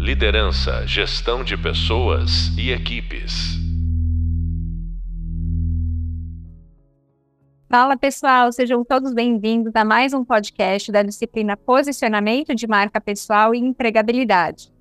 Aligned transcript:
Liderança, 0.00 0.86
gestão 0.86 1.44
de 1.44 1.58
pessoas 1.58 2.56
e 2.56 2.70
equipes. 2.70 3.58
Fala 7.68 7.98
pessoal, 7.98 8.50
sejam 8.50 8.82
todos 8.82 9.12
bem-vindos 9.12 9.76
a 9.76 9.84
mais 9.84 10.14
um 10.14 10.24
podcast 10.24 10.90
da 10.90 11.02
disciplina 11.02 11.54
Posicionamento 11.54 12.54
de 12.54 12.66
Marca 12.66 12.98
Pessoal 12.98 13.54
e 13.54 13.58
Empregabilidade. 13.58 14.72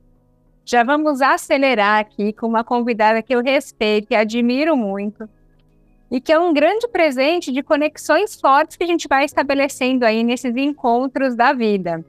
Já 0.64 0.86
vamos 0.86 1.22
acelerar 1.22 2.00
aqui 2.00 2.32
com 2.32 2.48
uma 2.48 2.64
convidada 2.64 3.22
que 3.22 3.36
eu 3.36 3.44
respeito 3.44 4.08
e 4.12 4.16
admiro 4.16 4.78
muito, 4.78 5.28
e 6.10 6.22
que 6.22 6.32
é 6.32 6.40
um 6.40 6.54
grande 6.54 6.88
presente 6.88 7.52
de 7.52 7.62
conexões 7.62 8.40
fortes 8.40 8.78
que 8.78 8.86
a 8.86 8.88
gente 8.88 9.06
vai 9.06 9.26
estabelecendo 9.26 10.06
aí 10.06 10.24
nesses 10.24 10.56
encontros 10.56 11.36
da 11.36 11.52
vida. 11.52 12.06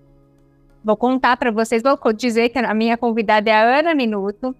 Vou 0.84 0.96
contar 0.96 1.36
para 1.36 1.50
vocês, 1.50 1.82
vou 1.82 1.98
dizer 2.12 2.48
que 2.48 2.58
a 2.58 2.74
minha 2.74 2.96
convidada 2.96 3.50
é 3.50 3.54
a 3.54 3.79
Ana 3.79 3.94
Minuto, 3.94 4.54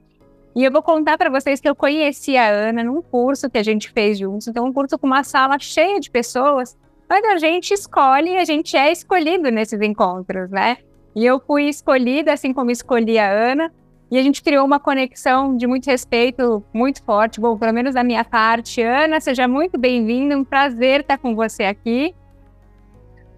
e 0.55 0.65
eu 0.65 0.71
vou 0.71 0.83
contar 0.83 1.17
para 1.17 1.31
vocês 1.31 1.61
que 1.61 1.69
eu 1.69 1.75
conheci 1.75 2.37
a 2.37 2.49
Ana 2.49 2.83
num 2.83 3.01
curso 3.01 3.49
que 3.49 3.57
a 3.57 3.63
gente 3.63 3.91
fez 3.91 4.19
juntos, 4.19 4.49
então 4.49 4.67
um 4.67 4.73
curso 4.73 4.99
com 4.99 5.07
uma 5.07 5.25
sala 5.25 5.59
cheia 5.59 5.99
de 6.01 6.11
pessoas, 6.11 6.77
mas 7.09 7.25
a 7.25 7.39
gente 7.39 7.73
escolhe, 7.73 8.37
a 8.37 8.45
gente 8.45 8.77
é 8.77 8.93
escolhido 8.93 9.51
nesses 9.51 9.81
encontros, 9.81 10.51
né? 10.51 10.79
E 11.15 11.25
eu 11.25 11.41
fui 11.41 11.69
escolhida, 11.69 12.33
assim 12.33 12.53
como 12.53 12.71
escolhi 12.71 13.19
a 13.19 13.31
Ana, 13.31 13.73
e 14.11 14.19
a 14.19 14.23
gente 14.23 14.43
criou 14.43 14.67
uma 14.67 14.81
conexão 14.81 15.57
de 15.57 15.67
muito 15.67 15.87
respeito, 15.87 16.65
muito 16.75 17.03
forte, 17.05 17.41
bom, 17.41 17.57
pelo 17.57 17.73
menos 17.73 17.95
da 17.95 18.03
minha 18.03 18.25
parte. 18.25 18.83
Ana, 18.83 19.21
seja 19.21 19.47
muito 19.47 19.79
bem-vinda, 19.79 20.37
um 20.37 20.45
prazer 20.45 21.01
estar 21.01 21.17
com 21.17 21.35
você 21.35 21.63
aqui. 21.63 22.13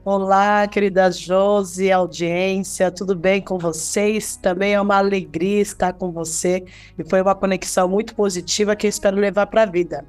Olá, 0.05 0.67
querida 0.67 1.13
Josi, 1.13 1.93
audiência, 1.93 2.91
tudo 2.91 3.15
bem 3.15 3.41
com 3.41 3.57
vocês? 3.57 4.35
Também 4.35 4.75
é 4.75 4.81
uma 4.81 4.97
alegria 4.97 5.61
estar 5.61 5.93
com 5.93 6.11
você 6.11 6.65
e 6.99 7.09
foi 7.09 7.23
uma 7.23 7.37
conexão 7.37 7.89
muito 7.89 8.13
positiva 8.13 8.75
que 8.75 8.85
eu 8.85 8.89
espero 8.89 9.17
levar 9.17 9.47
para 9.47 9.63
a 9.63 9.67
vida. 9.67 10.05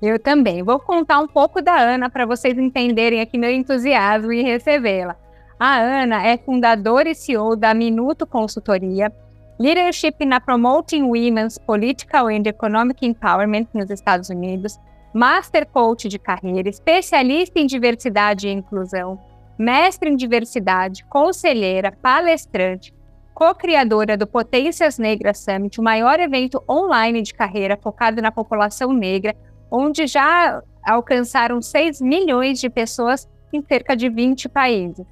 Eu 0.00 0.18
também. 0.18 0.62
Vou 0.62 0.80
contar 0.80 1.18
um 1.18 1.28
pouco 1.28 1.60
da 1.60 1.78
Ana 1.78 2.08
para 2.08 2.24
vocês 2.24 2.56
entenderem 2.56 3.20
aqui 3.20 3.36
meu 3.36 3.50
entusiasmo 3.50 4.32
em 4.32 4.44
recebê-la. 4.44 5.14
A 5.60 5.76
Ana 5.76 6.26
é 6.26 6.38
fundadora 6.38 7.10
e 7.10 7.14
CEO 7.14 7.54
da 7.54 7.74
Minuto 7.74 8.26
Consultoria, 8.26 9.12
Leadership 9.60 10.24
na 10.24 10.40
Promoting 10.40 11.02
Women's 11.02 11.58
Political 11.58 12.28
and 12.28 12.44
Economic 12.46 13.06
Empowerment 13.06 13.66
nos 13.74 13.90
Estados 13.90 14.30
Unidos, 14.30 14.78
Master 15.14 15.66
Coach 15.66 16.08
de 16.08 16.18
Carreira, 16.18 16.68
especialista 16.68 17.60
em 17.60 17.66
diversidade 17.66 18.48
e 18.48 18.52
inclusão, 18.52 19.18
mestre 19.58 20.08
em 20.08 20.16
diversidade, 20.16 21.04
conselheira, 21.04 21.92
palestrante, 21.92 22.94
co-criadora 23.34 24.16
do 24.16 24.26
Potências 24.26 24.98
Negras 24.98 25.38
Summit, 25.38 25.78
o 25.78 25.84
maior 25.84 26.18
evento 26.18 26.62
online 26.68 27.22
de 27.22 27.34
carreira 27.34 27.78
focado 27.80 28.22
na 28.22 28.32
população 28.32 28.92
negra, 28.92 29.36
onde 29.70 30.06
já 30.06 30.62
alcançaram 30.84 31.60
6 31.60 32.00
milhões 32.00 32.58
de 32.58 32.70
pessoas 32.70 33.28
em 33.52 33.62
cerca 33.62 33.94
de 33.94 34.08
20 34.08 34.48
países. 34.48 35.04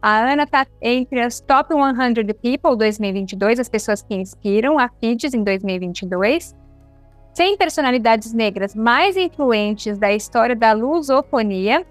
A 0.00 0.32
Ana 0.32 0.44
está 0.44 0.64
entre 0.80 1.20
as 1.20 1.40
Top 1.40 1.74
100 1.74 2.26
People 2.34 2.76
2022, 2.76 3.58
as 3.58 3.68
pessoas 3.68 4.02
que 4.02 4.14
inspiram 4.14 4.78
a 4.78 4.88
FIDES 4.88 5.34
em 5.34 5.42
2022. 5.42 6.54
100 7.38 7.56
personalidades 7.56 8.34
negras 8.34 8.74
mais 8.74 9.16
influentes 9.16 9.96
da 9.96 10.12
história 10.12 10.56
da 10.56 10.72
lusofonia. 10.72 11.86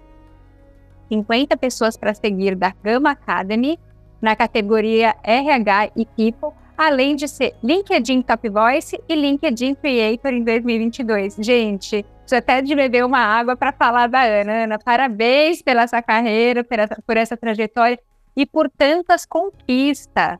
50 1.08 1.56
pessoas 1.56 1.96
para 1.96 2.12
seguir 2.12 2.54
da 2.54 2.74
Gama 2.84 3.12
Academy, 3.12 3.78
na 4.20 4.36
categoria 4.36 5.16
RH 5.22 5.92
e 5.96 6.04
People, 6.04 6.54
além 6.76 7.16
de 7.16 7.26
ser 7.26 7.54
LinkedIn 7.64 8.20
Top 8.20 8.46
Voice 8.46 9.02
e 9.08 9.14
LinkedIn 9.14 9.74
Creator 9.76 10.34
em 10.34 10.44
2022. 10.44 11.36
Gente, 11.38 12.04
já 12.26 12.36
até 12.36 12.60
de 12.60 12.74
beber 12.74 13.06
uma 13.06 13.20
água 13.20 13.56
para 13.56 13.72
falar 13.72 14.06
da 14.06 14.22
Ana. 14.22 14.64
Ana, 14.64 14.78
parabéns 14.78 15.62
pela 15.62 15.86
sua 15.86 16.02
carreira, 16.02 16.62
por 16.62 17.16
essa 17.16 17.38
trajetória 17.38 17.98
e 18.36 18.44
por 18.44 18.68
tantas 18.68 19.24
conquistas. 19.24 20.38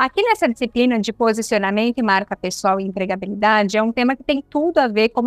Aqui 0.00 0.22
nessa 0.22 0.48
disciplina 0.48 0.98
de 0.98 1.12
posicionamento 1.12 1.98
e 1.98 2.02
marca 2.02 2.34
pessoal 2.34 2.80
e 2.80 2.84
empregabilidade 2.84 3.76
é 3.76 3.82
um 3.82 3.92
tema 3.92 4.16
que 4.16 4.24
tem 4.24 4.40
tudo 4.40 4.78
a 4.78 4.88
ver 4.88 5.10
com, 5.10 5.22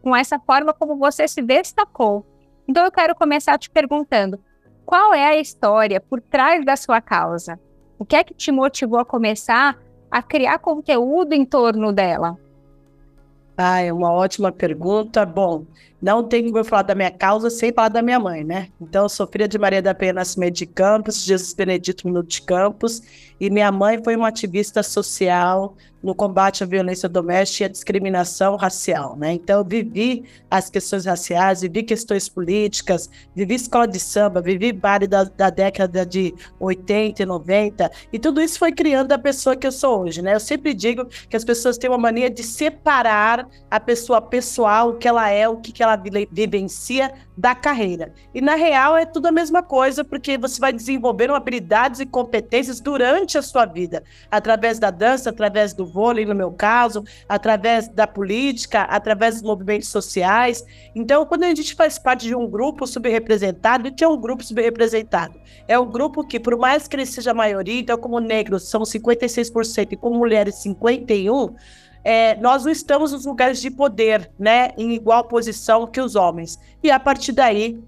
com 0.00 0.14
essa 0.14 0.38
forma 0.38 0.72
como 0.72 0.96
você 0.96 1.26
se 1.26 1.42
destacou. 1.42 2.24
Então 2.68 2.84
eu 2.84 2.92
quero 2.92 3.16
começar 3.16 3.58
te 3.58 3.68
perguntando: 3.68 4.38
qual 4.86 5.12
é 5.12 5.26
a 5.26 5.40
história 5.40 6.00
por 6.00 6.20
trás 6.20 6.64
da 6.64 6.76
sua 6.76 7.00
causa? 7.00 7.58
O 7.98 8.04
que 8.04 8.14
é 8.14 8.22
que 8.22 8.32
te 8.32 8.52
motivou 8.52 9.00
a 9.00 9.04
começar 9.04 9.76
a 10.08 10.22
criar 10.22 10.60
conteúdo 10.60 11.32
em 11.32 11.44
torno 11.44 11.92
dela? 11.92 12.38
Ah, 13.58 13.80
é 13.80 13.92
uma 13.92 14.12
ótima 14.12 14.52
pergunta. 14.52 15.26
Bom, 15.26 15.66
não 16.04 16.22
tem 16.22 16.52
como 16.52 16.62
falar 16.62 16.82
da 16.82 16.94
minha 16.94 17.10
causa 17.10 17.48
sem 17.48 17.72
falar 17.72 17.88
da 17.88 18.02
minha 18.02 18.20
mãe, 18.20 18.44
né? 18.44 18.68
Então, 18.78 19.04
eu 19.04 19.08
sou 19.08 19.26
filha 19.26 19.48
de 19.48 19.56
Maria 19.56 19.80
da 19.80 19.94
Penha 19.94 20.12
Nascimento 20.12 20.56
de 20.56 20.66
Campos, 20.66 21.24
Jesus 21.24 21.54
Benedito 21.54 22.06
Minuto 22.06 22.28
de 22.28 22.42
Campos, 22.42 23.00
e 23.40 23.48
minha 23.48 23.72
mãe 23.72 23.98
foi 24.04 24.14
uma 24.14 24.28
ativista 24.28 24.82
social 24.82 25.74
no 26.02 26.14
combate 26.14 26.62
à 26.62 26.66
violência 26.66 27.08
doméstica 27.08 27.64
e 27.64 27.66
à 27.66 27.68
discriminação 27.68 28.56
racial, 28.56 29.16
né? 29.16 29.32
Então, 29.32 29.60
eu 29.60 29.64
vivi 29.64 30.24
as 30.50 30.68
questões 30.68 31.06
raciais, 31.06 31.62
vivi 31.62 31.82
questões 31.82 32.28
políticas, 32.28 33.08
vivi 33.34 33.54
escola 33.54 33.88
de 33.88 33.98
samba, 33.98 34.42
vivi 34.42 34.70
baile 34.70 35.06
da, 35.06 35.24
da 35.24 35.48
década 35.48 36.04
de 36.04 36.34
80 36.60 37.22
e 37.22 37.26
90, 37.26 37.90
e 38.12 38.18
tudo 38.18 38.42
isso 38.42 38.58
foi 38.58 38.70
criando 38.70 39.12
a 39.12 39.18
pessoa 39.18 39.56
que 39.56 39.66
eu 39.66 39.72
sou 39.72 40.02
hoje, 40.02 40.20
né? 40.20 40.34
Eu 40.34 40.40
sempre 40.40 40.74
digo 40.74 41.06
que 41.06 41.36
as 41.36 41.44
pessoas 41.44 41.78
têm 41.78 41.88
uma 41.88 41.98
mania 41.98 42.28
de 42.28 42.42
separar 42.42 43.48
a 43.70 43.80
pessoa 43.80 44.20
pessoal, 44.20 44.90
o 44.90 44.98
que 44.98 45.08
ela 45.08 45.30
é, 45.30 45.48
o 45.48 45.56
que, 45.56 45.72
que 45.72 45.82
ela 45.82 45.93
ela 45.94 46.26
vivencia 46.30 47.12
da 47.36 47.54
carreira. 47.54 48.12
E 48.34 48.40
na 48.40 48.54
real 48.54 48.96
é 48.96 49.04
tudo 49.04 49.26
a 49.26 49.32
mesma 49.32 49.62
coisa, 49.62 50.04
porque 50.04 50.36
você 50.36 50.60
vai 50.60 50.72
desenvolvendo 50.72 51.34
habilidades 51.34 52.00
e 52.00 52.06
competências 52.06 52.80
durante 52.80 53.38
a 53.38 53.42
sua 53.42 53.64
vida, 53.64 54.02
através 54.30 54.78
da 54.78 54.90
dança, 54.90 55.30
através 55.30 55.72
do 55.72 55.86
vôlei, 55.86 56.24
no 56.24 56.34
meu 56.34 56.52
caso, 56.52 57.04
através 57.28 57.88
da 57.88 58.06
política, 58.06 58.82
através 58.82 59.36
dos 59.36 59.42
movimentos 59.42 59.88
sociais. 59.88 60.64
Então, 60.94 61.26
quando 61.26 61.44
a 61.44 61.54
gente 61.54 61.74
faz 61.74 61.98
parte 61.98 62.26
de 62.26 62.34
um 62.34 62.48
grupo 62.48 62.86
subrepresentado, 62.86 63.92
que 63.92 64.04
é 64.04 64.08
um 64.08 64.20
grupo 64.20 64.44
subrepresentado? 64.44 65.38
É 65.66 65.78
um 65.78 65.90
grupo 65.90 66.26
que, 66.26 66.38
por 66.38 66.56
mais 66.56 66.86
que 66.86 66.96
ele 66.96 67.06
seja 67.06 67.30
a 67.30 67.34
maioria, 67.34 67.80
então 67.80 67.98
como 67.98 68.18
negros 68.20 68.68
são 68.68 68.82
56% 68.82 69.92
e 69.92 69.96
como 69.96 70.18
mulheres 70.18 70.56
51%, 70.56 71.54
é, 72.04 72.36
nós 72.36 72.64
não 72.64 72.70
estamos 72.70 73.12
nos 73.12 73.24
lugares 73.24 73.60
de 73.60 73.70
poder, 73.70 74.30
né, 74.38 74.70
em 74.76 74.92
igual 74.92 75.24
posição 75.24 75.86
que 75.86 76.00
os 76.00 76.14
homens. 76.14 76.58
E 76.82 76.90
a 76.90 77.00
partir 77.00 77.32
daí, 77.32 77.82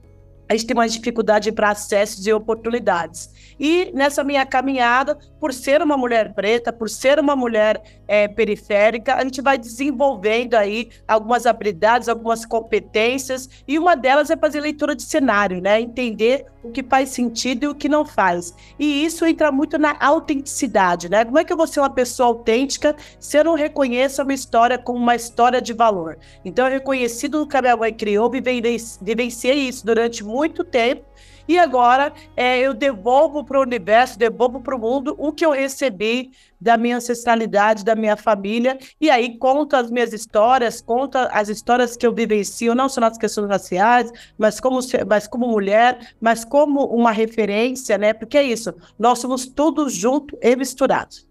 a 0.49 0.55
gente 0.55 0.67
tem 0.67 0.77
mais 0.77 0.93
dificuldade 0.93 1.51
para 1.53 1.71
acesso 1.71 2.27
e 2.27 2.33
oportunidades. 2.33 3.31
E 3.59 3.91
nessa 3.93 4.23
minha 4.23 4.47
caminhada, 4.47 5.19
por 5.41 5.53
ser 5.53 5.83
uma 5.83 5.97
mulher 5.97 6.35
preta, 6.35 6.73
por 6.73 6.89
ser 6.89 7.19
uma 7.19 7.35
mulher 7.35 7.83
é, 8.07 8.29
periférica, 8.29 9.15
a 9.15 9.25
gente 9.25 9.41
vai 9.41 9.59
desenvolvendo 9.59 10.55
aí 10.55 10.91
algumas 11.07 11.47
habilidades, 11.47 12.09
algumas 12.09 12.45
competências, 12.45 13.49
e 13.67 13.79
uma 13.79 13.95
delas 13.97 14.31
é 14.31 14.37
fazer 14.37 14.61
leitura 14.61 14.95
de 14.95 15.03
cenário, 15.03 15.61
né? 15.61 15.81
Entender 15.81 16.47
o 16.63 16.71
que 16.71 16.83
faz 16.83 17.11
sentido 17.11 17.65
e 17.65 17.69
o 17.69 17.75
que 17.75 17.89
não 17.89 18.05
faz. 18.05 18.55
E 18.79 19.05
isso 19.05 19.25
entra 19.25 19.53
muito 19.53 19.79
na 19.79 19.97
autenticidade, 20.01 21.09
né? 21.09 21.25
Como 21.25 21.39
é 21.39 21.45
que 21.45 21.53
eu 21.53 21.57
vou 21.57 21.67
ser 21.67 21.81
uma 21.81 21.91
pessoa 21.91 22.29
autêntica 22.29 22.95
se 23.19 23.39
eu 23.39 23.45
não 23.45 23.55
reconheço 23.55 24.23
uma 24.23 24.35
história 24.35 24.79
como 24.79 24.99
uma 24.99 25.15
história 25.15 25.61
de 25.61 25.73
valor? 25.73 26.19
Então, 26.45 26.69
reconhecido 26.69 27.41
no 27.41 27.47
que 27.47 27.57
a 27.57 27.63
minha 27.63 27.77
mãe 27.77 27.93
criou, 27.93 28.31
vivenciei 28.31 29.69
isso 29.69 29.85
durante 29.85 30.25
muito 30.25 30.65
tempo 30.65 31.05
e 31.49 31.59
agora 31.59 32.13
é, 32.37 32.59
eu 32.59 32.75
devolvo 32.75 33.45
para 33.45 33.59
o 33.59 33.63
universo, 33.63 34.19
devolvo 34.19 34.61
para 34.61 34.75
o 34.75 34.79
mundo 34.79 35.15
o 35.19 35.33
que 35.33 35.45
eu 35.45 35.53
recebi 35.53 36.31
da 36.61 36.77
minha 36.77 36.97
ancestralidade, 36.97 37.85
da 37.85 37.95
minha 37.95 38.17
família, 38.17 38.79
e 39.01 39.11
aí 39.11 39.37
conto 39.39 39.77
as 39.77 39.91
minhas 39.91 40.13
histórias, 40.13 40.81
conto 40.81 41.17
as 41.17 41.49
histórias 41.49 41.97
que 41.97 42.07
eu 42.07 42.13
vivencio, 42.13 42.75
não 42.75 42.89
só 42.89 43.01
nas 43.01 43.19
questões 43.19 43.49
raciais, 43.49 44.11
mas 44.39 44.59
como, 44.59 44.81
mas 45.07 45.29
como 45.29 45.47
mulher, 45.47 46.15
mas 46.21 46.45
como 46.45 46.85
uma 46.87 47.13
referência, 47.13 47.99
né? 47.99 48.13
Porque 48.13 48.39
é 48.39 48.43
isso, 48.43 48.75
nós 48.99 49.19
somos 49.19 49.47
todos 49.47 49.93
juntos 49.93 50.39
e 50.43 50.57
misturados. 50.57 51.27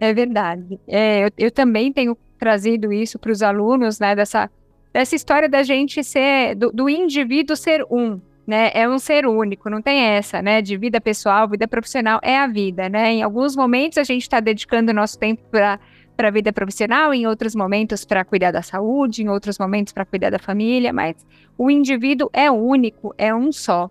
É 0.00 0.14
verdade. 0.14 0.80
É, 0.88 1.26
eu, 1.26 1.30
eu 1.36 1.50
também 1.50 1.92
tenho 1.92 2.16
trazido 2.38 2.90
isso 2.90 3.18
para 3.18 3.30
os 3.30 3.42
alunos, 3.42 4.00
né? 4.00 4.16
Dessa, 4.16 4.50
dessa 4.92 5.14
história 5.14 5.48
da 5.48 5.62
gente 5.62 6.02
ser, 6.02 6.54
do, 6.54 6.72
do 6.72 6.88
indivíduo 6.88 7.54
ser 7.54 7.84
um, 7.90 8.18
né? 8.50 8.72
É 8.74 8.88
um 8.88 8.98
ser 8.98 9.26
único, 9.26 9.70
não 9.70 9.80
tem 9.80 10.00
essa, 10.00 10.42
né? 10.42 10.60
De 10.60 10.76
vida 10.76 11.00
pessoal, 11.00 11.48
vida 11.48 11.68
profissional, 11.68 12.18
é 12.20 12.36
a 12.36 12.48
vida, 12.48 12.88
né? 12.88 13.12
Em 13.12 13.22
alguns 13.22 13.54
momentos 13.54 13.96
a 13.96 14.02
gente 14.02 14.22
está 14.22 14.40
dedicando 14.40 14.92
nosso 14.92 15.18
tempo 15.18 15.42
para 15.50 15.78
para 16.16 16.28
a 16.28 16.30
vida 16.30 16.52
profissional, 16.52 17.14
em 17.14 17.26
outros 17.26 17.54
momentos 17.54 18.04
para 18.04 18.22
cuidar 18.26 18.50
da 18.50 18.60
saúde, 18.60 19.22
em 19.22 19.30
outros 19.30 19.58
momentos 19.58 19.90
para 19.90 20.04
cuidar 20.04 20.28
da 20.28 20.38
família, 20.38 20.92
mas 20.92 21.16
o 21.56 21.70
indivíduo 21.70 22.28
é 22.30 22.50
único, 22.50 23.14
é 23.16 23.34
um 23.34 23.50
só. 23.50 23.90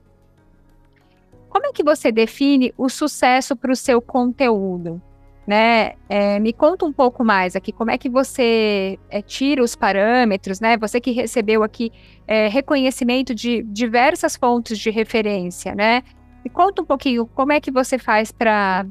como 1.50 1.66
é 1.66 1.72
que 1.72 1.84
você 1.84 2.12
define 2.12 2.72
o 2.78 2.88
sucesso 2.88 3.56
para 3.56 3.72
o 3.72 3.76
seu 3.76 4.00
conteúdo? 4.00 5.02
Né? 5.50 5.94
É, 6.08 6.38
me 6.38 6.54
conta 6.54 6.86
um 6.86 6.94
pouco 6.94 7.26
mais 7.26 7.56
aqui, 7.56 7.72
como 7.72 7.90
é 7.90 7.98
que 7.98 8.08
você 8.08 9.00
é, 9.10 9.20
tira 9.20 9.64
os 9.64 9.76
parâmetros, 9.76 10.60
né? 10.60 10.78
Você 10.78 11.02
que 11.02 11.10
recebeu 11.10 11.64
aqui 11.64 11.92
é, 12.28 12.48
reconhecimento 12.48 13.34
de 13.34 13.64
diversas 13.64 14.36
fontes 14.36 14.78
de 14.78 14.92
referência, 14.92 15.74
né? 15.74 16.04
Me 16.46 16.52
conta 16.52 16.84
um 16.84 16.86
pouquinho 16.86 17.26
como 17.26 17.52
é 17.52 17.60
que 17.60 17.72
você 17.72 17.98
faz 17.98 18.32
para 18.32 18.86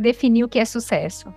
definir 0.00 0.44
o 0.44 0.48
que 0.48 0.60
é 0.60 0.64
sucesso. 0.64 1.34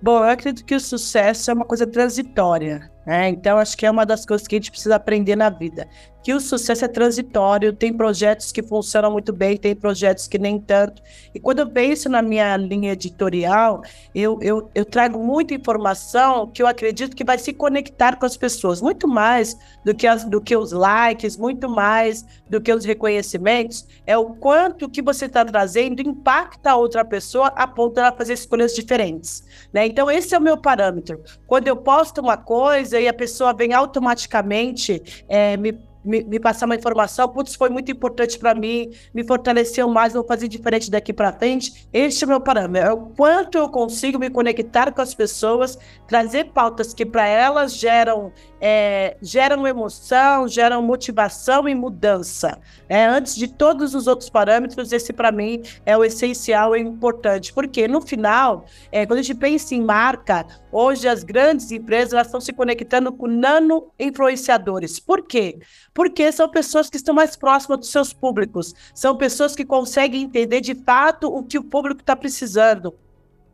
Bom, 0.00 0.24
eu 0.24 0.30
acredito 0.30 0.64
que 0.64 0.74
o 0.74 0.80
sucesso 0.80 1.50
é 1.50 1.54
uma 1.54 1.66
coisa 1.66 1.86
transitória, 1.86 2.90
né? 3.08 3.30
Então, 3.30 3.56
acho 3.56 3.74
que 3.74 3.86
é 3.86 3.90
uma 3.90 4.04
das 4.04 4.26
coisas 4.26 4.46
que 4.46 4.54
a 4.54 4.58
gente 4.58 4.70
precisa 4.70 4.96
aprender 4.96 5.34
na 5.34 5.48
vida 5.48 5.88
que 6.28 6.34
o 6.34 6.40
sucesso 6.40 6.84
é 6.84 6.88
transitório, 6.88 7.72
tem 7.72 7.90
projetos 7.90 8.52
que 8.52 8.62
funcionam 8.62 9.10
muito 9.10 9.32
bem, 9.32 9.56
tem 9.56 9.74
projetos 9.74 10.28
que 10.28 10.38
nem 10.38 10.60
tanto. 10.60 11.00
E 11.34 11.40
quando 11.40 11.60
eu 11.60 11.70
penso 11.70 12.08
na 12.10 12.20
minha 12.20 12.54
linha 12.56 12.92
editorial, 12.92 13.82
eu, 14.14 14.38
eu, 14.42 14.70
eu 14.74 14.84
trago 14.84 15.18
muita 15.18 15.54
informação 15.54 16.46
que 16.46 16.62
eu 16.62 16.66
acredito 16.66 17.16
que 17.16 17.24
vai 17.24 17.38
se 17.38 17.54
conectar 17.54 18.16
com 18.16 18.26
as 18.26 18.36
pessoas, 18.36 18.82
muito 18.82 19.08
mais 19.08 19.56
do 19.84 19.94
que, 19.94 20.06
as, 20.06 20.22
do 20.24 20.38
que 20.38 20.54
os 20.54 20.70
likes, 20.70 21.36
muito 21.36 21.66
mais 21.66 22.26
do 22.50 22.60
que 22.60 22.74
os 22.74 22.84
reconhecimentos, 22.84 23.86
é 24.06 24.18
o 24.18 24.34
quanto 24.34 24.86
que 24.86 25.00
você 25.00 25.24
está 25.24 25.42
trazendo 25.44 26.02
impacta 26.02 26.72
a 26.72 26.76
outra 26.76 27.06
pessoa 27.06 27.46
a 27.48 27.66
ponto 27.66 27.94
de 27.94 28.00
ela 28.00 28.12
fazer 28.12 28.34
escolhas 28.34 28.74
diferentes. 28.74 29.44
Né? 29.72 29.86
Então, 29.86 30.10
esse 30.10 30.34
é 30.34 30.38
o 30.38 30.42
meu 30.42 30.58
parâmetro. 30.58 31.22
Quando 31.46 31.68
eu 31.68 31.76
posto 31.76 32.20
uma 32.20 32.36
coisa 32.36 32.97
e 33.00 33.08
a 33.08 33.12
pessoa 33.12 33.52
vem 33.52 33.72
automaticamente 33.72 35.24
é, 35.28 35.56
me 35.56 35.87
me, 36.04 36.22
me, 36.22 36.38
passar 36.38 36.66
uma 36.66 36.76
informação, 36.76 37.28
putz, 37.28 37.54
foi 37.54 37.68
muito 37.68 37.90
importante 37.90 38.38
para 38.38 38.54
mim, 38.54 38.90
me 39.12 39.24
fortaleceu 39.24 39.88
mais, 39.88 40.12
vou 40.12 40.24
fazer 40.24 40.48
diferente 40.48 40.90
daqui 40.90 41.12
para 41.12 41.32
frente. 41.32 41.88
Este 41.92 42.24
é 42.24 42.26
o 42.26 42.30
meu 42.30 42.40
parâmetro, 42.40 42.88
é 42.88 42.92
o 42.92 42.98
quanto 42.98 43.58
eu 43.58 43.68
consigo 43.68 44.18
me 44.18 44.30
conectar 44.30 44.92
com 44.92 45.02
as 45.02 45.14
pessoas, 45.14 45.78
trazer 46.06 46.52
pautas 46.52 46.94
que 46.94 47.04
para 47.04 47.26
elas 47.26 47.74
geram, 47.74 48.32
é, 48.60 49.16
geram 49.20 49.66
emoção, 49.66 50.48
geram 50.48 50.82
motivação 50.82 51.68
e 51.68 51.74
mudança. 51.74 52.58
É, 52.88 53.04
antes 53.04 53.34
de 53.34 53.48
todos 53.48 53.94
os 53.94 54.06
outros 54.06 54.30
parâmetros, 54.30 54.92
esse 54.92 55.12
para 55.12 55.32
mim 55.32 55.62
é 55.84 55.96
o 55.96 56.04
essencial 56.04 56.76
e 56.76 56.80
importante, 56.80 57.52
porque 57.52 57.86
no 57.86 58.00
final, 58.00 58.64
é, 58.90 59.04
quando 59.04 59.18
a 59.18 59.22
gente 59.22 59.38
pensa 59.38 59.74
em 59.74 59.82
marca, 59.82 60.46
hoje 60.72 61.08
as 61.08 61.22
grandes 61.22 61.70
empresas 61.70 62.26
estão 62.26 62.40
se 62.40 62.52
conectando 62.52 63.12
com 63.12 63.26
nano 63.26 63.90
influenciadores. 63.98 64.98
Por 65.00 65.26
quê? 65.26 65.58
Porque 65.98 66.30
são 66.30 66.48
pessoas 66.48 66.88
que 66.88 66.96
estão 66.96 67.12
mais 67.12 67.34
próximas 67.34 67.80
dos 67.80 67.90
seus 67.90 68.12
públicos, 68.12 68.72
são 68.94 69.16
pessoas 69.16 69.56
que 69.56 69.64
conseguem 69.64 70.22
entender 70.22 70.60
de 70.60 70.72
fato 70.72 71.26
o 71.26 71.42
que 71.42 71.58
o 71.58 71.64
público 71.64 72.02
está 72.02 72.14
precisando. 72.14 72.94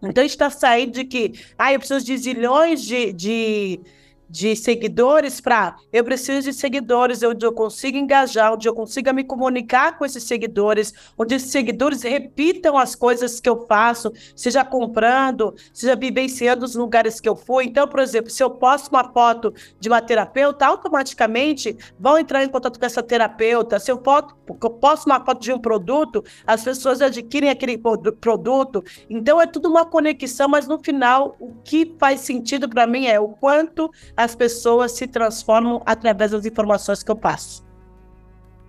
Então, 0.03 0.21
a 0.21 0.27
gente 0.27 0.33
está 0.33 0.51
saindo 0.51 0.93
de 0.93 1.07
que, 1.07 1.33
ah, 1.57 1.73
eu 1.73 1.79
preciso 1.79 2.05
de 2.05 2.15
zilhões 2.19 2.83
de, 2.83 3.15
de 3.15 3.81
de 4.29 4.57
seguidores 4.57 5.41
para 5.41 5.77
eu 5.93 6.05
preciso 6.05 6.43
de 6.43 6.53
seguidores 6.53 7.23
onde 7.23 7.45
eu 7.45 7.53
consiga 7.53 7.99
engajar, 7.99 8.53
onde 8.53 8.69
eu 8.69 8.75
consiga 8.75 9.13
me 9.13 9.25
comunicar 9.25 9.97
com 9.99 10.05
esses 10.05 10.25
seguidores, 10.25 10.93
onde 11.17 11.35
esses 11.35 11.51
seguidores 11.51 12.03
repitam 12.03 12.77
as 12.77 12.95
coisas 12.95 13.41
que 13.41 13.49
eu 13.49 13.67
faço, 13.67 14.13
seja 14.35 14.65
comprando, 14.65 15.55
seja 15.73 15.95
vivenciando 15.95 16.65
os 16.65 16.75
lugares 16.75 17.21
que 17.21 17.29
eu 17.29 17.37
fui. 17.37 17.65
Então, 17.65 17.87
por 17.87 18.01
exemplo, 18.01 18.31
se 18.31 18.43
eu 18.43 18.51
posto 18.51 18.89
uma 18.89 19.13
foto 19.13 19.53
de 19.79 19.89
uma 19.89 20.01
terapeuta, 20.01 20.67
automaticamente 20.67 21.77
vão 21.99 22.19
entrar 22.19 22.43
em 22.45 22.49
contato 22.49 22.79
com 22.79 22.87
essa 22.87 23.03
terapeuta. 23.03 23.79
Se 23.79 23.91
eu, 23.91 24.03
foto, 24.03 24.37
eu 24.49 24.71
posto 24.71 25.07
uma 25.07 25.25
foto 25.25 25.41
de 25.41 25.53
um 25.53 25.59
produto, 25.59 26.25
as 26.47 26.65
pessoas 26.65 27.01
adquirem 27.01 27.51
aquele 27.51 27.79
produto. 27.79 28.83
Então, 29.09 29.41
é 29.41 29.47
tudo 29.47 29.69
uma 29.69 29.85
conexão, 29.85 30.49
mas 30.49 30.67
no 30.67 30.79
final, 30.83 31.37
o 31.39 31.55
que 31.63 31.95
faz 31.99 32.21
sentido 32.21 32.69
para 32.69 32.87
mim 32.87 33.07
é 33.07 33.21
o 33.21 33.29
quanto 33.29 33.91
as 34.17 34.35
pessoas 34.35 34.93
se 34.93 35.07
transformam 35.07 35.83
através 35.85 36.31
das 36.31 36.47
informações 36.47 37.03
que 37.03 37.11
eu 37.11 37.17
passo. 37.17 37.65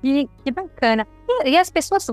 E 0.04 0.30
que 0.44 0.52
bacana. 0.52 1.08
E, 1.28 1.52
e 1.52 1.58
as 1.58 1.70
pessoas 1.70 2.08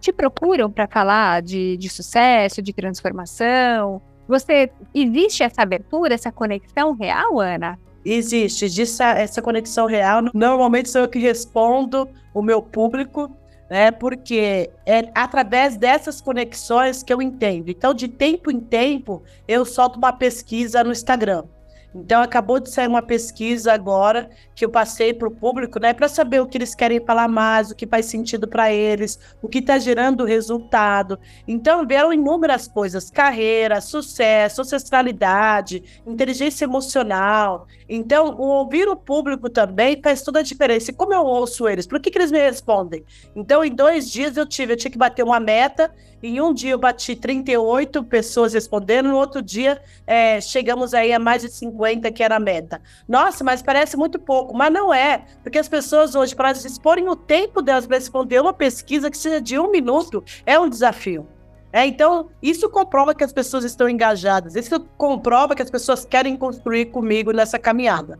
te 0.00 0.12
procuram 0.12 0.70
para 0.70 0.86
falar 0.88 1.42
de, 1.42 1.76
de 1.76 1.88
sucesso, 1.88 2.60
de 2.60 2.72
transformação? 2.72 4.02
Você 4.28 4.70
existe 4.94 5.42
essa 5.42 5.62
abertura, 5.62 6.14
essa 6.14 6.32
conexão 6.32 6.92
real, 6.94 7.40
Ana? 7.40 7.78
Existe, 8.04 8.64
existe 8.64 9.02
essa 9.02 9.40
conexão 9.40 9.86
real. 9.86 10.22
Normalmente 10.34 10.90
sou 10.90 11.02
eu 11.02 11.08
que 11.08 11.18
respondo 11.18 12.08
o 12.34 12.42
meu 12.42 12.60
público, 12.60 13.30
né? 13.70 13.90
Porque 13.92 14.70
é 14.84 15.10
através 15.14 15.76
dessas 15.76 16.20
conexões 16.20 17.02
que 17.02 17.12
eu 17.12 17.22
entendo. 17.22 17.68
Então, 17.68 17.94
de 17.94 18.08
tempo 18.08 18.50
em 18.50 18.58
tempo, 18.58 19.22
eu 19.46 19.64
solto 19.64 19.96
uma 19.96 20.12
pesquisa 20.12 20.82
no 20.82 20.90
Instagram. 20.90 21.44
Então, 21.94 22.22
acabou 22.22 22.58
de 22.58 22.70
sair 22.70 22.88
uma 22.88 23.02
pesquisa 23.02 23.72
agora 23.72 24.30
que 24.54 24.64
eu 24.64 24.70
passei 24.70 25.12
para 25.12 25.28
o 25.28 25.30
público, 25.30 25.78
né, 25.78 25.92
para 25.92 26.08
saber 26.08 26.40
o 26.40 26.46
que 26.46 26.56
eles 26.56 26.74
querem 26.74 27.04
falar 27.04 27.28
mais, 27.28 27.70
o 27.70 27.74
que 27.74 27.86
faz 27.86 28.06
sentido 28.06 28.48
para 28.48 28.72
eles, 28.72 29.18
o 29.42 29.48
que 29.48 29.58
está 29.58 29.78
gerando 29.78 30.24
resultado. 30.24 31.18
Então, 31.46 31.86
vieram 31.86 32.12
inúmeras 32.12 32.66
coisas: 32.66 33.10
carreira, 33.10 33.80
sucesso, 33.80 34.62
ancestralidade, 34.62 36.02
inteligência 36.06 36.64
emocional. 36.64 37.66
Então, 37.88 38.36
ouvir 38.38 38.88
o 38.88 38.96
público 38.96 39.50
também 39.50 40.00
faz 40.02 40.22
toda 40.22 40.40
a 40.40 40.42
diferença. 40.42 40.90
E 40.90 40.94
como 40.94 41.12
eu 41.12 41.24
ouço 41.24 41.68
eles? 41.68 41.86
Por 41.86 42.00
que, 42.00 42.10
que 42.10 42.18
eles 42.18 42.32
me 42.32 42.38
respondem? 42.38 43.04
Então, 43.36 43.64
em 43.64 43.74
dois 43.74 44.10
dias 44.10 44.36
eu 44.36 44.46
tive, 44.46 44.72
eu 44.72 44.76
tinha 44.76 44.90
que 44.90 44.98
bater 44.98 45.22
uma 45.22 45.38
meta. 45.38 45.92
Em 46.22 46.40
um 46.40 46.54
dia 46.54 46.70
eu 46.70 46.78
bati 46.78 47.16
38 47.16 48.04
pessoas 48.04 48.54
respondendo, 48.54 49.08
no 49.08 49.16
outro 49.16 49.42
dia 49.42 49.82
é, 50.06 50.40
chegamos 50.40 50.94
aí 50.94 51.12
a 51.12 51.18
mais 51.18 51.42
de 51.42 51.48
50, 51.48 51.81
que 52.12 52.22
era 52.22 52.36
a 52.36 52.40
meta. 52.40 52.80
Nossa, 53.08 53.42
mas 53.42 53.62
parece 53.62 53.96
muito 53.96 54.18
pouco, 54.18 54.54
mas 54.54 54.72
não 54.72 54.92
é, 54.92 55.24
porque 55.42 55.58
as 55.58 55.68
pessoas 55.68 56.14
hoje, 56.14 56.34
para 56.34 56.52
exporem 56.52 57.08
o 57.08 57.16
tempo 57.16 57.62
delas 57.62 57.86
para 57.86 57.96
responder 57.96 58.40
uma 58.40 58.52
pesquisa 58.52 59.10
que 59.10 59.16
seja 59.18 59.40
de 59.40 59.58
um 59.58 59.70
minuto, 59.70 60.24
é 60.46 60.58
um 60.58 60.68
desafio. 60.68 61.26
É, 61.72 61.86
então, 61.86 62.28
isso 62.42 62.68
comprova 62.68 63.14
que 63.14 63.24
as 63.24 63.32
pessoas 63.32 63.64
estão 63.64 63.88
engajadas, 63.88 64.54
isso 64.56 64.78
comprova 64.96 65.54
que 65.54 65.62
as 65.62 65.70
pessoas 65.70 66.04
querem 66.04 66.36
construir 66.36 66.86
comigo 66.86 67.32
nessa 67.32 67.58
caminhada. 67.58 68.18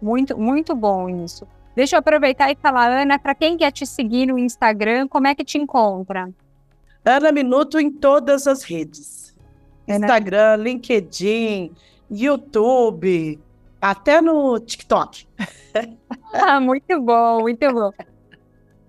Muito, 0.00 0.36
muito 0.36 0.74
bom 0.74 1.08
isso. 1.08 1.46
Deixa 1.74 1.96
eu 1.96 2.00
aproveitar 2.00 2.50
e 2.50 2.56
falar, 2.56 2.90
Ana, 2.90 3.18
para 3.18 3.34
quem 3.34 3.56
quer 3.56 3.70
te 3.70 3.86
seguir 3.86 4.26
no 4.26 4.38
Instagram, 4.38 5.08
como 5.08 5.26
é 5.26 5.34
que 5.34 5.44
te 5.44 5.56
encontra? 5.56 6.28
Ana 7.04 7.32
Minuto 7.32 7.80
em 7.80 7.90
todas 7.90 8.46
as 8.46 8.62
redes. 8.62 9.34
Instagram, 9.88 10.56
LinkedIn, 10.56 11.72
YouTube, 12.12 13.40
até 13.80 14.20
no 14.20 14.60
TikTok. 14.60 15.26
ah, 16.34 16.60
muito 16.60 17.00
bom, 17.00 17.40
muito 17.40 17.72
bom. 17.72 17.90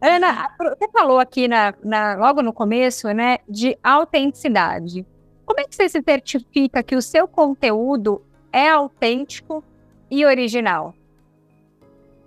Ana, 0.02 0.50
você 0.60 0.90
falou 0.92 1.18
aqui 1.18 1.48
na, 1.48 1.74
na, 1.82 2.16
logo 2.16 2.42
no 2.42 2.52
começo, 2.52 3.08
né, 3.14 3.38
de 3.48 3.78
autenticidade. 3.82 5.06
Como 5.46 5.60
é 5.62 5.64
que 5.64 5.74
você 5.74 5.88
se 5.88 6.02
certifica 6.02 6.84
que 6.84 6.96
o 6.96 7.02
seu 7.02 7.26
conteúdo 7.26 8.22
é 8.52 8.70
autêntico 8.70 9.64
e 10.12 10.26
original? 10.26 10.94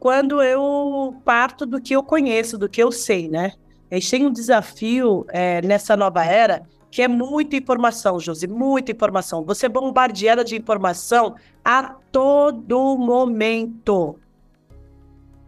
Quando 0.00 0.43
eu 0.43 1.17
parto 1.25 1.67
do 1.67 1.81
que 1.81 1.95
eu 1.95 2.03
conheço, 2.03 2.57
do 2.57 2.69
que 2.69 2.83
eu 2.83 2.91
sei, 2.91 3.29
né? 3.29 3.53
A 3.91 3.95
gente 3.95 4.11
tem 4.11 4.26
um 4.26 4.33
desafio 4.33 5.26
é, 5.29 5.61
nessa 5.62 5.97
nova 5.97 6.25
era 6.25 6.67
que 6.97 7.03
é 7.03 7.09
muita 7.09 7.55
informação, 7.57 8.19
Josi, 8.19 8.47
muita 8.47 8.91
informação. 8.91 9.45
Você 9.45 9.67
é 9.67 9.69
bombardeada 9.69 10.43
de 10.43 10.57
informação 10.57 11.35
a 11.62 11.95
todo 12.11 12.97
momento. 12.97 14.19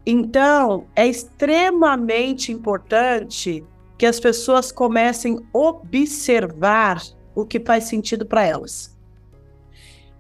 Então, 0.05 0.87
é 0.95 1.07
extremamente 1.07 2.53
importante 2.53 3.65
que 3.97 4.05
as 4.05 4.21
pessoas 4.21 4.71
comecem 4.71 5.39
a 5.39 5.59
observar 5.59 7.01
o 7.35 7.47
que 7.47 7.59
faz 7.59 7.85
sentido 7.85 8.27
para 8.27 8.45
elas. 8.45 8.95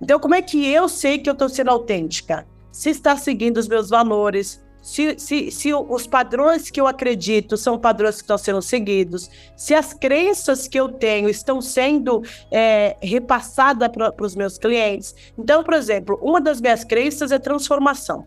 Então, 0.00 0.18
como 0.18 0.34
é 0.34 0.40
que 0.40 0.66
eu 0.66 0.88
sei 0.88 1.18
que 1.18 1.28
eu 1.28 1.34
estou 1.34 1.50
sendo 1.50 1.68
autêntica? 1.68 2.48
Se 2.72 2.88
está 2.88 3.18
seguindo 3.18 3.58
os 3.58 3.68
meus 3.68 3.90
valores, 3.90 4.64
se, 4.80 5.18
se, 5.18 5.50
se 5.50 5.74
os 5.74 6.06
padrões 6.06 6.70
que 6.70 6.80
eu 6.80 6.86
acredito 6.86 7.56
são 7.56 7.78
padrões 7.78 8.16
que 8.16 8.22
estão 8.22 8.38
sendo 8.38 8.62
seguidos, 8.62 9.30
se 9.56 9.74
as 9.74 9.92
crenças 9.92 10.66
que 10.66 10.78
eu 10.78 10.88
tenho 10.88 11.28
estão 11.28 11.60
sendo 11.60 12.22
é, 12.50 12.96
repassadas 13.02 13.88
para 13.88 14.14
os 14.24 14.34
meus 14.34 14.56
clientes. 14.56 15.14
Então, 15.36 15.62
por 15.62 15.74
exemplo, 15.74 16.18
uma 16.22 16.40
das 16.40 16.60
minhas 16.60 16.84
crenças 16.84 17.32
é 17.32 17.38
transformação. 17.38 18.26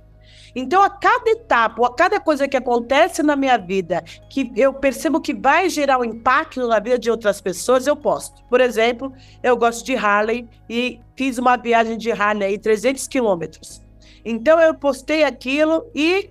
Então, 0.55 0.81
a 0.81 0.89
cada 0.89 1.29
etapa, 1.31 1.85
a 1.85 1.93
cada 1.93 2.19
coisa 2.19 2.47
que 2.47 2.57
acontece 2.57 3.23
na 3.23 3.35
minha 3.35 3.57
vida, 3.57 4.03
que 4.29 4.51
eu 4.55 4.73
percebo 4.73 5.21
que 5.21 5.33
vai 5.33 5.69
gerar 5.69 5.97
um 5.99 6.03
impacto 6.03 6.67
na 6.67 6.79
vida 6.79 6.99
de 6.99 7.09
outras 7.09 7.39
pessoas, 7.39 7.87
eu 7.87 7.95
posto. 7.95 8.43
Por 8.49 8.59
exemplo, 8.59 9.13
eu 9.41 9.55
gosto 9.55 9.85
de 9.85 9.95
Harley 9.95 10.47
e 10.69 10.99
fiz 11.15 11.37
uma 11.37 11.55
viagem 11.55 11.97
de 11.97 12.11
Harley 12.11 12.49
aí, 12.49 12.57
300 12.57 13.07
quilômetros. 13.07 13.81
Então, 14.25 14.59
eu 14.59 14.73
postei 14.73 15.23
aquilo 15.23 15.89
e 15.95 16.29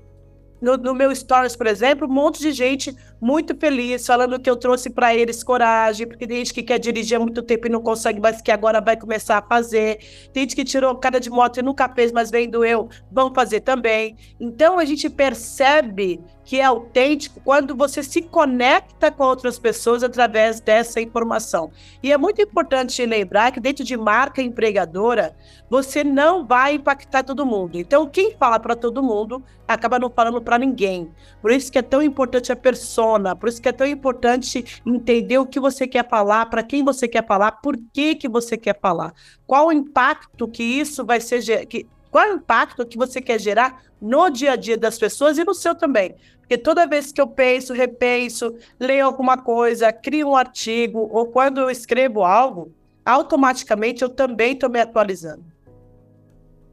no, 0.61 0.77
no, 0.77 0.95
meu 0.95 1.15
stories, 1.15 1.57
por 1.57 1.67
exemplo, 1.67 2.07
um 2.07 2.13
monte 2.13 2.41
de 2.41 2.53
gente 2.53 2.95
muito 3.21 3.57
feliz, 3.57 4.07
falando 4.07 4.39
que 4.39 4.49
eu 4.49 4.57
trouxe 4.57 4.91
para 4.91 5.15
eles 5.15 5.43
coragem, 5.43 6.07
porque 6.07 6.27
tem 6.27 6.39
gente 6.39 6.55
que 6.55 6.63
quer 6.63 6.79
dirigir 6.79 7.17
há 7.17 7.21
muito 7.21 7.43
tempo 7.43 7.67
e 7.67 7.71
não 7.71 7.81
consegue, 7.81 8.21
mas 8.21 8.41
que 8.41 8.51
agora 8.51 8.81
vai 8.81 8.97
começar 8.97 9.39
a 9.39 9.43
fazer. 9.43 9.99
Tem 10.33 10.43
gente 10.43 10.57
que 10.57 10.65
tirou 10.65 10.95
cara 10.97 11.19
de 11.19 11.31
moto 11.31 11.59
e 11.59 11.63
nunca 11.63 11.89
fez, 11.89 12.13
mas 12.13 12.31
vendo 12.31 12.65
eu, 12.65 12.89
vão 13.11 13.33
fazer 13.33 13.61
também. 13.61 14.17
Então 14.39 14.79
a 14.79 14.85
gente 14.85 15.09
percebe 15.09 16.21
que 16.51 16.59
é 16.59 16.65
autêntico 16.65 17.41
quando 17.45 17.77
você 17.77 18.03
se 18.03 18.23
conecta 18.23 19.09
com 19.09 19.23
outras 19.23 19.57
pessoas 19.57 20.03
através 20.03 20.61
dessa 20.61 21.01
informação. 21.01 21.71
E 22.03 22.13
é 22.13 22.19
muito 22.19 22.43
importante 22.43 23.07
lembrar 23.07 23.53
que 23.53 23.61
dentro 23.61 23.85
de 23.85 23.97
marca 23.97 24.43
empregadora, 24.43 25.37
você 25.71 26.03
não 26.03 26.45
vai 26.45 26.75
impactar 26.75 27.23
todo 27.23 27.47
mundo. 27.47 27.79
Então, 27.79 28.05
quem 28.09 28.35
fala 28.37 28.59
para 28.59 28.75
todo 28.75 29.01
mundo 29.01 29.45
acaba 29.69 29.97
não 29.97 30.11
falando 30.11 30.43
para 30.43 30.59
ninguém. 30.59 31.09
Por 31.41 31.53
isso 31.53 31.71
que 31.71 31.79
é 31.79 31.83
tão 31.83 32.03
importante 32.03 32.51
a 32.51 32.57
persona, 32.57 33.37
por 33.37 33.49
isso 33.49 33.63
que 33.63 33.69
é 33.69 33.73
tão 33.73 33.87
importante 33.87 34.83
entender 34.85 35.39
o 35.39 35.47
que 35.47 35.61
você 35.61 35.87
quer 35.87 36.09
falar, 36.09 36.47
para 36.47 36.65
quem 36.65 36.83
você 36.83 37.07
quer 37.07 37.25
falar, 37.25 37.53
por 37.63 37.77
que 37.93 38.17
que 38.17 38.29
você 38.29 38.57
quer 38.57 38.77
falar. 38.81 39.15
Qual 39.47 39.69
o 39.69 39.73
impacto 39.73 40.49
que 40.49 40.65
isso 40.65 41.07
vai 41.07 41.21
ser 41.21 41.65
que 41.67 41.87
qual 42.11 42.25
é 42.25 42.33
o 42.33 42.37
impacto 42.37 42.85
que 42.85 42.99
você 42.99 43.21
quer 43.21 43.39
gerar 43.39 43.83
no 44.01 44.31
dia 44.31 44.53
a 44.53 44.57
dia 44.57 44.77
das 44.77 44.99
pessoas 44.99 45.39
e 45.39 45.45
no 45.45 45.55
seu 45.55 45.75
também? 45.75 46.15
Porque 46.41 46.59
toda 46.59 46.87
vez 46.87 47.13
que 47.13 47.21
eu 47.21 47.29
penso, 47.29 47.73
repenso, 47.73 48.57
leio 48.79 49.07
alguma 49.07 49.39
coisa, 49.39 49.93
crio 49.93 50.31
um 50.31 50.37
artigo, 50.37 51.09
ou 51.13 51.27
quando 51.27 51.61
eu 51.61 51.71
escrevo 51.71 52.25
algo, 52.25 52.73
automaticamente 53.05 54.03
eu 54.03 54.09
também 54.09 54.55
estou 54.55 54.69
me 54.69 54.81
atualizando. 54.81 55.45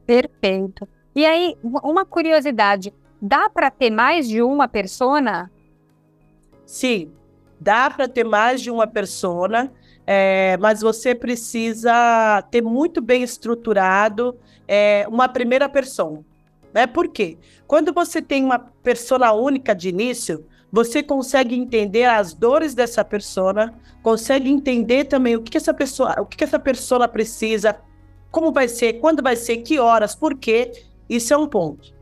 Perfeito. 0.04 0.88
E 1.14 1.24
aí, 1.24 1.56
uma 1.62 2.04
curiosidade: 2.04 2.92
dá 3.20 3.48
para 3.48 3.70
ter 3.70 3.90
mais 3.90 4.28
de 4.28 4.42
uma 4.42 4.66
persona? 4.66 5.50
Sim, 6.64 7.12
dá 7.60 7.90
para 7.90 8.08
ter 8.08 8.24
mais 8.24 8.60
de 8.60 8.70
uma 8.70 8.86
persona, 8.86 9.72
é, 10.06 10.56
mas 10.58 10.80
você 10.80 11.14
precisa 11.14 12.42
ter 12.50 12.62
muito 12.62 13.00
bem 13.00 13.22
estruturado 13.22 14.38
é, 14.66 15.06
uma 15.08 15.28
primeira 15.28 15.68
persona. 15.68 16.24
Né? 16.72 16.86
Por 16.86 17.08
quê? 17.08 17.38
Quando 17.66 17.92
você 17.92 18.20
tem 18.20 18.44
uma 18.44 18.58
persona 18.58 19.32
única 19.32 19.74
de 19.74 19.88
início, 19.88 20.46
você 20.70 21.02
consegue 21.02 21.54
entender 21.54 22.04
as 22.04 22.34
dores 22.34 22.74
dessa 22.74 23.04
persona, 23.04 23.74
consegue 24.02 24.50
entender 24.50 25.04
também 25.04 25.36
o 25.36 25.42
que, 25.42 25.52
que 25.52 25.56
essa 25.56 25.72
pessoa, 25.72 26.20
o 26.20 26.26
que, 26.26 26.36
que 26.36 26.44
essa 26.44 26.58
persona 26.58 27.08
precisa, 27.08 27.80
como 28.30 28.52
vai 28.52 28.68
ser, 28.68 28.94
quando 28.94 29.22
vai 29.22 29.36
ser, 29.36 29.58
que 29.58 29.78
horas, 29.78 30.14
por 30.14 30.36
quê. 30.36 30.70
Isso 31.08 31.32
é 31.32 31.36
um 31.36 31.48
ponto. 31.48 31.96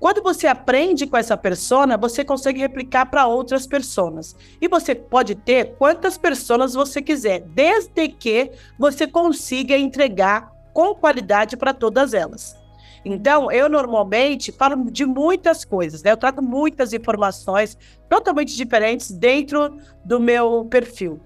Quando 0.00 0.22
você 0.22 0.46
aprende 0.46 1.06
com 1.06 1.16
essa 1.16 1.36
persona, 1.36 1.96
você 1.96 2.24
consegue 2.24 2.60
replicar 2.60 3.06
para 3.06 3.26
outras 3.26 3.66
pessoas. 3.66 4.34
E 4.60 4.68
você 4.68 4.94
pode 4.94 5.34
ter 5.34 5.76
quantas 5.76 6.16
pessoas 6.16 6.74
você 6.74 7.02
quiser, 7.02 7.40
desde 7.40 8.08
que 8.08 8.52
você 8.78 9.06
consiga 9.06 9.76
entregar 9.76 10.52
com 10.72 10.94
qualidade 10.94 11.56
para 11.56 11.74
todas 11.74 12.14
elas. 12.14 12.56
Então, 13.04 13.50
eu 13.50 13.68
normalmente 13.68 14.52
falo 14.52 14.90
de 14.90 15.04
muitas 15.04 15.64
coisas, 15.64 16.02
né? 16.02 16.12
Eu 16.12 16.16
trago 16.16 16.42
muitas 16.42 16.92
informações 16.92 17.78
totalmente 18.08 18.56
diferentes 18.56 19.10
dentro 19.10 19.76
do 20.04 20.18
meu 20.18 20.66
perfil. 20.70 21.20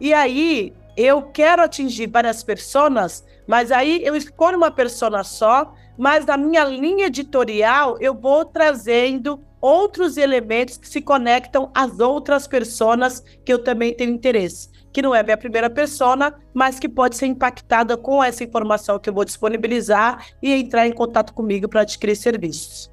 E 0.00 0.12
aí, 0.12 0.72
eu 0.96 1.22
quero 1.22 1.62
atingir 1.62 2.06
várias 2.06 2.42
pessoas, 2.42 3.24
mas 3.46 3.72
aí 3.72 4.04
eu 4.04 4.14
escolho 4.14 4.56
uma 4.56 4.70
persona 4.70 5.24
só, 5.24 5.72
mas 5.96 6.26
na 6.26 6.36
minha 6.36 6.64
linha 6.64 7.06
editorial 7.06 7.96
eu 8.00 8.14
vou 8.14 8.44
trazendo 8.44 9.40
outros 9.60 10.16
elementos 10.16 10.76
que 10.76 10.88
se 10.88 11.00
conectam 11.00 11.70
às 11.74 12.00
outras 12.00 12.46
pessoas 12.46 13.20
que 13.44 13.52
eu 13.52 13.62
também 13.62 13.94
tenho 13.94 14.12
interesse 14.12 14.71
que 14.92 15.02
não 15.02 15.14
é 15.14 15.22
minha 15.22 15.36
primeira 15.36 15.70
persona, 15.70 16.34
mas 16.52 16.78
que 16.78 16.88
pode 16.88 17.16
ser 17.16 17.26
impactada 17.26 17.96
com 17.96 18.22
essa 18.22 18.44
informação 18.44 18.98
que 18.98 19.08
eu 19.08 19.14
vou 19.14 19.24
disponibilizar 19.24 20.26
e 20.42 20.52
entrar 20.52 20.86
em 20.86 20.92
contato 20.92 21.32
comigo 21.32 21.68
para 21.68 21.80
adquirir 21.80 22.16
serviços. 22.16 22.92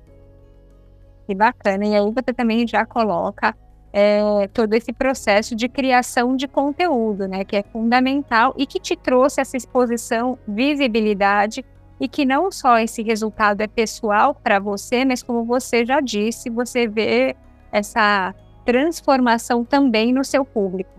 Que 1.27 1.35
bacana. 1.35 1.85
E 1.85 1.95
aí 1.95 2.11
você 2.11 2.33
também 2.33 2.67
já 2.67 2.85
coloca 2.85 3.55
é, 3.91 4.47
todo 4.53 4.73
esse 4.73 4.93
processo 4.93 5.55
de 5.55 5.67
criação 5.67 6.35
de 6.35 6.47
conteúdo, 6.47 7.27
né? 7.27 7.43
Que 7.43 7.57
é 7.57 7.63
fundamental 7.63 8.53
e 8.57 8.65
que 8.65 8.79
te 8.79 8.95
trouxe 8.95 9.41
essa 9.41 9.57
exposição, 9.57 10.37
visibilidade 10.47 11.65
e 11.99 12.07
que 12.07 12.25
não 12.25 12.51
só 12.51 12.79
esse 12.79 13.03
resultado 13.03 13.61
é 13.61 13.67
pessoal 13.67 14.33
para 14.33 14.57
você, 14.57 15.03
mas 15.03 15.21
como 15.21 15.43
você 15.43 15.85
já 15.85 15.99
disse, 15.99 16.49
você 16.49 16.87
vê 16.87 17.35
essa 17.71 18.33
transformação 18.65 19.65
também 19.65 20.13
no 20.13 20.23
seu 20.23 20.45
público. 20.45 20.98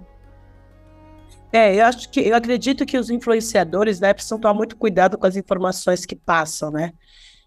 É, 1.52 1.74
eu 1.74 1.84
acho 1.84 2.08
que 2.10 2.20
eu 2.20 2.34
acredito 2.34 2.86
que 2.86 2.96
os 2.96 3.10
influenciadores 3.10 3.98
né, 3.98 4.14
precisam 4.14 4.38
tomar 4.38 4.54
muito 4.54 4.76
cuidado 4.76 5.18
com 5.18 5.26
as 5.26 5.36
informações 5.36 6.06
que 6.06 6.14
passam, 6.14 6.70
né? 6.70 6.92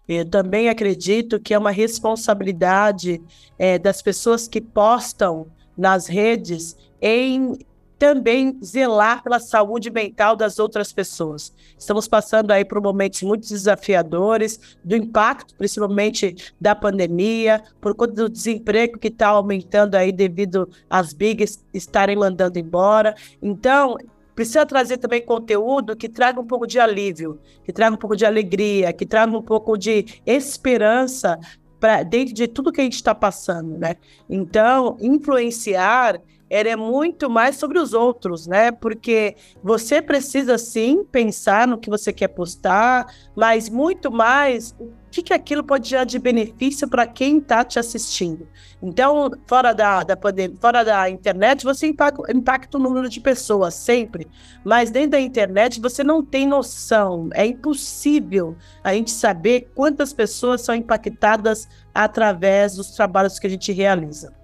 Eu 0.06 0.28
também 0.28 0.68
acredito 0.68 1.40
que 1.40 1.54
é 1.54 1.58
uma 1.58 1.70
responsabilidade 1.70 3.22
é, 3.58 3.78
das 3.78 4.02
pessoas 4.02 4.46
que 4.46 4.60
postam 4.60 5.46
nas 5.76 6.06
redes 6.06 6.76
em 7.00 7.58
também 7.98 8.58
zelar 8.62 9.22
pela 9.22 9.38
saúde 9.38 9.90
mental 9.90 10.36
das 10.36 10.58
outras 10.58 10.92
pessoas. 10.92 11.52
Estamos 11.78 12.08
passando 12.08 12.50
aí 12.50 12.64
por 12.64 12.80
momentos 12.80 13.22
muito 13.22 13.48
desafiadores, 13.48 14.76
do 14.84 14.96
impacto 14.96 15.54
principalmente 15.56 16.34
da 16.60 16.74
pandemia, 16.74 17.62
por 17.80 17.94
conta 17.94 18.12
do 18.12 18.28
desemprego 18.28 18.98
que 18.98 19.08
está 19.08 19.28
aumentando 19.28 19.94
aí 19.94 20.12
devido 20.12 20.68
às 20.88 21.12
bigs 21.12 21.64
estarem 21.72 22.16
mandando 22.16 22.58
embora. 22.58 23.14
Então, 23.40 23.96
precisa 24.34 24.66
trazer 24.66 24.98
também 24.98 25.24
conteúdo 25.24 25.96
que 25.96 26.08
traga 26.08 26.40
um 26.40 26.46
pouco 26.46 26.66
de 26.66 26.78
alívio, 26.78 27.38
que 27.64 27.72
traga 27.72 27.94
um 27.94 27.98
pouco 27.98 28.16
de 28.16 28.26
alegria, 28.26 28.92
que 28.92 29.06
traga 29.06 29.36
um 29.36 29.42
pouco 29.42 29.76
de 29.76 30.04
esperança 30.26 31.38
para 31.84 32.02
dentro 32.02 32.32
de 32.32 32.48
tudo 32.48 32.72
que 32.72 32.80
a 32.80 32.84
gente 32.84 32.94
está 32.94 33.14
passando, 33.14 33.76
né? 33.76 33.96
Então, 34.26 34.96
influenciar 35.02 36.18
é 36.48 36.74
muito 36.76 37.28
mais 37.28 37.56
sobre 37.56 37.78
os 37.78 37.92
outros, 37.92 38.46
né? 38.46 38.72
Porque 38.72 39.36
você 39.62 40.00
precisa 40.00 40.56
sim 40.56 41.04
pensar 41.04 41.68
no 41.68 41.76
que 41.76 41.90
você 41.90 42.10
quer 42.10 42.28
postar, 42.28 43.06
mas 43.36 43.68
muito 43.68 44.10
mais 44.10 44.74
que, 45.14 45.22
que 45.22 45.32
aquilo 45.32 45.62
pode 45.62 45.88
gerar 45.88 46.04
de 46.04 46.18
benefício 46.18 46.88
para 46.88 47.06
quem 47.06 47.38
está 47.38 47.64
te 47.64 47.78
assistindo. 47.78 48.48
Então, 48.82 49.30
fora 49.46 49.72
da, 49.72 50.02
da 50.02 50.18
fora 50.60 50.84
da 50.84 51.08
internet, 51.08 51.62
você 51.62 51.86
impacta, 51.86 52.32
impacta 52.32 52.76
o 52.76 52.80
número 52.80 53.08
de 53.08 53.20
pessoas 53.20 53.74
sempre, 53.74 54.26
mas 54.64 54.90
dentro 54.90 55.12
da 55.12 55.20
internet 55.20 55.80
você 55.80 56.02
não 56.02 56.24
tem 56.24 56.46
noção. 56.46 57.28
É 57.32 57.46
impossível 57.46 58.56
a 58.82 58.92
gente 58.92 59.12
saber 59.12 59.70
quantas 59.74 60.12
pessoas 60.12 60.62
são 60.62 60.74
impactadas 60.74 61.68
através 61.94 62.74
dos 62.74 62.90
trabalhos 62.90 63.38
que 63.38 63.46
a 63.46 63.50
gente 63.50 63.70
realiza. 63.70 64.43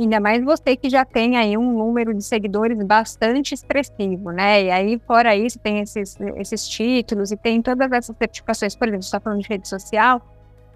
Ainda 0.00 0.18
mais 0.18 0.42
você 0.42 0.76
que 0.76 0.88
já 0.88 1.04
tem 1.04 1.36
aí 1.36 1.58
um 1.58 1.76
número 1.76 2.14
de 2.14 2.24
seguidores 2.24 2.82
bastante 2.82 3.52
expressivo, 3.52 4.30
né? 4.30 4.64
E 4.64 4.70
aí, 4.70 4.98
fora 5.06 5.36
isso, 5.36 5.58
tem 5.58 5.80
esses, 5.80 6.16
esses 6.36 6.66
títulos 6.66 7.30
e 7.30 7.36
tem 7.36 7.60
todas 7.60 7.92
essas 7.92 8.16
certificações. 8.16 8.74
Por 8.74 8.88
exemplo, 8.88 9.02
você 9.02 9.08
está 9.08 9.20
falando 9.20 9.42
de 9.42 9.48
rede 9.48 9.68
social, 9.68 10.22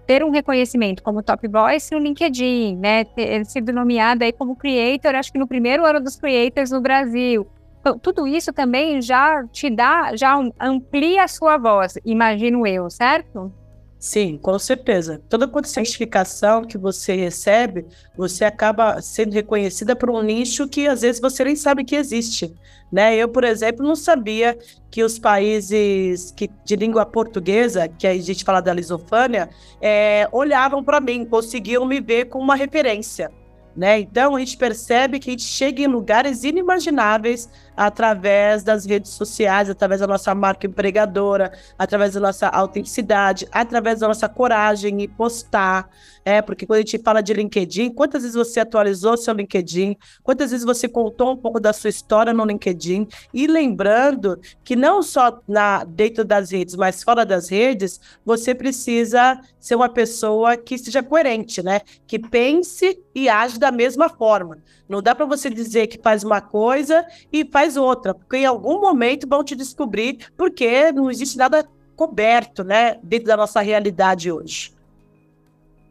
ter 0.05 0.23
um 0.23 0.29
reconhecimento 0.29 1.01
como 1.01 1.23
Top 1.23 1.47
Voice 1.47 1.91
no 1.91 1.99
LinkedIn, 1.99 2.77
né? 2.77 3.03
Ter 3.03 3.43
sido 3.47 3.73
nomeado 3.73 4.23
aí 4.23 4.31
como 4.31 4.55
Creator, 4.55 5.15
acho 5.15 5.31
que 5.31 5.39
no 5.39 5.47
primeiro 5.47 5.83
ano 5.83 5.99
dos 5.99 6.17
Creators 6.17 6.69
no 6.69 6.79
Brasil. 6.79 7.47
Então, 7.81 7.97
tudo 7.97 8.27
isso 8.27 8.53
também 8.53 9.01
já 9.01 9.43
te 9.47 9.71
dá, 9.71 10.15
já 10.15 10.39
amplia 10.59 11.23
a 11.23 11.27
sua 11.27 11.57
voz, 11.57 11.97
imagino 12.05 12.67
eu, 12.67 12.91
certo? 12.91 13.51
Sim, 13.97 14.37
com 14.37 14.57
certeza. 14.59 15.21
Toda 15.29 15.49
certificação 15.63 16.63
que 16.63 16.77
você 16.77 17.15
recebe, 17.15 17.85
você 18.15 18.45
acaba 18.45 19.01
sendo 19.01 19.33
reconhecida 19.33 19.95
por 19.95 20.09
um 20.09 20.21
nicho 20.21 20.67
que 20.67 20.87
às 20.87 21.01
vezes 21.01 21.19
você 21.19 21.43
nem 21.43 21.55
sabe 21.55 21.83
que 21.83 21.95
existe. 21.95 22.53
Né? 22.91 23.15
Eu, 23.15 23.27
por 23.27 23.43
exemplo, 23.43 23.85
não 23.85 23.95
sabia 23.95 24.57
que 24.91 25.03
os 25.03 25.17
países 25.17 26.31
que, 26.31 26.49
de 26.63 26.75
língua 26.75 27.05
portuguesa, 27.05 27.87
que 27.87 28.05
a 28.05 28.13
gente 28.17 28.43
fala 28.43 28.61
da 28.61 28.73
lisofânia, 28.73 29.49
é, 29.81 30.27
olhavam 30.31 30.83
para 30.83 31.01
mim, 31.01 31.25
conseguiam 31.25 31.85
me 31.85 31.99
ver 31.99 32.25
como 32.25 32.43
uma 32.43 32.55
referência. 32.55 33.31
Né? 33.75 33.99
Então 33.99 34.35
a 34.35 34.39
gente 34.39 34.55
percebe 34.55 35.19
que 35.19 35.29
a 35.29 35.33
gente 35.33 35.43
chega 35.43 35.81
em 35.81 35.87
lugares 35.87 36.45
inimagináveis 36.45 37.49
através 37.75 38.63
das 38.63 38.85
redes 38.85 39.11
sociais, 39.11 39.69
através 39.69 39.99
da 39.99 40.07
nossa 40.07 40.33
marca 40.33 40.65
empregadora, 40.65 41.51
através 41.77 42.13
da 42.13 42.21
nossa 42.21 42.47
autenticidade, 42.47 43.45
através 43.51 43.99
da 43.99 44.07
nossa 44.07 44.29
coragem 44.29 45.03
em 45.03 45.09
postar. 45.09 45.89
É, 46.27 46.41
porque 46.41 46.65
quando 46.65 46.77
a 46.77 46.81
gente 46.81 46.97
fala 46.97 47.21
de 47.21 47.31
LinkedIn, 47.33 47.91
quantas 47.91 48.23
vezes 48.23 48.35
você 48.35 48.59
atualizou 48.59 49.15
seu 49.15 49.31
LinkedIn? 49.31 49.95
Quantas 50.23 50.49
vezes 50.49 50.65
você 50.65 50.89
contou 50.89 51.33
um 51.33 51.37
pouco 51.37 51.59
da 51.59 51.71
sua 51.71 51.91
história 51.91 52.33
no 52.33 52.43
LinkedIn? 52.43 53.07
E 53.31 53.45
lembrando 53.45 54.39
que 54.63 54.75
não 54.75 55.03
só 55.03 55.39
na, 55.47 55.83
dentro 55.83 56.25
das 56.25 56.49
redes, 56.49 56.75
mas 56.75 57.03
fora 57.03 57.23
das 57.23 57.49
redes, 57.49 58.01
você 58.25 58.55
precisa 58.55 59.39
ser 59.59 59.75
uma 59.75 59.87
pessoa 59.87 60.57
que 60.57 60.79
seja 60.79 61.03
coerente, 61.03 61.61
né? 61.61 61.81
Que 62.07 62.17
pense 62.17 62.99
e 63.13 63.29
age 63.29 63.59
da 63.59 63.71
mesma 63.71 64.09
forma. 64.09 64.57
Não 64.89 65.03
dá 65.03 65.13
para 65.13 65.27
você 65.27 65.47
dizer 65.47 65.85
que 65.85 66.01
faz 66.01 66.23
uma 66.23 66.41
coisa 66.41 67.05
e 67.31 67.45
faz 67.45 67.77
outra, 67.77 68.15
porque 68.15 68.37
em 68.37 68.45
algum 68.45 68.81
momento 68.81 69.27
vão 69.27 69.43
te 69.43 69.55
descobrir, 69.55 70.27
porque 70.35 70.91
não 70.91 71.11
existe 71.11 71.37
nada 71.37 71.67
coberto, 71.95 72.63
né, 72.63 72.97
dentro 73.03 73.27
da 73.27 73.37
nossa 73.37 73.61
realidade 73.61 74.31
hoje. 74.31 74.74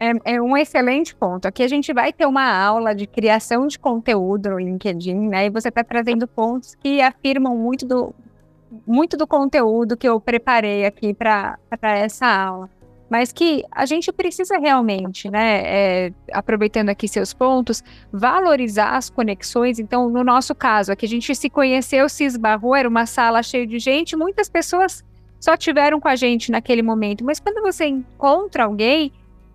É, 0.04 0.34
é, 0.34 0.42
um 0.42 0.54
excelente 0.54 1.14
ponto. 1.14 1.46
Aqui 1.46 1.62
a 1.62 1.68
gente 1.68 1.90
vai 1.94 2.12
ter 2.12 2.26
uma 2.26 2.44
aula 2.44 2.94
de 2.94 3.06
criação 3.06 3.66
de 3.66 3.78
conteúdo 3.78 4.50
no 4.50 4.58
LinkedIn, 4.58 5.28
né? 5.28 5.46
E 5.46 5.50
você 5.50 5.68
está 5.68 5.82
trazendo 5.82 6.28
pontos 6.28 6.74
que 6.74 7.00
afirmam 7.00 7.56
muito 7.56 7.86
do, 7.86 8.14
muito 8.86 9.16
do 9.16 9.26
conteúdo 9.26 9.96
que 9.96 10.06
eu 10.06 10.20
preparei 10.20 10.84
aqui 10.84 11.14
para 11.14 11.58
essa 11.80 12.26
aula. 12.26 12.68
Mas 13.08 13.32
que 13.32 13.64
a 13.70 13.86
gente 13.86 14.12
precisa 14.12 14.58
realmente, 14.58 15.30
né? 15.30 15.62
É, 15.64 16.12
aproveitando 16.32 16.90
aqui 16.90 17.08
seus 17.08 17.32
pontos, 17.32 17.82
valorizar 18.12 18.96
as 18.96 19.08
conexões. 19.08 19.78
Então, 19.78 20.10
no 20.10 20.22
nosso 20.22 20.54
caso, 20.54 20.92
aqui 20.92 21.06
a 21.06 21.08
gente 21.08 21.34
se 21.34 21.48
conheceu, 21.48 22.10
se 22.10 22.24
esbarrou, 22.24 22.76
era 22.76 22.88
uma 22.88 23.06
sala 23.06 23.42
cheia 23.42 23.66
de 23.66 23.78
gente, 23.78 24.16
muitas 24.16 24.50
pessoas 24.50 25.02
só 25.40 25.56
tiveram 25.56 25.98
com 25.98 26.08
a 26.08 26.16
gente 26.16 26.50
naquele 26.50 26.82
momento. 26.82 27.24
Mas 27.24 27.40
quando 27.40 27.62
você 27.62 27.86
encontra 27.86 28.64
alguém 28.64 29.12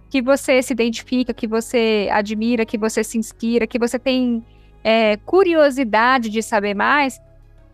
que 0.10 0.22
você 0.22 0.62
se 0.62 0.74
identifica, 0.74 1.34
que 1.34 1.48
você 1.48 2.10
admira, 2.12 2.66
que 2.66 2.78
você 2.78 3.04
se 3.04 3.18
inspira, 3.18 3.68
que 3.68 3.78
você 3.78 4.00
tem 4.00 4.44
é, 4.84 5.18
curiosidade 5.18 6.30
de 6.30 6.42
saber 6.42 6.74
mais, 6.74 7.22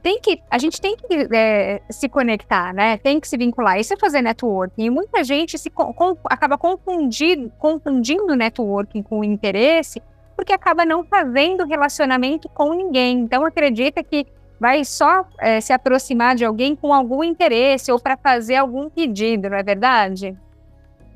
tem 0.03 0.19
que, 0.19 0.39
a 0.51 0.59
gente 0.59 0.79
tem 0.79 0.95
que 0.95 1.27
é, 1.35 1.81
se 1.89 2.07
conectar, 2.07 2.73
né? 2.73 2.97
Tem 2.97 3.19
que 3.19 3.27
se 3.27 3.37
vincular. 3.37 3.79
Isso 3.79 3.93
é 3.93 3.97
fazer 3.97 4.21
networking. 4.21 4.83
E 4.83 4.89
muita 4.89 5.23
gente 5.23 5.57
se 5.57 5.69
com, 5.69 6.15
acaba 6.25 6.57
confundindo, 6.57 7.51
confundindo 7.57 8.35
networking 8.35 9.01
com 9.01 9.23
interesse, 9.23 9.99
porque 10.35 10.53
acaba 10.53 10.85
não 10.85 11.03
fazendo 11.03 11.65
relacionamento 11.65 12.47
com 12.49 12.73
ninguém. 12.73 13.21
Então 13.21 13.43
acredita 13.43 14.03
que 14.03 14.27
vai 14.59 14.85
só 14.85 15.25
é, 15.39 15.59
se 15.59 15.73
aproximar 15.73 16.35
de 16.35 16.45
alguém 16.45 16.75
com 16.75 16.93
algum 16.93 17.23
interesse 17.23 17.91
ou 17.91 17.99
para 17.99 18.15
fazer 18.15 18.57
algum 18.57 18.89
pedido, 18.89 19.49
não 19.49 19.57
é 19.57 19.63
verdade? 19.63 20.37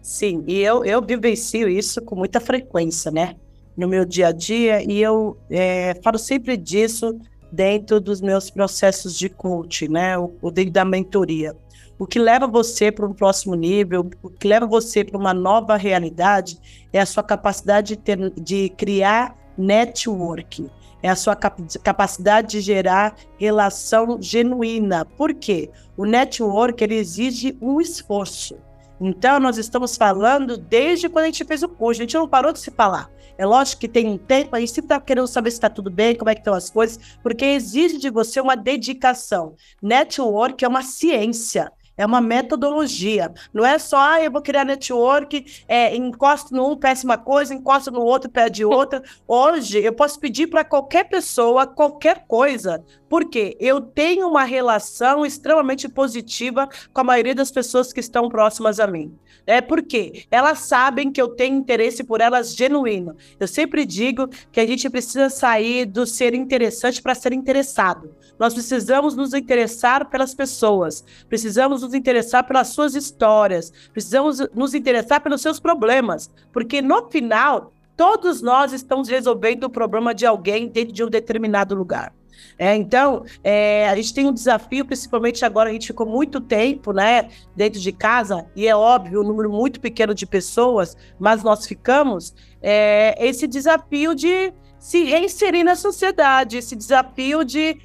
Sim, 0.02 0.44
e 0.48 0.60
eu, 0.60 0.84
eu 0.86 1.02
vivencio 1.02 1.68
isso 1.68 2.02
com 2.02 2.16
muita 2.16 2.40
frequência, 2.40 3.12
né? 3.12 3.36
No 3.76 3.88
meu 3.88 4.06
dia 4.06 4.28
a 4.28 4.32
dia, 4.32 4.82
e 4.84 5.02
eu 5.02 5.38
é, 5.50 6.00
falo 6.04 6.18
sempre 6.18 6.58
disso 6.58 7.20
dentro 7.52 8.00
dos 8.00 8.22
meus 8.22 8.50
processos 8.50 9.18
de 9.18 9.30
coaching, 9.30 9.90
né? 9.90 10.18
O, 10.18 10.34
o 10.42 10.52
dentro 10.52 10.72
da 10.72 10.86
mentoria. 10.86 11.56
O 11.98 12.08
que 12.08 12.18
leva 12.18 12.48
você 12.48 12.92
para 12.92 13.06
um 13.06 13.14
próximo 13.14 13.56
nível, 13.56 14.10
o 14.24 14.30
que 14.30 14.48
leva 14.48 14.66
você 14.66 15.04
para 15.04 15.18
uma 15.18 15.34
nova 15.34 15.76
realidade 15.76 16.58
é 16.94 17.00
a 17.02 17.06
sua 17.06 17.22
capacidade 17.22 17.90
de, 17.90 17.98
ter, 17.98 18.18
de 18.40 18.70
criar 18.70 19.38
networking, 19.58 20.70
é 21.04 21.10
a 21.10 21.16
sua 21.16 21.36
cap 21.36 21.62
capacidade 21.84 22.52
de 22.52 22.62
gerar 22.62 23.16
relação 23.38 24.18
genuína. 24.22 25.04
Por 25.04 25.34
quê? 25.34 25.70
O 25.98 26.06
network 26.06 26.82
ele 26.82 26.96
exige 26.96 27.58
um 27.62 27.82
esforço. 27.82 28.56
Então, 29.02 29.40
nós 29.40 29.58
estamos 29.58 29.96
falando 29.96 30.58
desde 30.58 31.08
quando 31.08 31.24
a 31.24 31.28
gente 31.28 31.46
fez 31.46 31.64
o 31.64 31.70
curso, 31.70 32.02
a 32.02 32.04
gente 32.04 32.16
não 32.16 32.28
parou 32.28 32.52
de 32.52 32.60
se 32.60 32.70
falar. 32.70 33.10
É 33.38 33.46
lógico 33.46 33.80
que 33.80 33.88
tem 33.88 34.08
um 34.08 34.18
tempo, 34.18 34.54
a 34.54 34.60
gente 34.60 34.74
sempre 34.74 34.88
está 34.88 35.00
querendo 35.00 35.28
saber 35.28 35.52
se 35.52 35.58
está 35.58 35.70
tudo 35.70 35.90
bem, 35.90 36.16
como 36.16 36.30
é 36.30 36.36
que 36.36 36.42
estão 36.42 36.54
as 36.54 36.70
coisas, 36.70 37.00
porque 37.24 37.46
exige 37.46 37.98
de 37.98 38.10
você 38.10 38.42
uma 38.42 38.56
dedicação. 38.56 39.56
Network 39.82 40.64
é 40.64 40.68
uma 40.68 40.84
ciência 40.84 41.72
é 42.00 42.06
uma 42.06 42.22
metodologia. 42.22 43.30
Não 43.54 43.66
é 43.66 43.78
só, 43.78 43.98
ah, 44.00 44.24
eu 44.24 44.32
vou 44.32 44.42
criar 44.42 44.64
network, 44.64 45.46
é, 45.68 45.94
encosto 45.94 46.56
num, 46.56 46.78
péssima 46.78 47.18
coisa, 47.18 47.54
encosto 47.54 47.92
no 47.92 48.00
outro, 48.00 48.30
pede 48.30 48.64
outra. 48.64 49.04
Hoje, 49.28 49.84
eu 49.84 49.92
posso 49.92 50.18
pedir 50.18 50.48
para 50.48 50.64
qualquer 50.64 51.10
pessoa 51.10 51.68
qualquer 51.68 52.24
coisa, 52.26 52.82
porque 53.10 53.58
eu 53.60 53.82
tenho 53.82 54.30
uma 54.30 54.46
relação 54.46 55.26
extremamente 55.26 55.90
positiva 55.90 56.70
com 56.94 57.02
a 57.02 57.04
maioria 57.04 57.36
das 57.36 57.52
pessoas 57.52 57.92
que 57.92 58.00
estão 58.00 58.30
próximas 58.30 58.80
a 58.80 58.88
mim. 58.88 59.14
É 59.46 59.60
porque 59.60 60.26
elas 60.32 60.60
sabem 60.60 61.12
que 61.12 61.22
eu 61.22 61.28
tenho 61.28 61.58
interesse 61.58 62.04
por 62.04 62.22
elas 62.22 62.56
genuíno. 62.56 63.18
Eu 63.38 63.48
sempre 63.48 63.86
digo 63.86 64.30
que 64.54 64.60
a 64.62 64.66
gente 64.66 64.90
precisa 64.90 65.30
sair 65.30 65.86
do 65.86 66.06
ser 66.06 66.34
interessante 66.34 67.02
para 67.02 67.16
ser 67.16 67.34
interessado. 67.34 68.16
Nós 68.40 68.54
precisamos 68.54 69.16
nos 69.16 69.34
interessar 69.34 70.10
pelas 70.10 70.34
pessoas, 70.34 71.04
precisamos 71.28 71.82
nos 71.82 71.94
interessar 71.94 72.48
pelas 72.48 72.70
suas 72.70 72.96
histórias, 72.96 73.72
precisamos 73.92 74.40
nos 74.56 74.74
interessar 74.74 75.22
pelos 75.22 75.42
seus 75.42 75.60
problemas, 75.60 76.32
porque 76.54 76.82
no 76.82 77.10
final 77.10 77.74
todos 77.98 78.42
nós 78.42 78.72
estamos 78.72 79.10
resolvendo 79.10 79.66
o 79.66 79.70
problema 79.70 80.16
de 80.16 80.26
alguém 80.26 80.70
dentro 80.70 80.94
de 80.94 81.04
um 81.04 81.10
determinado 81.10 81.76
lugar. 81.76 82.14
É, 82.58 82.76
então, 82.76 83.26
é, 83.44 83.90
a 83.90 83.96
gente 83.96 84.14
tem 84.14 84.26
um 84.26 84.34
desafio, 84.34 84.86
principalmente 84.86 85.44
agora, 85.44 85.70
a 85.70 85.74
gente 85.74 85.88
ficou 85.88 86.06
muito 86.06 86.40
tempo 86.40 86.94
né, 86.94 87.30
dentro 87.56 87.80
de 87.80 87.92
casa, 87.92 88.46
e 88.56 88.68
é 88.68 88.76
óbvio, 88.76 89.22
um 89.22 89.28
número 89.28 89.52
muito 89.52 89.80
pequeno 89.80 90.14
de 90.14 90.26
pessoas, 90.26 90.96
mas 91.20 91.44
nós 91.44 91.66
ficamos, 91.66 92.34
é, 92.62 93.16
esse 93.20 93.48
desafio 93.48 94.16
de 94.16 94.54
se 94.78 95.04
reinserir 95.04 95.64
na 95.64 95.76
sociedade, 95.76 96.58
esse 96.58 96.76
desafio 96.76 97.44
de 97.44 97.78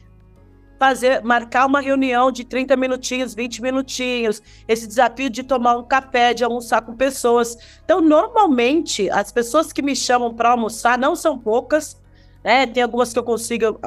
fazer, 0.85 1.25
marcar 1.25 1.65
uma 1.65 1.81
reunião 1.81 2.31
de 2.31 2.45
30 2.45 2.77
minutinhos, 2.77 3.35
20 3.35 3.63
minutinhos, 3.63 4.43
esse 4.69 4.87
desafio 4.87 5.31
de 5.31 5.43
tomar 5.43 5.79
um 5.79 5.83
café, 5.83 6.35
de 6.35 6.45
almoçar 6.45 6.83
com 6.83 6.95
pessoas. 6.95 7.57
Então, 7.83 8.03
normalmente, 8.03 9.09
as 9.09 9.33
pessoas 9.33 9.73
que 9.73 9.81
me 9.81 9.97
chamam 9.97 10.35
para 10.35 10.51
almoçar 10.51 10.99
não 10.99 11.17
são 11.17 11.39
poucas, 11.39 11.99
né? 12.45 12.67
Tem 12.67 12.83
algumas 12.83 13.15
que 13.15 13.19
eu 13.19 13.25
consigo, 13.25 13.81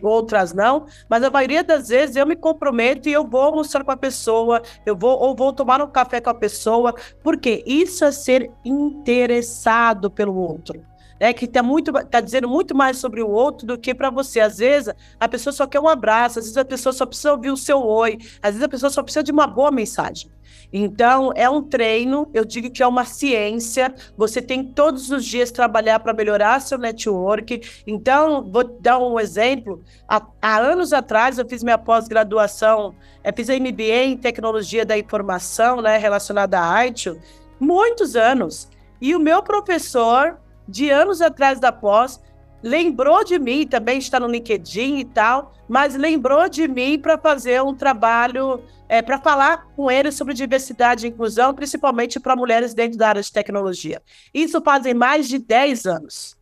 outras 0.00 0.52
não, 0.52 0.86
mas 1.10 1.24
a 1.24 1.30
maioria 1.30 1.64
das 1.64 1.88
vezes 1.88 2.14
eu 2.14 2.24
me 2.24 2.36
comprometo 2.36 3.08
e 3.08 3.12
eu 3.12 3.26
vou 3.26 3.42
almoçar 3.42 3.82
com 3.82 3.90
a 3.90 3.96
pessoa, 3.96 4.62
eu 4.86 4.96
vou 4.96 5.20
ou 5.20 5.34
vou 5.34 5.52
tomar 5.52 5.82
um 5.82 5.88
café 5.88 6.20
com 6.20 6.30
a 6.30 6.34
pessoa, 6.34 6.94
porque 7.20 7.64
isso 7.66 8.04
é 8.04 8.12
ser 8.12 8.52
interessado 8.64 10.08
pelo 10.08 10.36
outro. 10.36 10.93
É 11.24 11.32
que 11.32 11.46
está 11.46 11.62
muito 11.62 11.90
tá 11.90 12.20
dizendo 12.20 12.46
muito 12.46 12.74
mais 12.74 12.98
sobre 12.98 13.22
o 13.22 13.30
outro 13.30 13.66
do 13.66 13.78
que 13.78 13.94
para 13.94 14.10
você. 14.10 14.40
Às 14.40 14.58
vezes 14.58 14.92
a 15.18 15.26
pessoa 15.26 15.54
só 15.54 15.66
quer 15.66 15.80
um 15.80 15.88
abraço, 15.88 16.38
às 16.38 16.44
vezes 16.44 16.58
a 16.58 16.64
pessoa 16.66 16.92
só 16.92 17.06
precisa 17.06 17.32
ouvir 17.32 17.50
o 17.50 17.56
seu 17.56 17.82
oi, 17.82 18.18
às 18.42 18.50
vezes 18.50 18.62
a 18.62 18.68
pessoa 18.68 18.90
só 18.90 19.02
precisa 19.02 19.22
de 19.22 19.32
uma 19.32 19.46
boa 19.46 19.70
mensagem. 19.70 20.30
Então, 20.70 21.32
é 21.34 21.48
um 21.48 21.62
treino, 21.62 22.28
eu 22.34 22.44
digo 22.44 22.70
que 22.70 22.82
é 22.82 22.86
uma 22.86 23.04
ciência. 23.04 23.94
Você 24.16 24.42
tem 24.42 24.64
todos 24.64 25.10
os 25.10 25.24
dias 25.24 25.50
trabalhar 25.50 26.00
para 26.00 26.12
melhorar 26.12 26.60
seu 26.60 26.76
network. 26.76 27.62
Então, 27.86 28.42
vou 28.50 28.64
dar 28.80 28.98
um 28.98 29.18
exemplo. 29.18 29.82
Há, 30.08 30.26
há 30.42 30.58
anos 30.58 30.92
atrás, 30.92 31.38
eu 31.38 31.48
fiz 31.48 31.62
minha 31.62 31.78
pós-graduação, 31.78 32.94
fiz 33.34 33.48
a 33.48 33.54
MBA 33.54 34.04
em 34.04 34.16
Tecnologia 34.16 34.84
da 34.84 34.98
Informação, 34.98 35.80
né, 35.80 35.96
relacionada 35.96 36.60
à 36.60 36.86
ITIL, 36.86 37.18
muitos 37.60 38.16
anos. 38.16 38.68
E 39.00 39.14
o 39.14 39.20
meu 39.20 39.42
professor, 39.42 40.38
de 40.68 40.90
anos 40.90 41.20
atrás 41.20 41.60
da 41.60 41.70
pós, 41.70 42.20
lembrou 42.62 43.22
de 43.22 43.38
mim, 43.38 43.66
também 43.66 43.98
está 43.98 44.18
no 44.18 44.26
LinkedIn 44.26 44.98
e 44.98 45.04
tal, 45.04 45.52
mas 45.68 45.94
lembrou 45.94 46.48
de 46.48 46.66
mim 46.66 46.98
para 46.98 47.18
fazer 47.18 47.62
um 47.62 47.74
trabalho, 47.74 48.62
é, 48.88 49.02
para 49.02 49.18
falar 49.18 49.66
com 49.76 49.90
ele 49.90 50.10
sobre 50.10 50.34
diversidade 50.34 51.06
e 51.06 51.10
inclusão, 51.10 51.54
principalmente 51.54 52.18
para 52.18 52.34
mulheres 52.34 52.72
dentro 52.72 52.98
da 52.98 53.08
área 53.08 53.22
de 53.22 53.32
tecnologia. 53.32 54.02
Isso 54.32 54.60
fazem 54.62 54.94
mais 54.94 55.28
de 55.28 55.38
10 55.38 55.86
anos. 55.86 56.36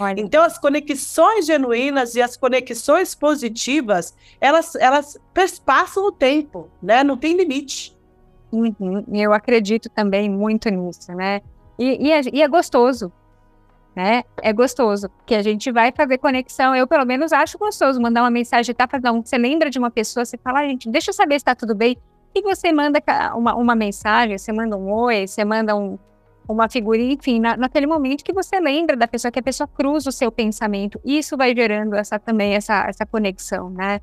Olha. 0.00 0.20
Então, 0.20 0.44
as 0.44 0.56
conexões 0.56 1.46
genuínas 1.46 2.14
e 2.14 2.22
as 2.22 2.36
conexões 2.36 3.14
positivas, 3.14 4.14
elas, 4.40 4.76
elas 4.76 5.20
passam 5.66 6.06
o 6.06 6.12
tempo, 6.12 6.70
né? 6.80 7.02
Não 7.02 7.16
tem 7.16 7.36
limite. 7.36 7.96
Uhum. 8.52 9.04
Eu 9.12 9.32
acredito 9.32 9.90
também 9.90 10.30
muito 10.30 10.70
nisso, 10.70 11.12
né? 11.12 11.40
E, 11.78 12.06
e, 12.06 12.12
é, 12.12 12.20
e 12.32 12.42
é 12.42 12.48
gostoso, 12.48 13.12
né? 13.98 14.22
É 14.40 14.52
gostoso, 14.52 15.08
porque 15.08 15.34
a 15.34 15.42
gente 15.42 15.72
vai 15.72 15.90
fazer 15.90 16.18
conexão. 16.18 16.72
Eu, 16.72 16.86
pelo 16.86 17.04
menos, 17.04 17.32
acho 17.32 17.58
gostoso 17.58 18.00
mandar 18.00 18.22
uma 18.22 18.30
mensagem, 18.30 18.72
tá? 18.72 18.86
Fazer 18.86 19.10
um, 19.10 19.24
você 19.24 19.36
lembra 19.36 19.68
de 19.68 19.76
uma 19.76 19.90
pessoa, 19.90 20.24
você 20.24 20.38
fala, 20.38 20.60
ah, 20.60 20.68
gente, 20.68 20.88
deixa 20.88 21.10
eu 21.10 21.14
saber 21.14 21.36
se 21.36 21.44
tá 21.44 21.52
tudo 21.52 21.74
bem. 21.74 21.98
E 22.32 22.40
você 22.40 22.70
manda 22.70 23.02
uma, 23.34 23.56
uma 23.56 23.74
mensagem, 23.74 24.38
você 24.38 24.52
manda 24.52 24.76
um 24.76 24.88
oi, 24.92 25.26
você 25.26 25.44
manda 25.44 25.74
um, 25.74 25.98
uma 26.48 26.68
figurinha, 26.68 27.14
enfim, 27.14 27.40
na, 27.40 27.56
naquele 27.56 27.88
momento 27.88 28.22
que 28.22 28.32
você 28.32 28.60
lembra 28.60 28.96
da 28.96 29.08
pessoa, 29.08 29.32
que 29.32 29.40
a 29.40 29.42
pessoa 29.42 29.66
cruza 29.66 30.10
o 30.10 30.12
seu 30.12 30.30
pensamento. 30.30 31.00
Isso 31.04 31.36
vai 31.36 31.52
gerando 31.52 31.96
essa 31.96 32.20
também 32.20 32.54
essa, 32.54 32.86
essa 32.88 33.04
conexão, 33.04 33.68
né? 33.68 34.00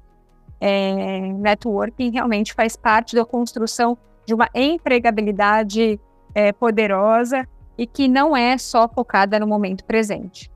É, 0.60 1.22
networking 1.22 2.12
realmente 2.12 2.54
faz 2.54 2.76
parte 2.76 3.16
da 3.16 3.24
construção 3.24 3.98
de 4.26 4.34
uma 4.34 4.50
empregabilidade 4.54 5.98
é, 6.34 6.52
poderosa 6.52 7.48
e 7.78 7.86
que 7.86 8.08
não 8.08 8.36
é 8.36 8.58
só 8.58 8.88
focada 8.88 9.40
no 9.40 9.48
momento 9.48 9.84
presente. 9.84 10.52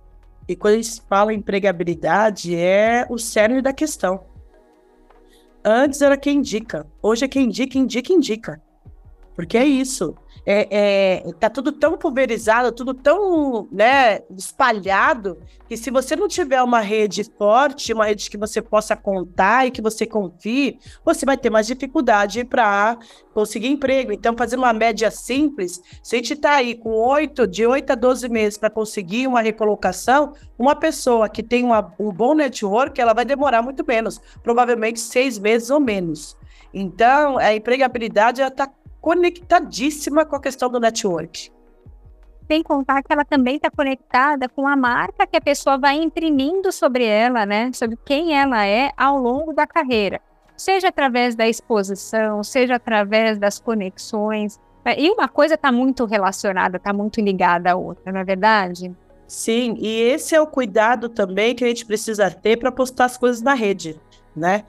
E 0.48 0.56
quando 0.56 0.74
a 0.76 0.82
gente 0.82 1.02
fala 1.08 1.34
em 1.34 1.38
empregabilidade, 1.38 2.56
é 2.56 3.06
o 3.10 3.18
cerne 3.18 3.62
da 3.62 3.72
questão. 3.72 4.26
Antes 5.64 6.02
era 6.02 6.18
quem 6.18 6.38
indica, 6.38 6.88
hoje 7.02 7.26
é 7.26 7.28
quem 7.28 7.46
indica, 7.46 7.78
indica, 7.78 8.14
indica. 8.14 8.62
Porque 9.36 9.58
é 9.58 9.66
isso. 9.66 10.16
É, 10.46 11.24
é, 11.28 11.34
tá 11.40 11.50
tudo 11.50 11.72
tão 11.72 11.98
pulverizado, 11.98 12.72
tudo 12.72 12.94
tão 12.94 13.68
né, 13.72 14.22
espalhado, 14.38 15.38
que 15.68 15.78
se 15.78 15.92
você 15.92 16.16
não 16.16 16.28
tiver 16.28 16.62
uma 16.62 16.80
rede 16.80 17.24
forte, 17.38 17.94
uma 17.94 18.06
rede 18.06 18.30
que 18.30 18.38
você 18.38 18.62
possa 18.62 18.96
contar 18.96 19.68
e 19.68 19.72
que 19.72 19.82
você 19.82 20.06
confie, 20.06 20.80
você 21.04 21.26
vai 21.26 21.38
ter 21.38 21.50
mais 21.50 21.68
dificuldade 21.68 22.44
para 22.44 22.98
conseguir 23.34 23.68
emprego. 23.68 24.12
Então, 24.12 24.36
fazendo 24.36 24.60
uma 24.60 24.74
média 24.74 25.12
simples, 25.12 25.82
se 26.04 26.16
a 26.16 26.18
gente 26.18 26.34
está 26.34 26.56
aí 26.56 26.76
com 26.76 26.90
8, 26.90 27.48
de 27.48 27.66
8 27.66 27.92
a 27.92 27.96
12 27.96 28.30
meses 28.30 28.58
para 28.58 28.70
conseguir 28.70 29.28
uma 29.28 29.42
recolocação, 29.42 30.34
uma 30.58 30.76
pessoa 30.76 31.30
que 31.30 31.44
tem 31.44 31.64
uma, 31.64 31.94
um 32.00 32.12
bom 32.12 32.34
network, 32.34 33.00
ela 33.00 33.14
vai 33.14 33.26
demorar 33.26 33.62
muito 33.62 33.86
menos, 33.86 34.20
provavelmente 34.44 35.00
seis 35.00 35.38
meses 35.38 35.70
ou 35.70 35.80
menos. 35.80 36.38
Então, 36.74 37.38
a 37.38 37.54
empregabilidade 37.54 38.42
está 38.42 38.70
conectadíssima 39.02 40.26
com 40.26 40.36
a 40.36 40.42
questão 40.42 40.70
do 40.70 40.80
network. 40.80 41.52
Sem 42.48 42.64
contar 42.64 43.04
que 43.04 43.14
ela 43.14 43.24
também 43.24 43.58
está 43.58 43.70
conectada 43.70 44.50
com 44.50 44.68
a 44.68 44.76
marca 44.76 45.28
que 45.28 45.38
a 45.38 45.42
pessoa 45.42 45.78
vai 45.78 45.98
imprimindo 45.98 46.72
sobre 46.72 47.06
ela, 47.06 47.46
né? 47.46 47.72
Sobre 47.74 47.98
quem 48.04 48.36
ela 48.36 48.66
é 48.66 48.92
ao 48.98 49.18
longo 49.18 49.54
da 49.54 49.68
carreira. 49.68 50.20
Seja 50.58 50.88
através 50.88 51.36
da 51.36 51.48
exposição, 51.48 52.44
seja 52.44 52.76
através 52.76 53.38
das 53.38 53.60
conexões. 53.60 54.60
E 54.98 55.12
uma 55.12 55.28
coisa 55.28 55.54
está 55.54 55.72
muito 55.72 56.06
relacionada, 56.06 56.78
está 56.78 56.92
muito 56.92 57.22
ligada 57.22 57.72
à 57.72 57.76
outra, 57.76 58.12
não 58.12 58.20
é 58.20 58.24
verdade? 58.24 58.92
Sim, 59.28 59.76
e 59.78 60.02
esse 60.02 60.34
é 60.34 60.42
o 60.42 60.48
cuidado 60.48 61.08
também 61.08 61.54
que 61.54 61.64
a 61.64 61.68
gente 61.68 61.86
precisa 61.86 62.32
ter 62.32 62.58
para 62.58 62.72
postar 62.72 63.06
as 63.06 63.16
coisas 63.16 63.44
na 63.44 63.54
rede, 63.54 64.02
né? 64.36 64.66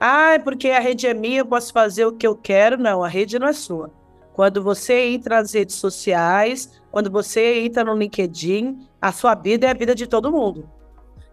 Ah, 0.00 0.40
porque 0.42 0.70
a 0.70 0.80
rede 0.80 1.06
é 1.06 1.12
minha, 1.12 1.40
eu 1.40 1.46
posso 1.46 1.74
fazer 1.74 2.06
o 2.06 2.12
que 2.12 2.26
eu 2.26 2.34
quero. 2.34 2.78
Não, 2.78 3.04
a 3.04 3.08
rede 3.08 3.38
não 3.38 3.46
é 3.46 3.52
sua. 3.52 3.90
Quando 4.32 4.62
você 4.62 5.08
entra 5.08 5.36
nas 5.36 5.52
redes 5.52 5.76
sociais, 5.76 6.80
quando 6.90 7.10
você 7.10 7.60
entra 7.60 7.84
no 7.84 7.94
LinkedIn, 7.94 8.88
a 9.00 9.12
sua 9.12 9.34
vida 9.34 9.66
é 9.66 9.70
a 9.70 9.74
vida 9.74 9.94
de 9.94 10.06
todo 10.06 10.32
mundo. 10.32 10.66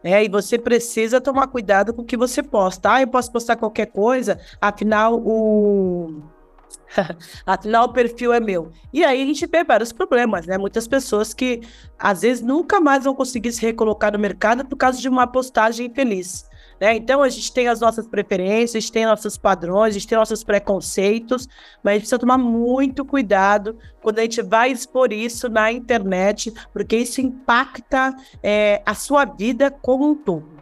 É, 0.03 0.23
e 0.23 0.27
você 0.27 0.57
precisa 0.59 1.21
tomar 1.21 1.47
cuidado 1.47 1.93
com 1.93 2.01
o 2.01 2.05
que 2.05 2.17
você 2.17 2.43
posta. 2.43 2.93
Ah, 2.93 3.01
eu 3.01 3.07
posso 3.07 3.31
postar 3.31 3.55
qualquer 3.55 3.87
coisa, 3.87 4.39
afinal 4.59 5.15
o. 5.17 6.21
afinal, 7.45 7.85
o 7.85 7.93
perfil 7.93 8.33
é 8.33 8.39
meu. 8.39 8.71
E 8.91 9.03
aí 9.05 9.23
a 9.23 9.25
gente 9.25 9.45
vê 9.47 9.63
vários 9.63 9.93
problemas, 9.93 10.45
né? 10.45 10.57
Muitas 10.57 10.87
pessoas 10.87 11.33
que 11.33 11.61
às 11.97 12.21
vezes 12.21 12.43
nunca 12.43 12.81
mais 12.81 13.05
vão 13.05 13.15
conseguir 13.15 13.51
se 13.53 13.61
recolocar 13.61 14.11
no 14.11 14.19
mercado 14.19 14.65
por 14.65 14.75
causa 14.75 14.99
de 14.99 15.07
uma 15.07 15.25
postagem 15.25 15.87
infeliz. 15.87 16.45
Né? 16.79 16.95
Então 16.95 17.21
a 17.23 17.29
gente 17.29 17.51
tem 17.51 17.67
as 17.67 17.79
nossas 17.79 18.07
preferências, 18.07 18.75
a 18.75 18.79
gente 18.79 18.91
tem 18.91 19.05
nossos 19.05 19.37
padrões, 19.37 19.95
a 19.95 19.99
gente 19.99 20.07
tem 20.07 20.17
nossos 20.17 20.43
preconceitos, 20.43 21.47
mas 21.83 21.91
a 21.91 21.93
gente 21.93 22.01
precisa 22.01 22.19
tomar 22.19 22.37
muito 22.37 23.03
cuidado 23.03 23.77
quando 24.01 24.19
a 24.19 24.21
gente 24.21 24.41
vai 24.41 24.71
expor 24.71 25.11
isso 25.11 25.49
na 25.49 25.71
internet, 25.71 26.53
porque 26.71 26.97
isso 26.97 27.19
impacta 27.21 28.15
é, 28.43 28.81
a 28.85 28.93
sua 28.93 29.25
vida 29.25 29.71
como 29.71 30.09
um 30.09 30.15
todo. 30.15 30.57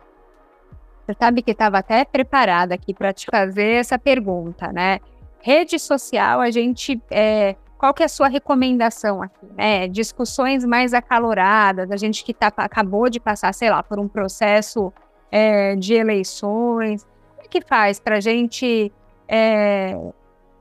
Você 1.06 1.16
sabe 1.20 1.42
que 1.44 1.52
estava 1.52 1.78
até 1.78 2.04
preparada 2.04 2.74
aqui 2.74 2.94
para 2.94 3.14
te 3.14 3.28
fazer 3.28 3.76
essa 3.76 4.00
pergunta, 4.00 4.72
né? 4.72 5.00
Rede 5.40 5.78
social, 5.78 6.42
a 6.42 6.50
gente. 6.50 7.00
É, 7.12 7.56
qual 7.78 7.94
que 7.94 8.02
é 8.02 8.08
a 8.08 8.10
sua 8.10 8.28
recomendação 8.28 9.22
aqui? 9.22 9.46
Né? 9.56 9.88
Discussões 9.88 10.66
mais 10.66 10.94
acaloradas, 10.94 11.92
a 11.92 11.98
gente 11.98 12.24
que 12.24 12.34
tá, 12.34 12.52
acabou 12.58 13.10
de 13.10 13.20
passar, 13.20 13.54
sei 13.54 13.70
lá, 13.70 13.84
por 13.84 14.00
um 14.00 14.08
processo 14.08 14.92
é, 15.32 15.76
de 15.76 15.94
eleições? 15.94 17.04
Como 17.04 17.46
é 17.46 17.48
que 17.48 17.62
faz 17.62 18.00
para 18.00 18.20
gente, 18.20 18.92
é, 19.28 19.98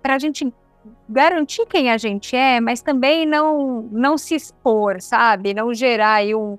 a 0.03 0.18
gente 0.18 0.53
garantir 1.09 1.66
quem 1.66 1.90
a 1.90 1.96
gente 1.96 2.37
é, 2.37 2.61
mas 2.61 2.83
também 2.83 3.27
não, 3.27 3.83
não 3.90 4.18
se 4.18 4.35
expor, 4.35 5.00
sabe? 5.00 5.55
Não 5.55 5.72
gerar 5.72 6.14
aí 6.14 6.35
um, 6.35 6.59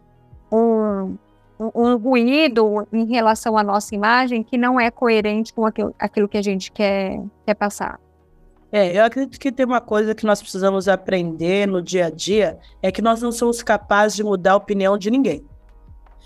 um, 0.52 1.18
um 1.60 1.98
ruído 1.98 2.88
em 2.92 3.06
relação 3.06 3.58
à 3.58 3.64
nossa 3.64 3.96
imagem 3.96 4.44
que 4.44 4.58
não 4.58 4.80
é 4.80 4.90
coerente 4.90 5.54
com 5.54 5.66
aquilo, 5.66 5.94
aquilo 6.00 6.28
que 6.28 6.38
a 6.38 6.42
gente 6.42 6.72
quer, 6.72 7.22
quer 7.46 7.54
passar. 7.54 8.00
É, 8.72 8.98
eu 8.98 9.06
acredito 9.06 9.40
que 9.40 9.52
tem 9.52 9.66
uma 9.66 9.80
coisa 9.80 10.14
que 10.14 10.26
nós 10.26 10.42
precisamos 10.42 10.88
aprender 10.88 11.68
no 11.68 11.82
dia 11.82 12.08
a 12.08 12.10
dia, 12.10 12.60
é 12.82 12.92
que 12.92 13.02
nós 13.02 13.22
não 13.22 13.32
somos 13.32 13.64
capazes 13.64 14.18
de 14.18 14.24
mudar 14.24 14.54
a 14.54 14.56
opinião 14.58 14.98
de 14.98 15.10
ninguém. 15.10 15.46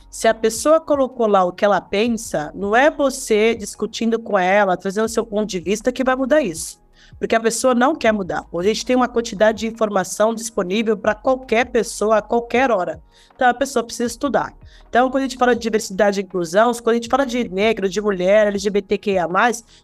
Se 0.10 0.28
a 0.28 0.34
pessoa 0.34 0.82
colocou 0.82 1.28
lá 1.28 1.44
o 1.44 1.52
que 1.52 1.64
ela 1.64 1.80
pensa, 1.80 2.52
não 2.56 2.76
é 2.76 2.90
você 2.90 3.54
discutindo 3.54 4.18
com 4.18 4.40
ela, 4.40 4.76
trazendo 4.76 5.06
o 5.06 5.10
seu 5.10 5.24
ponto 5.24 5.48
de 5.48 5.60
vista 5.60 5.92
que 5.92 6.04
vai 6.04 6.16
mudar 6.16 6.42
isso. 6.42 6.82
Porque 7.20 7.36
a 7.36 7.40
pessoa 7.40 7.76
não 7.76 7.96
quer 7.96 8.12
mudar. 8.12 8.46
A 8.52 8.64
gente 8.64 8.86
tem 8.86 8.96
uma 8.96 9.08
quantidade 9.08 9.60
de 9.60 9.68
informação 9.68 10.34
disponível 10.34 10.98
para 10.98 11.14
qualquer 11.14 11.66
pessoa 11.66 12.18
a 12.18 12.22
qualquer 12.22 12.72
hora. 12.72 13.02
Então 13.36 13.48
a 13.48 13.54
pessoa 13.54 13.84
precisa 13.84 14.08
estudar. 14.08 14.54
Então, 14.90 15.12
quando 15.12 15.24
a 15.24 15.28
gente 15.28 15.38
fala 15.38 15.54
de 15.54 15.62
diversidade 15.62 16.20
e 16.20 16.24
inclusão, 16.24 16.72
quando 16.74 16.90
a 16.90 16.94
gente 16.96 17.10
fala 17.10 17.26
de 17.26 17.48
negro, 17.48 17.88
de 17.88 18.02
mulher, 18.02 18.48
LGBTQIA, 18.48 19.28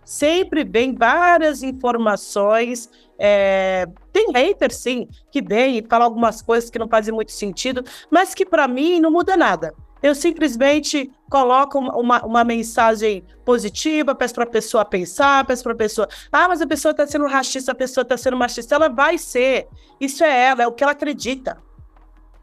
sempre 0.03 0.63
vem 0.63 0.95
várias 0.95 1.61
informações. 1.61 2.89
É... 3.19 3.87
Tem 4.11 4.31
hater, 4.31 4.73
sim, 4.73 5.07
que 5.31 5.41
vem 5.41 5.77
e 5.77 5.85
fala 5.87 6.05
algumas 6.05 6.41
coisas 6.41 6.69
que 6.69 6.79
não 6.79 6.87
fazem 6.87 7.13
muito 7.13 7.31
sentido, 7.31 7.83
mas 8.09 8.33
que 8.33 8.45
para 8.45 8.67
mim 8.67 8.99
não 8.99 9.11
muda 9.11 9.37
nada. 9.37 9.73
Eu 10.05 10.13
simplesmente 10.13 11.11
coloco 11.31 11.79
uma, 11.79 12.23
uma 12.23 12.43
mensagem 12.43 13.23
positiva, 13.43 14.13
peço 14.13 14.35
para 14.35 14.43
a 14.43 14.47
pessoa 14.47 14.85
pensar, 14.85 15.43
peço 15.47 15.63
para 15.63 15.71
a 15.71 15.75
pessoa, 15.75 16.07
ah, 16.31 16.47
mas 16.47 16.61
a 16.61 16.67
pessoa 16.67 16.91
está 16.91 17.07
sendo 17.07 17.25
racista, 17.25 17.71
a 17.71 17.75
pessoa 17.75 18.03
está 18.03 18.15
sendo 18.15 18.37
machista, 18.37 18.75
ela 18.75 18.87
vai 18.87 19.17
ser. 19.17 19.67
Isso 19.99 20.23
é 20.23 20.45
ela, 20.45 20.61
é 20.61 20.67
o 20.67 20.71
que 20.71 20.83
ela 20.83 20.91
acredita. 20.91 21.57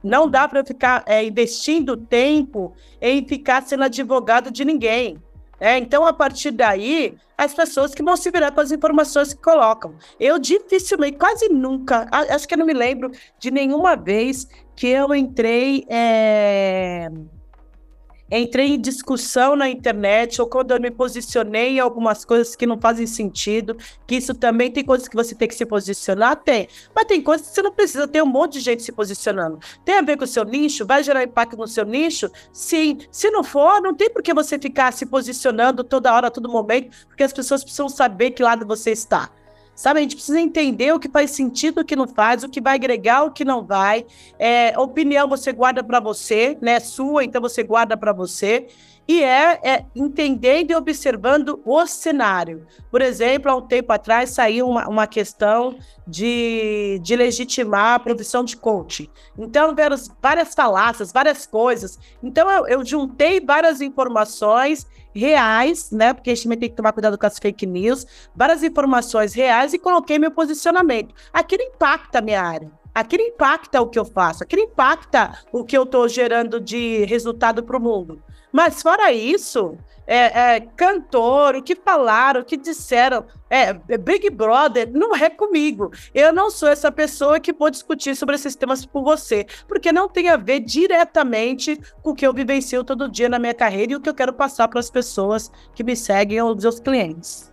Não 0.02 0.28
dá 0.28 0.48
para 0.48 0.64
ficar 0.64 1.04
é, 1.06 1.22
investindo 1.24 1.96
tempo 1.96 2.74
em 3.00 3.24
ficar 3.28 3.62
sendo 3.62 3.84
advogado 3.84 4.50
de 4.50 4.64
ninguém. 4.64 5.22
É, 5.60 5.78
então, 5.78 6.04
a 6.04 6.12
partir 6.12 6.50
daí, 6.50 7.14
as 7.38 7.54
pessoas 7.54 7.94
que 7.94 8.02
vão 8.02 8.16
se 8.16 8.28
virar 8.32 8.50
com 8.50 8.60
as 8.60 8.72
informações 8.72 9.32
que 9.32 9.40
colocam. 9.40 9.94
Eu 10.18 10.36
dificilmente, 10.36 11.16
quase 11.16 11.48
nunca, 11.48 12.08
acho 12.10 12.48
que 12.48 12.54
eu 12.54 12.58
não 12.58 12.66
me 12.66 12.74
lembro 12.74 13.12
de 13.38 13.52
nenhuma 13.52 13.94
vez 13.94 14.48
que 14.74 14.88
eu 14.88 15.14
entrei. 15.14 15.86
É 15.88 17.08
entrei 18.38 18.74
em 18.74 18.80
discussão 18.80 19.54
na 19.54 19.68
internet 19.68 20.40
ou 20.40 20.46
quando 20.46 20.70
eu 20.70 20.80
me 20.80 20.90
posicionei 20.90 21.76
em 21.76 21.80
algumas 21.80 22.24
coisas 22.24 22.56
que 22.56 22.66
não 22.66 22.80
fazem 22.80 23.06
sentido, 23.06 23.76
que 24.06 24.16
isso 24.16 24.34
também 24.34 24.70
tem 24.70 24.84
coisas 24.84 25.06
que 25.06 25.14
você 25.14 25.34
tem 25.34 25.46
que 25.46 25.54
se 25.54 25.66
posicionar, 25.66 26.36
tem. 26.36 26.66
Mas 26.94 27.04
tem 27.04 27.20
coisas 27.20 27.48
que 27.48 27.54
você 27.54 27.62
não 27.62 27.72
precisa 27.72 28.08
ter 28.08 28.22
um 28.22 28.26
monte 28.26 28.54
de 28.54 28.60
gente 28.60 28.82
se 28.82 28.92
posicionando. 28.92 29.58
Tem 29.84 29.96
a 29.96 30.02
ver 30.02 30.16
com 30.16 30.24
o 30.24 30.26
seu 30.26 30.44
nicho? 30.44 30.86
Vai 30.86 31.02
gerar 31.02 31.22
impacto 31.22 31.56
no 31.56 31.68
seu 31.68 31.84
nicho? 31.84 32.30
Sim. 32.52 32.98
Se 33.10 33.30
não 33.30 33.44
for, 33.44 33.80
não 33.82 33.94
tem 33.94 34.08
por 34.08 34.22
que 34.22 34.32
você 34.32 34.58
ficar 34.58 34.92
se 34.92 35.04
posicionando 35.04 35.84
toda 35.84 36.14
hora, 36.14 36.30
todo 36.30 36.48
momento, 36.48 37.06
porque 37.06 37.22
as 37.22 37.32
pessoas 37.32 37.62
precisam 37.62 37.88
saber 37.88 38.30
que 38.30 38.42
lado 38.42 38.66
você 38.66 38.90
está. 38.90 39.30
Sabe, 39.74 40.00
a 40.00 40.02
gente 40.02 40.16
precisa 40.16 40.40
entender 40.40 40.92
o 40.92 41.00
que 41.00 41.08
faz 41.08 41.30
sentido, 41.30 41.80
o 41.80 41.84
que 41.84 41.96
não 41.96 42.06
faz, 42.06 42.44
o 42.44 42.48
que 42.48 42.60
vai 42.60 42.74
agregar, 42.74 43.24
o 43.24 43.30
que 43.30 43.44
não 43.44 43.64
vai. 43.64 44.04
É, 44.38 44.78
opinião 44.78 45.28
você 45.28 45.52
guarda 45.52 45.82
para 45.82 45.98
você, 45.98 46.58
né? 46.60 46.78
Sua, 46.78 47.24
então 47.24 47.40
você 47.40 47.62
guarda 47.62 47.96
para 47.96 48.12
você. 48.12 48.68
E 49.06 49.22
é, 49.22 49.60
é, 49.64 49.84
entendendo 49.96 50.70
e 50.70 50.76
observando 50.76 51.60
o 51.64 51.84
cenário. 51.86 52.64
Por 52.90 53.02
exemplo, 53.02 53.50
há 53.50 53.56
um 53.56 53.62
tempo 53.62 53.92
atrás 53.92 54.30
saiu 54.30 54.68
uma, 54.68 54.88
uma 54.88 55.06
questão 55.08 55.76
de, 56.06 57.00
de 57.02 57.16
legitimar 57.16 57.94
a 57.94 57.98
profissão 57.98 58.44
de 58.44 58.56
coach. 58.56 59.10
Então, 59.36 59.74
várias, 59.74 60.08
várias 60.22 60.54
falácias, 60.54 61.12
várias 61.12 61.46
coisas. 61.46 61.98
Então, 62.22 62.48
eu, 62.48 62.68
eu 62.68 62.84
juntei 62.84 63.40
várias 63.40 63.80
informações 63.80 64.86
reais, 65.14 65.90
né? 65.90 66.12
Porque 66.12 66.30
a 66.30 66.34
gente 66.34 66.44
também 66.44 66.58
tem 66.58 66.68
que 66.70 66.76
tomar 66.76 66.92
cuidado 66.92 67.18
com 67.18 67.26
as 67.26 67.38
fake 67.38 67.66
news, 67.66 68.06
várias 68.34 68.62
informações 68.62 69.34
reais 69.34 69.72
e 69.72 69.78
coloquei 69.78 70.18
meu 70.18 70.30
posicionamento. 70.30 71.14
Aquilo 71.32 71.62
impacta 71.62 72.18
a 72.18 72.22
minha 72.22 72.42
área. 72.42 72.70
Aquilo 72.94 73.22
impacta 73.22 73.80
o 73.80 73.88
que 73.88 73.98
eu 73.98 74.04
faço, 74.04 74.42
aquilo 74.42 74.62
impacta 74.62 75.38
o 75.50 75.64
que 75.64 75.76
eu 75.76 75.84
estou 75.84 76.06
gerando 76.08 76.60
de 76.60 77.06
resultado 77.06 77.62
para 77.62 77.78
o 77.78 77.80
mundo. 77.80 78.22
Mas 78.52 78.82
fora 78.82 79.12
isso, 79.12 79.78
é, 80.06 80.56
é, 80.56 80.60
cantor, 80.60 81.56
o 81.56 81.62
que 81.62 81.74
falaram, 81.74 82.40
o 82.40 82.44
que 82.44 82.56
disseram, 82.56 83.24
é, 83.48 83.72
Big 83.72 84.28
Brother, 84.30 84.90
não 84.92 85.16
é 85.16 85.30
comigo. 85.30 85.90
Eu 86.14 86.32
não 86.32 86.50
sou 86.50 86.68
essa 86.68 86.92
pessoa 86.92 87.40
que 87.40 87.52
vou 87.52 87.70
discutir 87.70 88.14
sobre 88.14 88.34
esses 88.34 88.54
temas 88.54 88.84
com 88.84 89.02
você, 89.02 89.46
porque 89.66 89.92
não 89.92 90.08
tem 90.08 90.28
a 90.28 90.36
ver 90.36 90.60
diretamente 90.60 91.80
com 92.02 92.10
o 92.10 92.14
que 92.14 92.26
eu 92.26 92.34
vivencio 92.34 92.84
todo 92.84 93.10
dia 93.10 93.28
na 93.28 93.38
minha 93.38 93.54
carreira 93.54 93.92
e 93.92 93.96
o 93.96 94.00
que 94.00 94.08
eu 94.08 94.14
quero 94.14 94.32
passar 94.32 94.68
para 94.68 94.80
as 94.80 94.90
pessoas 94.90 95.50
que 95.74 95.82
me 95.82 95.96
seguem 95.96 96.40
ou 96.42 96.54
os 96.54 96.62
meus 96.62 96.78
clientes. 96.80 97.52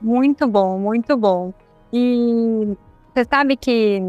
Muito 0.00 0.46
bom, 0.46 0.78
muito 0.78 1.16
bom. 1.16 1.52
E 1.92 2.76
você 3.12 3.24
sabe 3.24 3.56
que 3.56 4.00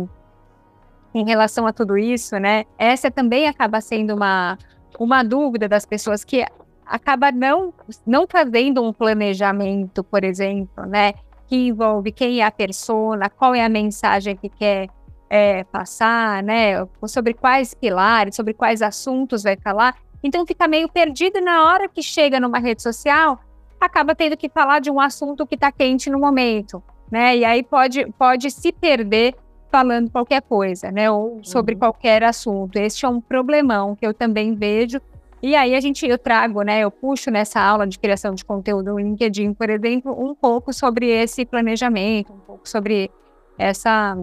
em 1.14 1.26
relação 1.26 1.66
a 1.66 1.74
tudo 1.74 1.98
isso, 1.98 2.38
né? 2.38 2.66
Essa 2.78 3.10
também 3.10 3.48
acaba 3.48 3.82
sendo 3.82 4.14
uma, 4.14 4.58
uma 5.06 5.24
dúvida 5.24 5.68
das 5.68 5.86
pessoas 5.86 6.24
que 6.24 6.46
acaba 6.86 7.32
não, 7.32 7.74
não 8.06 8.26
fazendo 8.28 8.84
um 8.84 8.92
planejamento, 8.92 10.04
por 10.04 10.24
exemplo, 10.24 10.86
né? 10.86 11.14
que 11.50 11.68
envolve 11.68 12.12
quem 12.12 12.42
é 12.42 12.46
a 12.46 12.52
persona, 12.52 13.28
qual 13.28 13.56
é 13.56 13.66
a 13.66 13.70
mensagem 13.70 14.36
que 14.36 14.48
quer 14.48 14.88
é, 15.28 15.64
passar, 15.64 16.44
né? 16.44 16.88
Sobre 17.08 17.34
quais 17.34 17.74
pilares, 17.74 18.36
sobre 18.36 18.54
quais 18.54 18.84
assuntos 18.84 19.42
vai 19.42 19.58
falar. 19.58 19.96
Então 20.24 20.46
fica 20.46 20.68
meio 20.68 20.88
perdido 20.88 21.42
na 21.42 21.66
hora 21.66 21.90
que 21.90 22.04
chega 22.04 22.40
numa 22.40 22.60
rede 22.60 22.84
social, 22.84 23.40
acaba 23.82 24.14
tendo 24.14 24.38
que 24.38 24.48
falar 24.48 24.80
de 24.80 24.92
um 24.92 25.00
assunto 25.00 25.48
que 25.48 25.56
está 25.56 25.72
quente 25.72 26.08
no 26.10 26.20
momento, 26.20 26.84
né? 27.12 27.36
E 27.38 27.44
aí 27.44 27.64
pode, 27.64 28.06
pode 28.12 28.52
se 28.52 28.72
perder 28.72 29.36
falando 29.72 30.10
qualquer 30.10 30.42
coisa, 30.42 30.92
né? 30.92 31.10
Ou 31.10 31.40
sobre 31.44 31.74
uhum. 31.74 31.80
qualquer 31.80 32.24
assunto. 32.24 32.78
Este 32.78 33.06
é 33.06 33.10
um 33.10 33.22
problemão 33.22 33.96
que 33.96 34.06
eu 34.06 34.14
também 34.14 34.56
vejo. 34.56 35.00
E 35.42 35.56
aí 35.56 35.74
a 35.74 35.80
gente, 35.80 36.06
eu 36.06 36.18
trago, 36.18 36.62
né? 36.64 36.82
Eu 36.82 36.92
puxo 36.92 37.32
nessa 37.32 37.62
aula 37.62 37.88
de 37.88 37.98
criação 37.98 38.36
de 38.36 38.44
conteúdo 38.44 38.92
no 38.92 39.00
LinkedIn, 39.00 39.54
por 39.54 39.70
exemplo, 39.70 40.12
um 40.12 40.36
pouco 40.36 40.74
sobre 40.74 41.10
esse 41.10 41.46
planejamento, 41.46 42.34
um 42.34 42.40
pouco 42.40 42.68
sobre 42.68 43.10
essa 43.58 44.18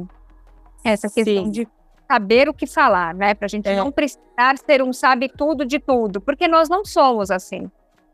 essa 0.84 1.08
questão 1.08 1.46
Sim. 1.46 1.50
de 1.50 1.68
saber 2.10 2.48
o 2.48 2.54
que 2.54 2.66
falar, 2.66 3.14
né? 3.14 3.34
Para 3.34 3.46
a 3.46 3.48
gente 3.48 3.68
é. 3.68 3.76
não 3.76 3.90
precisar 3.90 4.56
ser 4.64 4.82
um 4.82 4.92
sabe 4.92 5.28
tudo 5.28 5.64
de 5.64 5.80
tudo, 5.80 6.20
porque 6.20 6.46
nós 6.46 6.68
não 6.68 6.84
somos 6.84 7.30
assim. 7.30 7.70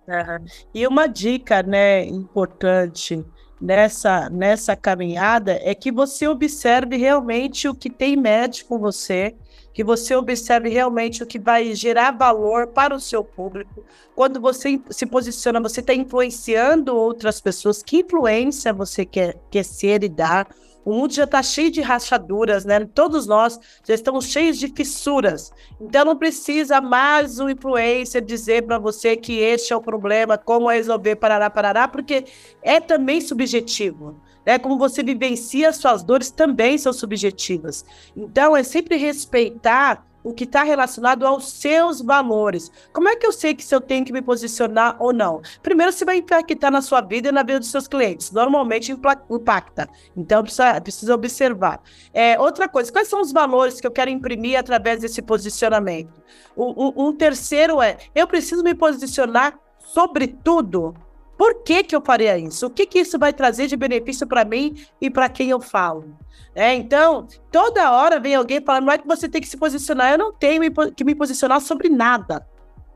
Uhum. 0.08 0.44
E 0.74 0.86
uma 0.86 1.06
dica, 1.06 1.62
né, 1.62 2.04
importante 2.04 3.22
nessa 3.62 4.28
nessa 4.28 4.74
caminhada 4.74 5.58
é 5.62 5.72
que 5.74 5.92
você 5.92 6.26
observe 6.26 6.96
realmente 6.96 7.68
o 7.68 7.74
que 7.74 7.88
tem 7.88 8.16
médio 8.16 8.66
com 8.66 8.76
você, 8.78 9.36
que 9.72 9.84
você 9.84 10.16
observe 10.16 10.68
realmente 10.68 11.22
o 11.22 11.26
que 11.26 11.38
vai 11.38 11.72
gerar 11.74 12.10
valor 12.10 12.66
para 12.66 12.94
o 12.94 13.00
seu 13.00 13.22
público. 13.22 13.84
Quando 14.14 14.40
você 14.40 14.80
se 14.90 15.06
posiciona, 15.06 15.60
você 15.60 15.80
está 15.80 15.94
influenciando 15.94 16.94
outras 16.94 17.40
pessoas. 17.40 17.82
Que 17.82 18.00
influência 18.00 18.72
você 18.72 19.06
quer, 19.06 19.38
quer 19.50 19.64
ser 19.64 20.02
e 20.02 20.08
dar? 20.08 20.48
O 20.84 20.92
mundo 20.92 21.12
já 21.14 21.24
está 21.24 21.42
cheio 21.42 21.70
de 21.70 21.80
rachaduras, 21.80 22.64
né? 22.64 22.80
Todos 22.94 23.26
nós 23.26 23.58
já 23.86 23.94
estamos 23.94 24.26
cheios 24.26 24.58
de 24.58 24.68
fissuras. 24.68 25.52
Então 25.80 26.04
não 26.04 26.16
precisa 26.16 26.80
mais 26.80 27.38
o 27.38 27.48
influencer 27.48 28.22
dizer 28.22 28.62
para 28.62 28.78
você 28.78 29.16
que 29.16 29.38
este 29.38 29.72
é 29.72 29.76
o 29.76 29.80
problema, 29.80 30.36
como 30.36 30.68
resolver, 30.68 31.16
parará, 31.16 31.48
parará, 31.48 31.86
porque 31.86 32.24
é 32.62 32.80
também 32.80 33.20
subjetivo. 33.20 34.20
Né? 34.44 34.58
Como 34.58 34.76
você 34.76 35.02
vivencia 35.02 35.72
suas 35.72 36.02
dores 36.02 36.30
também 36.30 36.76
são 36.76 36.92
subjetivas. 36.92 37.84
Então 38.16 38.56
é 38.56 38.62
sempre 38.62 38.96
respeitar 38.96 40.04
o 40.22 40.32
que 40.32 40.44
está 40.44 40.62
relacionado 40.62 41.26
aos 41.26 41.50
seus 41.50 42.00
valores. 42.00 42.70
Como 42.92 43.08
é 43.08 43.16
que 43.16 43.26
eu 43.26 43.32
sei 43.32 43.54
que 43.54 43.64
se 43.64 43.74
eu 43.74 43.80
tenho 43.80 44.04
que 44.04 44.12
me 44.12 44.22
posicionar 44.22 44.96
ou 44.98 45.12
não? 45.12 45.42
Primeiro, 45.62 45.92
se 45.92 46.04
vai 46.04 46.18
impactar 46.18 46.70
na 46.70 46.82
sua 46.82 47.00
vida 47.00 47.28
e 47.28 47.32
na 47.32 47.42
vida 47.42 47.60
dos 47.60 47.70
seus 47.70 47.88
clientes. 47.88 48.30
Normalmente 48.30 48.92
impacta. 48.92 49.88
Então, 50.16 50.42
precisa, 50.42 50.80
precisa 50.80 51.14
observar. 51.14 51.80
É, 52.12 52.38
outra 52.38 52.68
coisa, 52.68 52.92
quais 52.92 53.08
são 53.08 53.20
os 53.20 53.32
valores 53.32 53.80
que 53.80 53.86
eu 53.86 53.90
quero 53.90 54.10
imprimir 54.10 54.58
através 54.58 55.00
desse 55.00 55.22
posicionamento? 55.22 56.22
Um, 56.56 57.08
um 57.08 57.12
terceiro 57.16 57.80
é, 57.80 57.96
eu 58.14 58.26
preciso 58.26 58.62
me 58.62 58.74
posicionar 58.74 59.58
sobre 59.78 60.26
tudo. 60.26 60.94
Por 61.42 61.64
que, 61.64 61.82
que 61.82 61.96
eu 61.96 62.00
faria 62.00 62.38
isso? 62.38 62.66
O 62.66 62.70
que, 62.70 62.86
que 62.86 63.00
isso 63.00 63.18
vai 63.18 63.32
trazer 63.32 63.66
de 63.66 63.76
benefício 63.76 64.28
para 64.28 64.44
mim 64.44 64.76
e 65.00 65.10
para 65.10 65.28
quem 65.28 65.50
eu 65.50 65.58
falo? 65.60 66.16
É, 66.54 66.72
então, 66.72 67.26
toda 67.50 67.90
hora 67.90 68.20
vem 68.20 68.36
alguém 68.36 68.60
falando, 68.64 68.84
não 68.84 68.92
é 68.92 68.98
que 68.98 69.08
você 69.08 69.28
tem 69.28 69.40
que 69.40 69.48
se 69.48 69.56
posicionar. 69.56 70.12
Eu 70.12 70.18
não 70.18 70.32
tenho 70.32 70.62
que 70.94 71.02
me 71.02 71.16
posicionar 71.16 71.60
sobre 71.60 71.88
nada. 71.88 72.46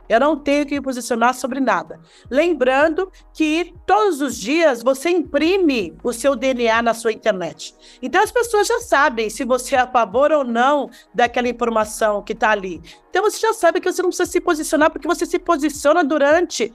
Eu 0.08 0.20
não 0.20 0.38
tenho 0.38 0.64
que 0.64 0.76
me 0.76 0.80
posicionar 0.80 1.34
sobre 1.34 1.58
nada. 1.58 1.98
Lembrando 2.30 3.10
que 3.34 3.74
todos 3.84 4.20
os 4.20 4.36
dias 4.36 4.80
você 4.80 5.10
imprime 5.10 5.98
o 6.04 6.12
seu 6.12 6.36
DNA 6.36 6.80
na 6.82 6.94
sua 6.94 7.10
internet. 7.10 7.74
Então 8.00 8.22
as 8.22 8.30
pessoas 8.30 8.68
já 8.68 8.78
sabem 8.78 9.28
se 9.28 9.44
você 9.44 9.74
é 9.74 9.80
a 9.80 9.88
favor 9.88 10.30
ou 10.30 10.44
não 10.44 10.88
daquela 11.12 11.48
informação 11.48 12.22
que 12.22 12.32
está 12.32 12.50
ali. 12.50 12.80
Então 13.10 13.24
você 13.24 13.40
já 13.40 13.52
sabe 13.52 13.80
que 13.80 13.90
você 13.90 14.02
não 14.02 14.10
precisa 14.10 14.30
se 14.30 14.40
posicionar, 14.40 14.90
porque 14.90 15.08
você 15.08 15.26
se 15.26 15.38
posiciona 15.40 16.04
durante 16.04 16.72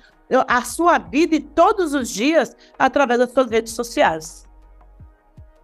a 0.48 0.62
sua 0.62 0.98
vida 0.98 1.36
e 1.36 1.39
todos 1.39 1.94
os 1.94 2.10
dias 2.10 2.56
através 2.78 3.20
das 3.20 3.32
suas 3.32 3.50
redes 3.50 3.74
sociais. 3.74 4.48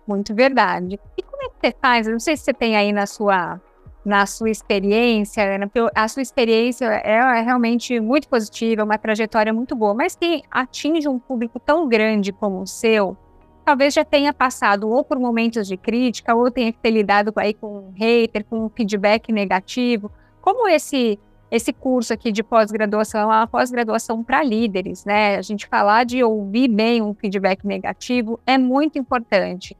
Muito 0.07 0.33
verdade. 0.33 0.99
E 1.17 1.21
como 1.21 1.43
é 1.43 1.49
que 1.49 1.55
você 1.61 1.75
faz? 1.81 2.07
Eu 2.07 2.13
não 2.13 2.19
sei 2.19 2.37
se 2.37 2.43
você 2.43 2.53
tem 2.53 2.75
aí 2.75 2.91
na 2.91 3.05
sua 3.05 3.59
na 4.05 4.25
sua 4.25 4.49
experiência, 4.49 5.43
Ana, 5.43 5.69
a 5.93 6.07
sua 6.07 6.21
experiência 6.21 6.85
é, 6.85 7.11
é, 7.11 7.41
realmente 7.41 7.99
muito 7.99 8.29
positiva, 8.29 8.85
uma 8.85 8.97
trajetória 8.97 9.51
muito 9.51 9.75
boa, 9.75 9.93
mas 9.93 10.15
quem 10.15 10.43
atinge 10.49 11.09
um 11.09 11.19
público 11.19 11.59
tão 11.59 11.89
grande 11.89 12.31
como 12.31 12.61
o 12.61 12.65
seu, 12.65 13.17
talvez 13.65 13.93
já 13.93 14.05
tenha 14.05 14.31
passado 14.31 14.87
ou 14.89 15.03
por 15.03 15.19
momentos 15.19 15.67
de 15.67 15.75
crítica, 15.75 16.33
ou 16.33 16.49
tenha 16.49 16.71
que 16.71 16.79
ter 16.79 16.89
lidado 16.89 17.33
aí 17.35 17.53
com 17.53 17.79
um 17.79 17.91
hater, 17.97 18.45
com 18.45 18.67
um 18.67 18.69
feedback 18.69 19.29
negativo. 19.29 20.09
Como 20.39 20.69
esse 20.69 21.19
esse 21.49 21.71
curso 21.71 22.13
aqui 22.13 22.31
de 22.31 22.43
pós-graduação 22.43 23.21
é 23.21 23.25
uma 23.25 23.47
pós-graduação 23.47 24.23
para 24.23 24.43
líderes, 24.43 25.05
né? 25.05 25.37
A 25.37 25.41
gente 25.41 25.65
falar 25.67 26.03
de 26.03 26.21
ouvir 26.23 26.67
bem 26.67 27.01
um 27.01 27.13
feedback 27.13 27.65
negativo 27.65 28.39
é 28.45 28.57
muito 28.57 28.99
importante. 28.99 29.77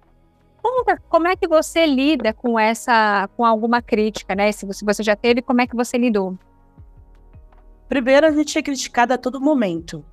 Como, 1.10 1.28
é 1.28 1.36
que 1.36 1.48
você 1.48 1.86
lida 1.86 2.34
com 2.34 2.60
essa, 2.60 3.30
com 3.38 3.46
alguma 3.46 3.82
crítica, 3.82 4.36
né? 4.36 4.52
Se 4.52 4.66
você, 4.66 4.84
você 4.84 5.04
já 5.04 5.16
teve, 5.16 5.42
como 5.42 5.62
é 5.62 5.68
que 5.68 5.76
você 5.76 5.98
lidou? 5.98 6.38
Primeiro, 7.88 8.28
a 8.28 8.32
gente 8.32 8.58
é 8.58 8.62
criticado 8.62 9.14
a 9.14 9.18
todo 9.18 9.40
momento, 9.40 10.04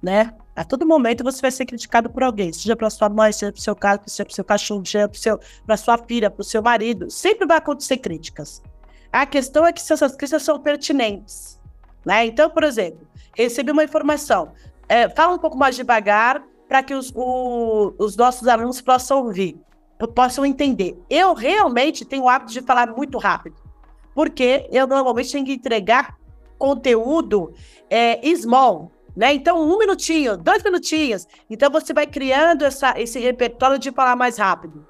né? 0.00 0.32
A 0.54 0.64
todo 0.64 0.86
momento 0.86 1.24
você 1.24 1.40
vai 1.40 1.50
ser 1.50 1.66
criticado 1.66 2.10
por 2.10 2.22
alguém, 2.22 2.52
seja 2.52 2.76
para 2.76 2.90
sua 2.90 3.08
mãe, 3.08 3.32
seja 3.32 3.52
para 3.52 3.60
seu 3.60 3.76
caso, 3.76 4.00
seja 4.06 4.24
para 4.24 4.34
seu 4.34 4.44
cachorro, 4.44 4.84
seja 4.84 5.10
para 5.64 5.76
sua 5.76 5.98
filha, 5.98 6.30
para 6.30 6.42
o 6.42 6.44
seu 6.44 6.62
marido. 6.62 7.10
Sempre 7.10 7.46
vai 7.46 7.58
acontecer 7.58 7.98
críticas. 7.98 8.62
A 9.12 9.26
questão 9.26 9.66
é 9.66 9.72
que 9.72 9.80
se 9.80 9.92
essas 9.92 10.14
críticas 10.14 10.42
são 10.42 10.58
pertinentes, 10.58 11.60
né? 12.04 12.26
Então, 12.26 12.50
por 12.50 12.64
exemplo, 12.64 13.06
recebi 13.36 13.70
uma 13.70 13.84
informação, 13.84 14.52
é, 14.88 15.08
fala 15.08 15.34
um 15.34 15.38
pouco 15.38 15.56
mais 15.56 15.76
devagar 15.76 16.42
para 16.68 16.82
que 16.82 16.94
os, 16.94 17.12
o, 17.14 17.94
os 17.98 18.16
nossos 18.16 18.46
alunos 18.46 18.80
possam 18.80 19.24
ouvir 19.24 19.58
possam 20.06 20.46
entender. 20.46 20.96
Eu 21.10 21.34
realmente 21.34 22.04
tenho 22.04 22.24
o 22.24 22.28
hábito 22.28 22.52
de 22.52 22.62
falar 22.62 22.94
muito 22.94 23.18
rápido, 23.18 23.56
porque 24.14 24.68
eu 24.70 24.86
normalmente 24.86 25.32
tenho 25.32 25.44
que 25.44 25.54
entregar 25.54 26.16
conteúdo 26.56 27.52
é, 27.90 28.20
small, 28.36 28.92
né? 29.16 29.34
Então, 29.34 29.60
um 29.60 29.78
minutinho, 29.78 30.36
dois 30.36 30.62
minutinhos. 30.62 31.26
Então, 31.50 31.70
você 31.70 31.92
vai 31.92 32.06
criando 32.06 32.64
essa, 32.64 32.94
esse 33.00 33.18
repertório 33.18 33.78
de 33.78 33.90
falar 33.90 34.14
mais 34.14 34.38
rápido. 34.38 34.86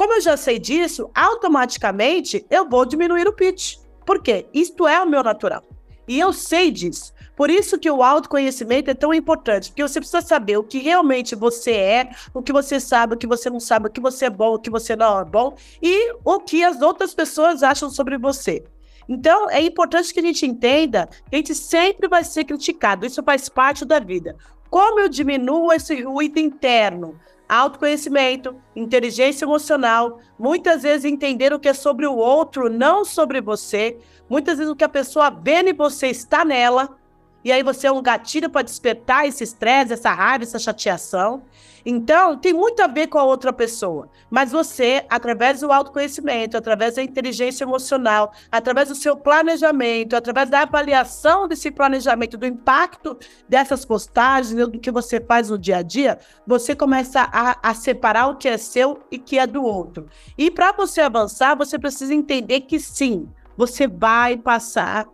Como 0.00 0.14
eu 0.14 0.20
já 0.22 0.34
sei 0.34 0.58
disso, 0.58 1.10
automaticamente 1.14 2.46
eu 2.48 2.66
vou 2.66 2.86
diminuir 2.86 3.28
o 3.28 3.34
pitch. 3.34 3.76
Por 4.06 4.22
quê? 4.22 4.46
Isto 4.50 4.88
é 4.88 4.98
o 4.98 5.06
meu 5.06 5.22
natural. 5.22 5.62
E 6.08 6.18
eu 6.18 6.32
sei 6.32 6.70
disso. 6.70 7.12
Por 7.36 7.50
isso 7.50 7.78
que 7.78 7.90
o 7.90 8.02
autoconhecimento 8.02 8.90
é 8.90 8.94
tão 8.94 9.12
importante, 9.12 9.68
porque 9.68 9.82
você 9.82 10.00
precisa 10.00 10.22
saber 10.22 10.56
o 10.56 10.64
que 10.64 10.78
realmente 10.78 11.34
você 11.34 11.72
é, 11.72 12.10
o 12.32 12.40
que 12.40 12.50
você 12.50 12.80
sabe, 12.80 13.12
o 13.12 13.18
que 13.18 13.26
você 13.26 13.50
não 13.50 13.60
sabe, 13.60 13.88
o 13.88 13.90
que 13.90 14.00
você 14.00 14.24
é 14.24 14.30
bom, 14.30 14.54
o 14.54 14.58
que 14.58 14.70
você 14.70 14.96
não 14.96 15.20
é 15.20 15.24
bom 15.26 15.54
e 15.82 16.14
o 16.24 16.40
que 16.40 16.64
as 16.64 16.80
outras 16.80 17.12
pessoas 17.12 17.62
acham 17.62 17.90
sobre 17.90 18.16
você. 18.16 18.64
Então, 19.06 19.50
é 19.50 19.60
importante 19.60 20.14
que 20.14 20.20
a 20.20 20.22
gente 20.22 20.46
entenda 20.46 21.10
que 21.28 21.34
a 21.34 21.36
gente 21.36 21.54
sempre 21.54 22.08
vai 22.08 22.24
ser 22.24 22.44
criticado, 22.44 23.04
isso 23.04 23.22
faz 23.22 23.50
parte 23.50 23.84
da 23.84 23.98
vida. 23.98 24.34
Como 24.70 24.98
eu 24.98 25.10
diminuo 25.10 25.70
esse 25.70 26.02
ruído 26.02 26.38
interno? 26.38 27.20
Autoconhecimento, 27.50 28.54
inteligência 28.76 29.44
emocional, 29.44 30.20
muitas 30.38 30.84
vezes 30.84 31.04
entender 31.04 31.52
o 31.52 31.58
que 31.58 31.68
é 31.68 31.74
sobre 31.74 32.06
o 32.06 32.14
outro, 32.14 32.70
não 32.70 33.04
sobre 33.04 33.40
você. 33.40 33.98
Muitas 34.28 34.58
vezes 34.58 34.72
o 34.72 34.76
que 34.76 34.84
a 34.84 34.88
pessoa 34.88 35.30
vê 35.30 35.60
em 35.60 35.74
você 35.74 36.06
está 36.06 36.44
nela. 36.44 36.96
E 37.44 37.50
aí 37.50 37.62
você 37.62 37.86
é 37.86 37.92
um 37.92 38.02
gatilho 38.02 38.50
para 38.50 38.62
despertar 38.62 39.26
esse 39.26 39.42
estresse, 39.42 39.92
essa 39.92 40.12
raiva, 40.12 40.44
essa 40.44 40.58
chateação. 40.58 41.42
Então, 41.84 42.36
tem 42.36 42.52
muito 42.52 42.80
a 42.82 42.86
ver 42.86 43.06
com 43.06 43.18
a 43.18 43.24
outra 43.24 43.52
pessoa. 43.52 44.08
Mas 44.28 44.52
você, 44.52 45.04
através 45.08 45.60
do 45.60 45.72
autoconhecimento, 45.72 46.56
através 46.56 46.96
da 46.96 47.02
inteligência 47.02 47.64
emocional, 47.64 48.32
através 48.50 48.88
do 48.88 48.94
seu 48.94 49.16
planejamento, 49.16 50.14
através 50.14 50.50
da 50.50 50.60
avaliação 50.60 51.48
desse 51.48 51.70
planejamento, 51.70 52.36
do 52.36 52.46
impacto 52.46 53.16
dessas 53.48 53.84
postagens, 53.84 54.54
do 54.68 54.78
que 54.78 54.90
você 54.90 55.20
faz 55.20 55.48
no 55.48 55.58
dia 55.58 55.78
a 55.78 55.82
dia, 55.82 56.18
você 56.46 56.74
começa 56.74 57.28
a, 57.32 57.56
a 57.62 57.74
separar 57.74 58.28
o 58.28 58.36
que 58.36 58.48
é 58.48 58.58
seu 58.58 59.00
e 59.10 59.18
que 59.18 59.38
é 59.38 59.46
do 59.46 59.64
outro. 59.64 60.06
E 60.36 60.50
para 60.50 60.72
você 60.72 61.00
avançar, 61.00 61.54
você 61.54 61.78
precisa 61.78 62.14
entender 62.14 62.60
que 62.62 62.78
sim, 62.78 63.28
você 63.56 63.86
vai 63.86 64.36
passar 64.36 65.06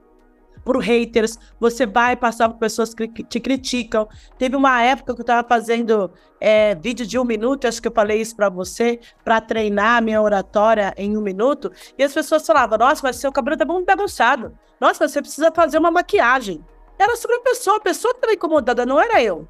por 0.67 0.79
haters, 0.79 1.39
você 1.61 1.87
vai 1.87 2.17
passar 2.17 2.49
por 2.49 2.59
pessoas 2.59 2.93
que 2.93 3.07
te 3.07 3.39
criticam. 3.39 4.09
Teve 4.37 4.57
uma 4.57 4.83
época 4.83 5.15
que 5.15 5.21
eu 5.21 5.23
estava 5.23 5.47
fazendo 5.47 6.11
é, 6.41 6.75
vídeo 6.75 7.07
de 7.07 7.17
um 7.17 7.25
minuto, 7.25 7.69
acho 7.69 7.81
que 7.81 7.87
eu 7.87 7.93
falei 7.93 8.21
isso 8.21 8.35
para 8.35 8.49
você, 8.49 8.99
para 9.25 9.41
treinar 9.41 9.99
a 9.99 10.01
minha 10.01 10.21
oratória 10.21 10.93
em 10.97 11.17
um 11.17 11.21
minuto, 11.21 11.71
e 11.97 12.03
as 12.03 12.13
pessoas 12.13 12.45
falavam: 12.45 12.77
Nossa, 12.77 13.01
mas 13.05 13.15
seu 13.15 13.31
cabelo 13.31 13.57
tá 13.57 13.65
muito 13.65 13.87
bagunçado. 13.87 14.59
Nossa, 14.81 15.07
você 15.07 15.23
precisa 15.23 15.53
fazer 15.53 15.79
uma 15.79 15.93
maquiagem. 15.93 16.63
Era 16.99 17.15
sobre 17.15 17.37
a 17.37 17.41
pessoa, 17.41 17.77
a 17.77 17.81
pessoa 17.81 18.13
que 18.13 18.19
estava 18.19 18.35
incomodada, 18.35 18.85
não 18.85 19.01
era 19.01 19.23
eu. 19.23 19.47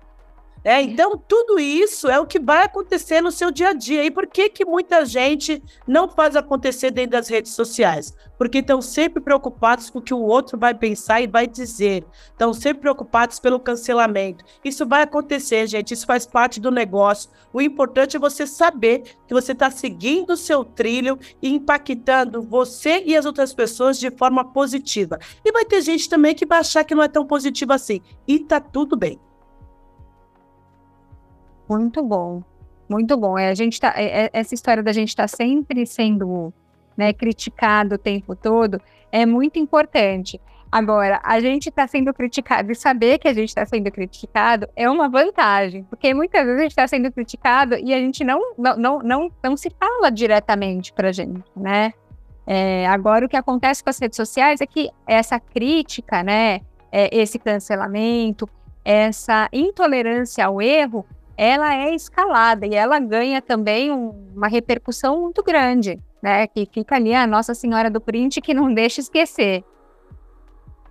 É, 0.67 0.83
então, 0.83 1.17
tudo 1.17 1.61
isso 1.61 2.09
é 2.09 2.19
o 2.19 2.27
que 2.27 2.41
vai 2.41 2.65
acontecer 2.65 3.21
no 3.21 3.31
seu 3.31 3.53
dia 3.53 3.69
a 3.69 3.73
dia. 3.73 4.05
E 4.05 4.11
por 4.11 4.27
que, 4.27 4.49
que 4.49 4.65
muita 4.65 5.05
gente 5.05 5.63
não 5.87 6.09
faz 6.09 6.35
acontecer 6.35 6.91
dentro 6.91 7.13
das 7.13 7.29
redes 7.29 7.53
sociais? 7.53 8.13
Porque 8.37 8.59
estão 8.59 8.83
sempre 8.83 9.23
preocupados 9.23 9.89
com 9.89 10.01
o 10.01 10.03
que 10.03 10.13
o 10.13 10.21
outro 10.21 10.59
vai 10.59 10.75
pensar 10.75 11.21
e 11.21 11.29
vai 11.29 11.47
dizer. 11.47 12.05
Estão 12.33 12.53
sempre 12.53 12.81
preocupados 12.81 13.39
pelo 13.39 13.61
cancelamento. 13.61 14.45
Isso 14.65 14.85
vai 14.85 15.03
acontecer, 15.03 15.69
gente. 15.69 15.95
Isso 15.95 16.05
faz 16.05 16.27
parte 16.27 16.59
do 16.59 16.73
negócio. 16.73 17.31
O 17.53 17.63
importante 17.63 18.17
é 18.17 18.19
você 18.19 18.45
saber 18.45 19.05
que 19.29 19.35
você 19.35 19.53
está 19.53 19.71
seguindo 19.71 20.31
o 20.31 20.37
seu 20.37 20.65
trilho 20.65 21.17
e 21.41 21.49
impactando 21.49 22.43
você 22.43 23.05
e 23.07 23.17
as 23.17 23.25
outras 23.25 23.55
pessoas 23.55 24.01
de 24.01 24.11
forma 24.11 24.45
positiva. 24.45 25.17
E 25.45 25.53
vai 25.53 25.65
ter 25.65 25.81
gente 25.81 26.09
também 26.09 26.35
que 26.35 26.45
vai 26.45 26.59
achar 26.59 26.83
que 26.83 26.93
não 26.93 27.05
é 27.05 27.09
tão 27.09 27.25
positivo 27.25 27.73
assim. 27.73 28.01
E 28.27 28.41
tá 28.41 28.59
tudo 28.59 28.97
bem. 28.97 29.21
Muito 31.69 32.03
bom, 32.03 32.43
muito 32.89 33.17
bom. 33.17 33.39
É, 33.39 33.49
a 33.49 33.55
gente 33.55 33.81
tá, 33.81 33.93
é, 33.97 34.27
é 34.27 34.31
essa 34.33 34.55
história 34.55 34.83
da 34.83 34.93
gente 34.93 35.09
estar 35.09 35.25
tá 35.25 35.29
sempre 35.29 35.87
sendo 35.87 36.53
né, 36.97 37.13
criticado 37.13 37.97
o 37.97 37.99
tempo 37.99 38.35
todo 38.35 38.81
é 39.13 39.27
muito 39.27 39.59
importante. 39.59 40.41
Agora, 40.71 41.21
a 41.23 41.41
gente 41.41 41.69
está 41.69 41.87
sendo 41.87 42.13
criticado 42.13 42.73
e 42.73 42.75
saber 42.75 43.19
que 43.19 43.29
a 43.29 43.33
gente 43.33 43.49
está 43.49 43.65
sendo 43.65 43.91
criticado 43.91 44.69
é 44.75 44.91
uma 44.91 45.09
vantagem, 45.09 45.85
porque 45.85 46.13
muitas 46.13 46.45
vezes 46.45 46.59
a 46.59 46.63
gente 46.63 46.73
está 46.73 46.89
sendo 46.89 47.13
criticado 47.13 47.77
e 47.77 47.95
a 47.95 47.99
gente 47.99 48.25
não, 48.25 48.53
não, 48.59 48.77
não, 48.77 48.99
não, 48.99 49.33
não 49.43 49.57
se 49.57 49.71
fala 49.79 50.11
diretamente 50.11 50.93
para 50.93 51.09
a 51.09 51.13
gente, 51.13 51.45
né? 51.57 51.93
É, 52.47 52.87
agora, 52.87 53.27
o 53.27 53.29
que 53.29 53.37
acontece 53.37 53.83
com 53.83 53.91
as 53.91 53.99
redes 53.99 54.17
sociais 54.17 54.61
é 54.61 54.67
que 54.67 54.91
essa 55.07 55.41
crítica, 55.41 56.23
né, 56.23 56.61
é, 56.93 57.09
esse 57.17 57.39
cancelamento, 57.39 58.49
essa 58.85 59.49
intolerância 59.53 60.47
ao 60.47 60.63
erro, 60.63 61.05
ela 61.37 61.75
é 61.75 61.95
escalada 61.95 62.67
e 62.67 62.75
ela 62.75 62.99
ganha 62.99 63.43
também 63.43 63.93
um, 63.93 64.11
uma 64.35 64.49
repercussão 64.49 65.21
muito 65.21 65.43
grande, 65.43 66.01
né? 66.23 66.47
Que 66.47 66.69
fica 66.73 66.97
ali 66.97 67.15
a 67.15 67.27
Nossa 67.27 67.55
Senhora 67.55 67.91
do 67.91 68.01
Print 68.01 68.41
que 68.41 68.55
não 68.55 68.73
deixa 68.73 69.01
esquecer. 69.01 69.63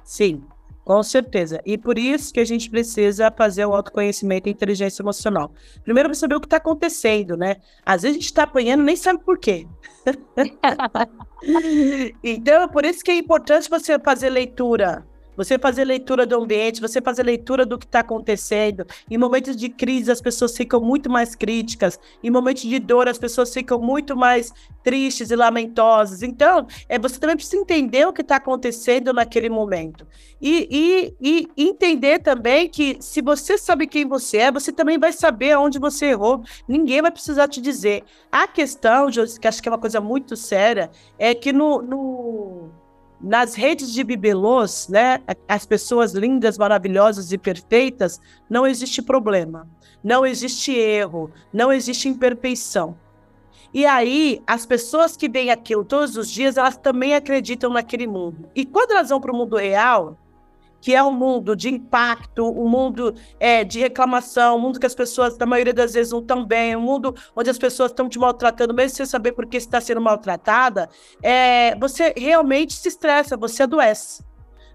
Sim, 0.03 0.43
com 0.84 1.01
certeza. 1.01 1.60
E 1.65 1.77
por 1.77 1.97
isso 1.97 2.31
que 2.31 2.39
a 2.39 2.45
gente 2.45 2.69
precisa 2.69 3.31
fazer 3.31 3.65
o 3.65 3.73
autoconhecimento 3.73 4.47
e 4.47 4.51
inteligência 4.51 5.01
emocional. 5.01 5.51
Primeiro, 5.84 6.10
para 6.10 6.15
saber 6.15 6.36
o 6.36 6.39
que 6.39 6.45
está 6.45 6.58
acontecendo, 6.58 7.36
né? 7.36 7.55
Às 7.84 8.03
vezes 8.03 8.17
a 8.17 8.19
gente 8.19 8.29
está 8.29 8.43
apanhando 8.43 8.84
nem 8.84 8.95
sabe 8.95 9.23
por 9.23 9.39
quê. 9.39 9.67
então, 12.23 12.62
é 12.62 12.67
por 12.67 12.86
isso 12.86 13.03
que 13.03 13.10
é 13.10 13.17
importante 13.17 13.67
você 13.69 13.97
fazer 13.97 14.29
leitura 14.29 15.05
você 15.35 15.57
fazer 15.57 15.85
leitura 15.85 16.25
do 16.25 16.35
ambiente, 16.35 16.81
você 16.81 17.01
fazer 17.01 17.23
leitura 17.23 17.65
do 17.65 17.77
que 17.77 17.85
está 17.85 17.99
acontecendo. 17.99 18.85
Em 19.09 19.17
momentos 19.17 19.55
de 19.55 19.69
crise, 19.69 20.11
as 20.11 20.21
pessoas 20.21 20.55
ficam 20.55 20.79
muito 20.81 21.09
mais 21.09 21.35
críticas. 21.35 21.99
Em 22.23 22.29
momentos 22.29 22.63
de 22.63 22.79
dor, 22.79 23.07
as 23.07 23.17
pessoas 23.17 23.53
ficam 23.53 23.79
muito 23.79 24.15
mais 24.15 24.53
tristes 24.83 25.31
e 25.31 25.35
lamentosas. 25.35 26.21
Então, 26.21 26.67
é, 26.87 26.99
você 26.99 27.19
também 27.19 27.35
precisa 27.35 27.57
entender 27.57 28.07
o 28.07 28.13
que 28.13 28.21
está 28.21 28.35
acontecendo 28.35 29.11
naquele 29.13 29.49
momento. 29.49 30.05
E, 30.41 31.15
e, 31.19 31.47
e 31.57 31.65
entender 31.69 32.19
também 32.19 32.69
que 32.69 32.97
se 32.99 33.21
você 33.21 33.57
sabe 33.57 33.87
quem 33.87 34.05
você 34.05 34.37
é, 34.37 34.51
você 34.51 34.71
também 34.71 34.97
vai 34.97 35.11
saber 35.11 35.57
onde 35.57 35.79
você 35.79 36.07
errou. 36.07 36.43
Ninguém 36.67 37.01
vai 37.01 37.11
precisar 37.11 37.47
te 37.47 37.61
dizer. 37.61 38.03
A 38.31 38.47
questão, 38.47 39.09
que 39.09 39.47
acho 39.47 39.61
que 39.61 39.67
é 39.67 39.71
uma 39.71 39.77
coisa 39.77 39.99
muito 39.99 40.35
séria, 40.35 40.91
é 41.17 41.33
que 41.33 41.51
no, 41.51 41.81
no 41.81 42.69
nas 43.21 43.56
redes 43.56 43.91
de 43.91 44.04
bibelôs, 44.04 44.88
né, 44.89 45.21
as 45.47 45.65
pessoas 45.65 46.13
lindas, 46.13 46.58
maravilhosas 46.58 47.32
e 47.32 47.38
perfeitas, 47.38 48.19
não 48.49 48.67
existe 48.67 49.01
problema, 49.01 49.67
não 50.04 50.25
existe 50.25 50.73
erro, 50.73 51.32
não 51.51 51.71
existe 51.71 52.08
imperfeição. 52.08 52.97
E 53.73 53.86
aí, 53.86 54.41
as 54.47 54.65
pessoas 54.65 55.17
que 55.17 55.28
veem 55.28 55.51
aquilo 55.51 55.84
todos 55.84 56.15
os 56.15 56.30
dias, 56.30 56.56
elas 56.56 56.78
também 56.78 57.13
acreditam 57.13 57.69
naquele 57.73 58.08
mundo. 58.08 58.49
E 58.56 58.65
quando 58.65 58.91
elas 58.91 59.10
vão 59.10 59.19
para 59.19 59.34
o 59.34 59.36
mundo 59.36 59.58
real, 59.58 60.17
que 60.85 60.93
é 60.93 61.03
um 61.03 61.11
mundo 61.11 61.55
de 61.55 61.67
impacto, 61.67 62.47
um 62.47 62.69
mundo 62.69 63.15
é, 63.39 63.63
de 63.63 63.79
reclamação, 63.79 64.55
um 64.55 64.59
mundo 64.59 64.79
que 64.79 64.85
as 64.85 64.93
pessoas, 64.93 65.35
na 65.35 65.47
maioria 65.47 65.73
das 65.73 65.95
vezes, 65.95 66.13
não 66.13 66.19
estão 66.19 66.45
bem, 66.45 66.75
um 66.75 66.81
mundo 66.81 67.15
onde 67.35 67.49
as 67.49 67.57
pessoas 67.57 67.89
estão 67.89 68.07
te 68.07 68.19
maltratando, 68.19 68.71
mesmo 68.71 68.95
sem 68.95 69.05
saber 69.07 69.31
por 69.31 69.47
que 69.47 69.57
está 69.57 69.81
sendo 69.81 69.99
maltratada, 69.99 70.87
é, 71.23 71.75
você 71.79 72.13
realmente 72.15 72.73
se 72.73 72.87
estressa, 72.87 73.35
você 73.35 73.63
adoece. 73.63 74.23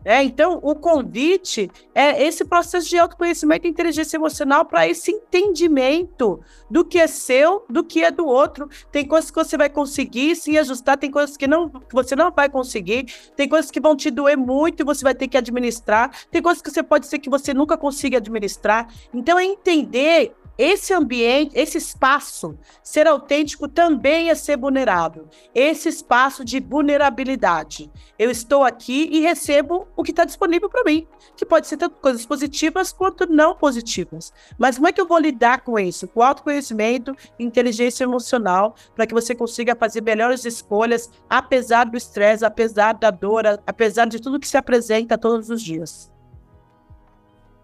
É, 0.04 0.22
então, 0.22 0.58
o 0.62 0.74
convite 0.74 1.70
é 1.94 2.22
esse 2.24 2.44
processo 2.44 2.88
de 2.88 2.98
autoconhecimento 2.98 3.66
e 3.66 3.70
inteligência 3.70 4.16
emocional 4.16 4.64
para 4.64 4.88
esse 4.88 5.10
entendimento 5.10 6.40
do 6.70 6.84
que 6.84 6.98
é 6.98 7.06
seu, 7.06 7.64
do 7.68 7.84
que 7.84 8.02
é 8.02 8.10
do 8.10 8.26
outro. 8.26 8.68
Tem 8.90 9.06
coisas 9.06 9.30
que 9.30 9.36
você 9.36 9.56
vai 9.56 9.68
conseguir 9.68 10.36
se 10.36 10.56
ajustar, 10.56 10.96
tem 10.96 11.10
coisas 11.10 11.36
que, 11.36 11.46
não, 11.46 11.70
você 11.92 12.16
não 12.16 12.30
vai 12.30 12.48
conseguir, 12.48 13.12
tem 13.36 13.48
coisas 13.48 13.70
que 13.70 13.80
vão 13.80 13.94
te 13.94 14.10
doer 14.10 14.36
muito 14.36 14.80
e 14.80 14.84
você 14.84 15.02
vai 15.02 15.14
ter 15.14 15.28
que 15.28 15.36
administrar, 15.36 16.10
tem 16.30 16.40
coisas 16.40 16.62
que 16.62 16.70
você 16.70 16.82
pode 16.82 17.06
ser 17.06 17.18
que 17.18 17.28
você 17.28 17.52
nunca 17.52 17.76
consiga 17.76 18.18
administrar. 18.18 18.88
Então, 19.12 19.38
é 19.38 19.44
entender 19.44 20.34
esse 20.62 20.92
ambiente, 20.92 21.58
esse 21.58 21.78
espaço, 21.78 22.54
ser 22.82 23.06
autêntico 23.06 23.66
também 23.66 24.28
é 24.28 24.34
ser 24.34 24.58
vulnerável. 24.58 25.26
Esse 25.54 25.88
espaço 25.88 26.44
de 26.44 26.60
vulnerabilidade. 26.60 27.90
Eu 28.18 28.30
estou 28.30 28.62
aqui 28.62 29.08
e 29.10 29.20
recebo 29.20 29.88
o 29.96 30.02
que 30.02 30.10
está 30.10 30.22
disponível 30.22 30.68
para 30.68 30.84
mim, 30.84 31.06
que 31.34 31.46
pode 31.46 31.66
ser 31.66 31.78
tanto 31.78 31.96
coisas 31.96 32.26
positivas 32.26 32.92
quanto 32.92 33.26
não 33.26 33.54
positivas. 33.54 34.34
Mas 34.58 34.76
como 34.76 34.86
é 34.86 34.92
que 34.92 35.00
eu 35.00 35.08
vou 35.08 35.18
lidar 35.18 35.62
com 35.62 35.78
isso? 35.78 36.06
Com 36.06 36.22
autoconhecimento, 36.22 37.16
inteligência 37.38 38.04
emocional, 38.04 38.74
para 38.94 39.06
que 39.06 39.14
você 39.14 39.34
consiga 39.34 39.74
fazer 39.74 40.02
melhores 40.02 40.44
escolhas, 40.44 41.08
apesar 41.26 41.84
do 41.84 41.96
estresse, 41.96 42.44
apesar 42.44 42.92
da 42.92 43.10
dor, 43.10 43.44
apesar 43.66 44.04
de 44.04 44.20
tudo 44.20 44.38
que 44.38 44.46
se 44.46 44.58
apresenta 44.58 45.16
todos 45.16 45.48
os 45.48 45.62
dias. 45.62 46.12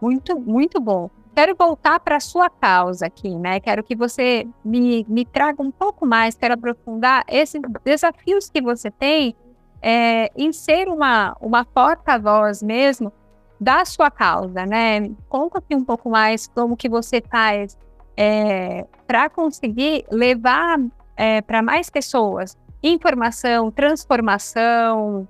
Muito, 0.01 0.41
muito 0.41 0.81
bom 0.81 1.11
quero 1.37 1.55
voltar 1.55 2.01
para 2.01 2.17
a 2.17 2.21
sua 2.21 2.49
causa 2.49 3.05
aqui, 3.05 3.29
né? 3.37 3.61
Quero 3.61 3.85
que 3.85 3.95
você 3.95 4.49
me, 4.65 5.05
me 5.07 5.23
traga 5.27 5.63
um 5.63 5.71
pouco 5.71 6.07
mais, 6.07 6.35
quero 6.35 6.55
aprofundar 6.55 7.25
esses 7.29 7.61
desafios 7.85 8.49
que 8.49 8.63
você 8.63 8.91
tem 8.91 9.37
é, 9.83 10.33
em 10.35 10.51
ser 10.51 10.89
uma, 10.89 11.37
uma 11.39 11.63
porta-voz 11.63 12.63
mesmo 12.63 13.13
da 13.61 13.85
sua 13.85 14.11
causa, 14.11 14.65
né? 14.65 15.11
Conta 15.29 15.59
aqui 15.59 15.77
um 15.77 15.85
pouco 15.85 16.09
mais 16.09 16.47
como 16.47 16.75
que 16.75 16.89
você 16.89 17.21
faz 17.21 17.77
é, 18.17 18.87
para 19.07 19.29
conseguir 19.29 20.07
levar 20.11 20.79
é, 21.15 21.43
para 21.43 21.61
mais 21.61 21.91
pessoas 21.91 22.57
informação, 22.83 23.71
transformação. 23.71 25.29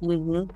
Uhum. 0.00 0.46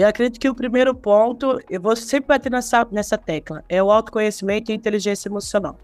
Eu 0.00 0.08
acredito 0.08 0.40
que 0.40 0.48
o 0.48 0.54
primeiro 0.54 0.94
ponto, 0.94 1.60
eu 1.68 1.78
vou 1.78 1.94
sempre 1.94 2.28
bater 2.28 2.50
nessa, 2.50 2.86
nessa 2.90 3.18
tecla, 3.18 3.62
é 3.68 3.82
o 3.82 3.90
autoconhecimento 3.90 4.72
e 4.72 4.74
inteligência 4.74 5.28
emocional. 5.28 5.76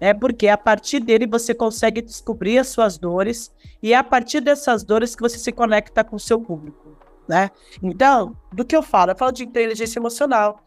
É 0.00 0.14
porque 0.14 0.46
a 0.46 0.56
partir 0.56 1.00
dele 1.00 1.26
você 1.26 1.52
consegue 1.52 2.00
descobrir 2.00 2.58
as 2.58 2.68
suas 2.68 2.96
dores 2.96 3.52
e 3.82 3.92
é 3.92 3.96
a 3.96 4.04
partir 4.04 4.40
dessas 4.40 4.84
dores 4.84 5.16
que 5.16 5.22
você 5.22 5.36
se 5.36 5.50
conecta 5.50 6.04
com 6.04 6.14
o 6.14 6.20
seu 6.20 6.40
público, 6.40 6.96
né? 7.26 7.50
Então, 7.82 8.36
do 8.52 8.64
que 8.64 8.76
eu 8.76 8.82
falo? 8.82 9.10
Eu 9.10 9.16
falo 9.16 9.32
de 9.32 9.42
inteligência 9.42 9.98
emocional, 9.98 10.60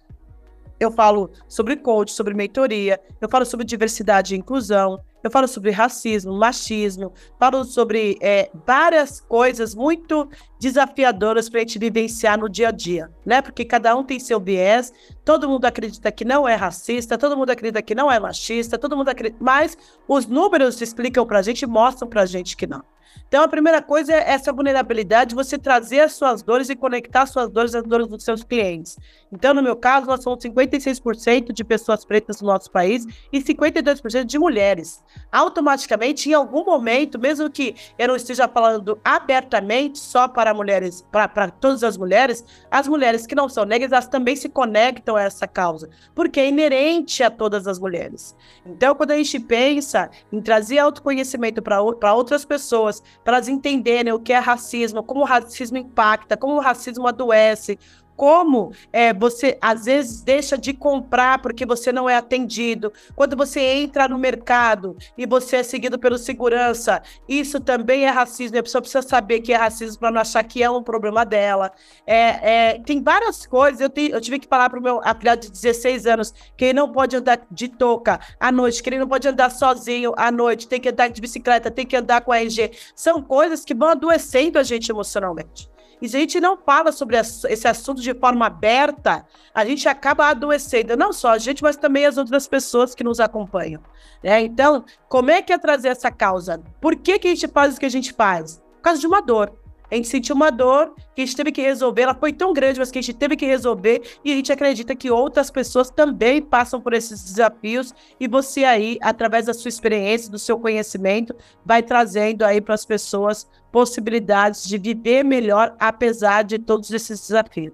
eu 0.79 0.91
falo 0.91 1.31
sobre 1.47 1.75
coach, 1.75 2.11
sobre 2.11 2.33
mentoria, 2.33 2.99
eu 3.19 3.29
falo 3.29 3.45
sobre 3.45 3.65
diversidade 3.65 4.35
e 4.35 4.37
inclusão, 4.37 4.99
eu 5.23 5.31
falo 5.31 5.47
sobre 5.47 5.71
racismo, 5.71 6.37
machismo, 6.37 7.11
falo 7.39 7.63
sobre 7.63 8.17
é, 8.21 8.49
várias 8.65 9.19
coisas 9.19 9.73
muito 9.73 10.29
desafiadoras 10.59 11.49
para 11.49 11.59
a 11.59 11.61
gente 11.61 11.79
vivenciar 11.79 12.39
no 12.39 12.47
dia 12.47 12.69
a 12.69 12.71
dia, 12.71 13.11
né? 13.25 13.41
Porque 13.41 13.65
cada 13.65 13.95
um 13.95 14.03
tem 14.03 14.19
seu 14.19 14.39
viés, 14.39 14.93
todo 15.25 15.49
mundo 15.49 15.65
acredita 15.65 16.11
que 16.11 16.23
não 16.23 16.47
é 16.47 16.55
racista, 16.55 17.17
todo 17.17 17.35
mundo 17.35 17.49
acredita 17.49 17.81
que 17.81 17.95
não 17.95 18.11
é 18.11 18.19
machista, 18.19 18.77
todo 18.77 18.95
mundo 18.95 19.09
acredita, 19.09 19.43
mas 19.43 19.77
os 20.07 20.27
números 20.27 20.79
explicam 20.81 21.25
para 21.25 21.39
a 21.39 21.41
gente, 21.41 21.65
mostram 21.65 22.07
para 22.07 22.21
a 22.21 22.25
gente 22.25 22.55
que 22.55 22.67
não. 22.67 22.83
Então, 23.27 23.43
a 23.43 23.47
primeira 23.47 23.81
coisa 23.81 24.13
é 24.13 24.31
essa 24.31 24.53
vulnerabilidade, 24.53 25.35
você 25.35 25.57
trazer 25.57 25.99
as 25.99 26.13
suas 26.13 26.41
dores 26.41 26.69
e 26.69 26.75
conectar 26.75 27.23
as 27.23 27.29
suas 27.29 27.49
dores 27.49 27.75
às 27.75 27.83
dores 27.83 28.07
dos 28.07 28.23
seus 28.23 28.41
clientes. 28.43 28.97
Então, 29.31 29.53
no 29.53 29.61
meu 29.61 29.75
caso, 29.75 30.07
nós 30.07 30.23
somos 30.23 30.43
56% 30.43 31.51
de 31.51 31.63
pessoas 31.63 32.05
pretas 32.05 32.41
no 32.41 32.47
nosso 32.47 32.71
país 32.71 33.05
e 33.31 33.41
52% 33.41 34.23
de 34.23 34.39
mulheres. 34.39 35.03
Automaticamente, 35.29 36.29
em 36.29 36.33
algum 36.33 36.63
momento, 36.63 37.19
mesmo 37.19 37.49
que 37.49 37.75
eu 37.99 38.07
não 38.07 38.15
esteja 38.15 38.47
falando 38.47 38.97
abertamente 39.03 39.99
só 39.99 40.27
para 40.27 40.53
mulheres, 40.53 41.05
para 41.11 41.49
todas 41.51 41.83
as 41.83 41.97
mulheres, 41.97 42.45
as 42.71 42.87
mulheres 42.87 43.27
que 43.27 43.35
não 43.35 43.49
são 43.49 43.65
negras, 43.65 43.91
elas 43.91 44.07
também 44.07 44.37
se 44.37 44.47
conectam 44.47 45.17
a 45.17 45.23
essa 45.23 45.45
causa, 45.45 45.89
porque 46.15 46.39
é 46.39 46.47
inerente 46.47 47.21
a 47.23 47.29
todas 47.29 47.67
as 47.67 47.77
mulheres. 47.77 48.35
Então, 48.65 48.95
quando 48.95 49.11
a 49.11 49.17
gente 49.17 49.39
pensa 49.39 50.09
em 50.31 50.41
trazer 50.41 50.79
autoconhecimento 50.79 51.61
para 51.61 52.13
outras 52.13 52.45
pessoas, 52.45 53.03
para 53.27 53.35
elas 53.35 53.49
entenderem 53.49 54.13
o 54.13 54.21
que 54.21 54.31
é 54.31 54.39
racismo, 54.39 55.03
como 55.03 55.19
o 55.19 55.25
racismo 55.25 55.77
impacta, 55.77 56.37
como 56.37 56.55
o 56.55 56.61
racismo 56.61 57.05
adoece, 57.09 57.77
como 58.17 58.73
é, 58.91 59.13
você 59.13 59.59
às 59.61 59.85
vezes 59.85 60.23
deixa 60.23 60.57
de 60.57 60.73
comprar 60.73 61.39
porque 61.39 61.67
você 61.67 61.91
não 61.91 62.09
é 62.09 62.17
atendido, 62.17 62.91
quando 63.15 63.37
você 63.37 63.61
entra 63.61 64.07
no 64.07 64.17
mercado 64.17 64.97
e 65.15 65.27
você 65.27 65.57
é 65.57 65.63
seguido 65.63 65.99
pelo 65.99 66.17
segurança, 66.17 67.01
isso 67.29 67.59
também 67.59 68.05
é 68.05 68.09
racismo. 68.09 68.57
A 68.57 68.63
pessoa 68.63 68.81
precisa 68.81 69.03
saber 69.03 69.41
que 69.41 69.53
é 69.53 69.55
racismo 69.55 69.99
para 69.99 70.09
não 70.09 70.19
achar 70.19 70.43
que 70.43 70.63
é 70.63 70.69
um 70.69 70.81
problema 70.81 71.23
dela. 71.23 71.71
É, 72.07 72.71
é, 72.71 72.79
tem 72.79 73.03
várias 73.03 73.45
coisas. 73.45 73.79
Eu, 73.79 73.89
tenho, 73.89 74.09
eu 74.09 74.19
tive 74.19 74.39
que 74.39 74.47
falar 74.47 74.69
para 74.69 74.79
o 74.79 74.81
meu 74.81 74.99
afilhado 75.03 75.41
de 75.41 75.51
16 75.51 76.07
anos 76.07 76.33
que 76.57 76.65
ele 76.65 76.73
não 76.73 76.91
pode 76.91 77.15
andar 77.15 77.45
de 77.51 77.67
touca 77.67 78.19
à 78.39 78.51
noite, 78.51 78.81
que 78.81 78.89
ele 78.89 78.97
não 78.97 79.07
pode 79.07 79.27
andar 79.27 79.51
sozinho 79.51 80.13
à 80.17 80.31
noite, 80.31 80.67
tem 80.67 80.79
que 80.79 80.89
andar 80.89 81.07
de 81.09 81.21
bicicleta, 81.21 81.69
tem 81.69 81.85
que 81.85 81.95
andar 81.95 82.21
com 82.21 82.31
a 82.31 82.39
RG. 82.39 82.71
São 82.95 83.21
coisas 83.21 83.63
que 83.63 83.75
vão 83.75 83.89
adoecendo 83.89 84.57
a 84.57 84.63
gente 84.63 84.89
emocionalmente. 84.89 85.69
E 86.01 86.07
se 86.07 86.15
a 86.15 86.19
gente 86.19 86.39
não 86.39 86.57
fala 86.57 86.91
sobre 86.91 87.17
esse 87.17 87.67
assunto 87.67 88.01
de 88.01 88.13
forma 88.13 88.45
aberta, 88.45 89.25
a 89.53 89.65
gente 89.65 89.89
acaba 89.89 90.27
adoecendo, 90.27 90.95
não 90.95 91.11
só 91.11 91.31
a 91.31 91.37
gente, 91.37 91.63
mas 91.63 91.75
também 91.75 92.05
as 92.05 92.17
outras 92.17 92.47
pessoas 92.47 92.93
que 92.93 93.03
nos 93.03 93.19
acompanham. 93.19 93.81
Né? 94.23 94.41
Então, 94.41 94.85
como 95.09 95.31
é 95.31 95.41
que 95.41 95.51
é 95.51 95.57
trazer 95.57 95.89
essa 95.89 96.11
causa? 96.11 96.61
Por 96.79 96.95
que, 96.95 97.17
que 97.17 97.27
a 97.27 97.31
gente 97.31 97.47
faz 97.47 97.75
o 97.75 97.79
que 97.79 97.85
a 97.85 97.89
gente 97.89 98.13
faz? 98.13 98.61
Por 98.75 98.81
causa 98.81 98.99
de 98.99 99.07
uma 99.07 99.21
dor. 99.21 99.51
A 99.89 99.95
gente 99.95 100.07
sentiu 100.07 100.35
uma 100.35 100.51
dor 100.51 100.93
que 101.15 101.21
a 101.21 101.25
gente 101.25 101.35
teve 101.35 101.51
que 101.51 101.61
resolver. 101.61 102.01
Ela 102.01 102.13
foi 102.13 102.33
tão 102.33 102.53
grande, 102.53 102.79
mas 102.79 102.91
que 102.91 102.99
a 102.99 103.01
gente 103.01 103.17
teve 103.17 103.35
que 103.37 103.45
resolver. 103.45 104.01
E 104.23 104.31
a 104.31 104.35
gente 104.35 104.51
acredita 104.51 104.95
que 104.95 105.09
outras 105.09 105.49
pessoas 105.49 105.89
também 105.89 106.41
passam 106.41 106.81
por 106.81 106.93
esses 106.93 107.23
desafios. 107.23 107.95
E 108.19 108.27
você 108.27 108.65
aí, 108.65 108.97
através 109.01 109.45
da 109.45 109.53
sua 109.53 109.69
experiência, 109.69 110.29
do 110.29 110.37
seu 110.37 110.59
conhecimento, 110.59 111.33
vai 111.65 111.81
trazendo 111.81 112.43
aí 112.43 112.59
para 112.59 112.75
as 112.75 112.85
pessoas 112.85 113.49
possibilidades 113.71 114.67
de 114.67 114.77
viver 114.77 115.23
melhor, 115.23 115.73
apesar 115.79 116.43
de 116.43 116.59
todos 116.59 116.91
esses 116.91 117.19
desafios. 117.21 117.73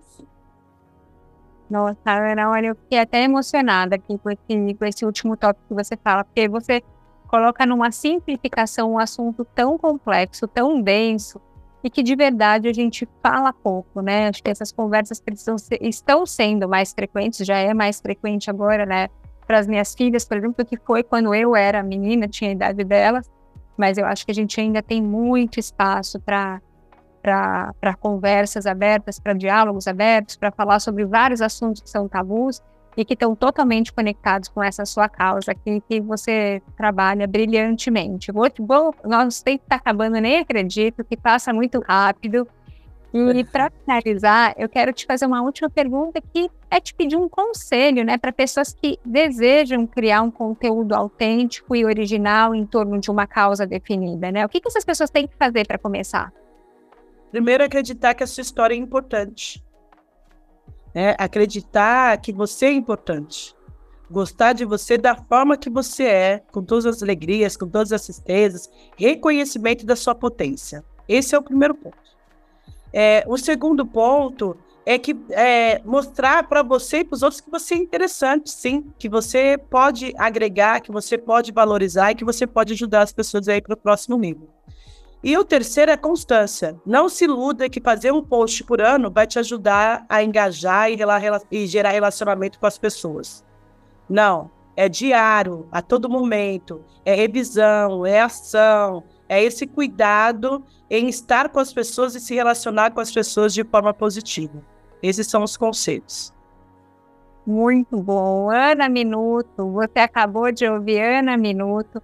Nossa, 1.70 1.98
Ana, 2.06 2.52
olha, 2.52 2.68
eu 2.68 2.76
fiquei 2.76 3.00
até 3.00 3.24
emocionada 3.24 3.96
aqui 3.96 4.20
com 4.20 4.30
esse, 4.30 4.74
com 4.76 4.86
esse 4.86 5.06
último 5.06 5.36
tópico 5.36 5.66
que 5.70 5.74
você 5.74 5.98
fala, 5.98 6.24
porque 6.24 6.48
você 6.48 6.84
coloca 7.28 7.66
numa 7.66 7.92
simplificação 7.92 8.92
um 8.92 9.00
assunto 9.00 9.44
tão 9.56 9.76
complexo, 9.76 10.48
tão 10.48 10.80
denso, 10.80 11.42
e 11.84 11.90
que 11.90 12.02
de 12.02 12.16
verdade 12.16 12.68
a 12.68 12.74
gente 12.74 13.08
fala 13.22 13.52
pouco, 13.52 14.02
né? 14.02 14.30
Acho 14.30 14.42
que 14.42 14.50
essas 14.50 14.72
conversas 14.72 15.20
precisam 15.20 15.58
ser, 15.58 15.80
estão 15.82 16.26
sendo 16.26 16.68
mais 16.68 16.94
frequentes, 16.94 17.46
já 17.46 17.58
é 17.58 17.74
mais 17.74 18.00
frequente 18.00 18.50
agora, 18.50 18.86
né? 18.86 19.10
Para 19.46 19.60
as 19.60 19.68
minhas 19.68 19.94
filhas, 19.94 20.24
por 20.24 20.38
exemplo, 20.38 20.66
que 20.66 20.78
foi 20.78 21.04
quando 21.04 21.36
eu 21.36 21.56
era 21.56 21.84
menina, 21.84 22.28
tinha 22.28 22.52
a 22.52 22.54
idade 22.54 22.84
delas, 22.84 23.30
mas 23.76 23.98
eu 23.98 24.06
acho 24.06 24.26
que 24.26 24.32
a 24.32 24.36
gente 24.36 24.60
ainda 24.60 24.82
tem 24.82 25.02
muito 25.02 25.60
espaço 25.60 26.20
para 26.20 26.62
para 27.22 27.96
conversas 28.02 28.66
abertas, 28.66 29.18
para 29.18 29.32
diálogos 29.32 29.88
abertos, 29.88 30.36
para 30.36 30.52
falar 30.52 30.82
sobre 30.82 31.06
vários 31.06 31.42
assuntos 31.42 31.82
que 31.82 31.90
são 31.90 32.06
tabus 32.06 32.62
e 32.96 33.04
que 33.04 33.14
estão 33.14 33.36
totalmente 33.36 33.92
conectados 33.92 34.50
com 34.50 34.64
essa 34.64 34.86
sua 34.86 35.10
causa 35.10 35.52
aqui 35.52 35.82
que 35.88 36.00
você 36.00 36.62
trabalha 36.78 37.28
brilhantemente. 37.28 38.32
Vou, 38.32 38.48
vou, 38.60 38.96
nosso 39.04 39.44
tempo 39.44 39.64
está 39.64 39.78
acabando, 39.78 40.20
nem 40.20 40.40
acredito, 40.40 41.04
que 41.04 41.18
passa 41.18 41.54
muito 41.54 41.80
rápido. 41.80 42.48
E 43.14 43.44
para 43.44 43.70
finalizar, 43.70 44.56
eu 44.58 44.68
quero 44.68 44.92
te 44.92 45.06
fazer 45.06 45.28
uma 45.28 45.44
última 45.44 45.70
pergunta 45.70 46.20
que 46.20 46.50
é 46.70 46.80
te 46.80 46.96
pedir 46.96 47.16
um 47.16 47.30
conselho, 47.30 48.04
né, 48.04 48.18
para 48.18 48.32
pessoas 48.32 48.74
que 48.74 48.98
desejam 49.06 49.86
criar 49.86 50.24
um 50.24 50.32
conteúdo 50.32 50.96
autêntico 50.96 51.76
e 51.76 51.86
original 51.86 52.56
em 52.56 52.66
torno 52.66 53.00
de 53.00 53.12
uma 53.12 53.28
causa 53.28 53.68
definida, 53.68 54.32
né? 54.32 54.44
O 54.44 54.50
que, 54.50 54.60
que 54.60 54.68
essas 54.68 54.84
pessoas 54.84 55.12
têm 55.12 55.28
que 55.28 55.36
fazer 55.38 55.68
para 55.68 55.78
começar? 55.78 56.34
Primeiro, 57.30 57.64
acreditar 57.64 58.16
que 58.16 58.24
a 58.24 58.28
sua 58.28 58.42
história 58.42 58.74
é 58.74 58.78
importante. 58.78 59.64
Né? 60.94 61.16
Acreditar 61.18 62.18
que 62.18 62.32
você 62.32 62.68
é 62.68 62.72
importante. 62.72 63.56
Gostar 64.10 64.54
de 64.54 64.66
você 64.66 64.98
da 64.98 65.16
forma 65.16 65.58
que 65.58 65.70
você 65.70 66.04
é, 66.04 66.44
com 66.52 66.64
todas 66.64 66.86
as 66.86 67.02
alegrias, 67.02 67.58
com 67.58 67.68
todas 67.68 67.92
as 67.92 68.04
tristezas, 68.04 68.70
reconhecimento 68.98 69.86
da 69.86 69.96
sua 69.96 70.14
potência. 70.14 70.84
Esse 71.08 71.36
é 71.36 71.38
o 71.38 71.44
primeiro 71.44 71.74
ponto. 71.74 71.98
É, 72.92 73.24
o 73.28 73.38
segundo 73.38 73.86
ponto 73.86 74.56
é 74.86 75.00
que 75.00 75.16
é, 75.32 75.82
mostrar 75.84 76.48
para 76.48 76.62
você 76.62 77.00
e 77.00 77.04
para 77.04 77.16
os 77.16 77.24
outros 77.24 77.42
que 77.42 77.50
você 77.50 77.74
é 77.74 77.78
interessante, 77.78 78.52
sim, 78.52 78.86
que 79.00 79.08
você 79.08 79.58
pode 79.58 80.14
agregar, 80.18 80.82
que 80.82 80.92
você 80.92 81.18
pode 81.18 81.52
valorizar 81.52 82.12
e 82.12 82.16
que 82.16 82.26
você 82.26 82.46
pode 82.46 82.74
ajudar 82.74 83.02
as 83.02 83.14
pessoas 83.14 83.48
aí 83.48 83.62
para 83.62 83.74
o 83.74 83.78
próximo 83.78 84.18
nível. 84.18 84.48
E 85.24 85.38
o 85.38 85.46
terceiro 85.46 85.90
é 85.90 85.96
constância. 85.96 86.76
Não 86.86 87.08
se 87.08 87.24
iluda 87.24 87.70
que 87.70 87.80
fazer 87.80 88.12
um 88.12 88.22
post 88.22 88.62
por 88.66 88.82
ano 88.82 89.10
vai 89.10 89.26
te 89.26 89.40
ajudar 89.40 90.06
a 90.10 90.22
engajar 90.22 90.92
e, 90.92 90.98
e 91.50 91.66
gerar 91.66 91.92
relacionamento 91.92 92.60
com 92.60 92.66
as 92.66 92.78
pessoas. 92.78 93.44
Não. 94.10 94.52
É 94.76 94.90
diário, 94.90 95.68
a 95.72 95.82
todo 95.82 96.10
momento. 96.10 96.84
É 97.06 97.14
revisão, 97.14 98.06
é 98.06 98.20
ação, 98.20 99.04
é 99.30 99.42
esse 99.42 99.68
cuidado 99.68 100.64
em 100.90 101.08
estar 101.08 101.50
com 101.50 101.60
as 101.60 101.72
pessoas 101.72 102.16
e 102.16 102.20
se 102.20 102.34
relacionar 102.34 102.92
com 102.92 103.00
as 103.00 103.12
pessoas 103.12 103.54
de 103.54 103.64
forma 103.64 103.94
positiva. 103.94 104.62
Esses 105.02 105.28
são 105.28 105.44
os 105.44 105.56
conselhos. 105.56 106.34
Muito 107.46 107.98
bom. 107.98 108.50
Ana 108.50 108.90
Minuto, 108.90 109.72
você 109.72 110.00
acabou 110.00 110.52
de 110.52 110.68
ouvir 110.68 111.02
Ana 111.02 111.38
Minuto 111.38 112.02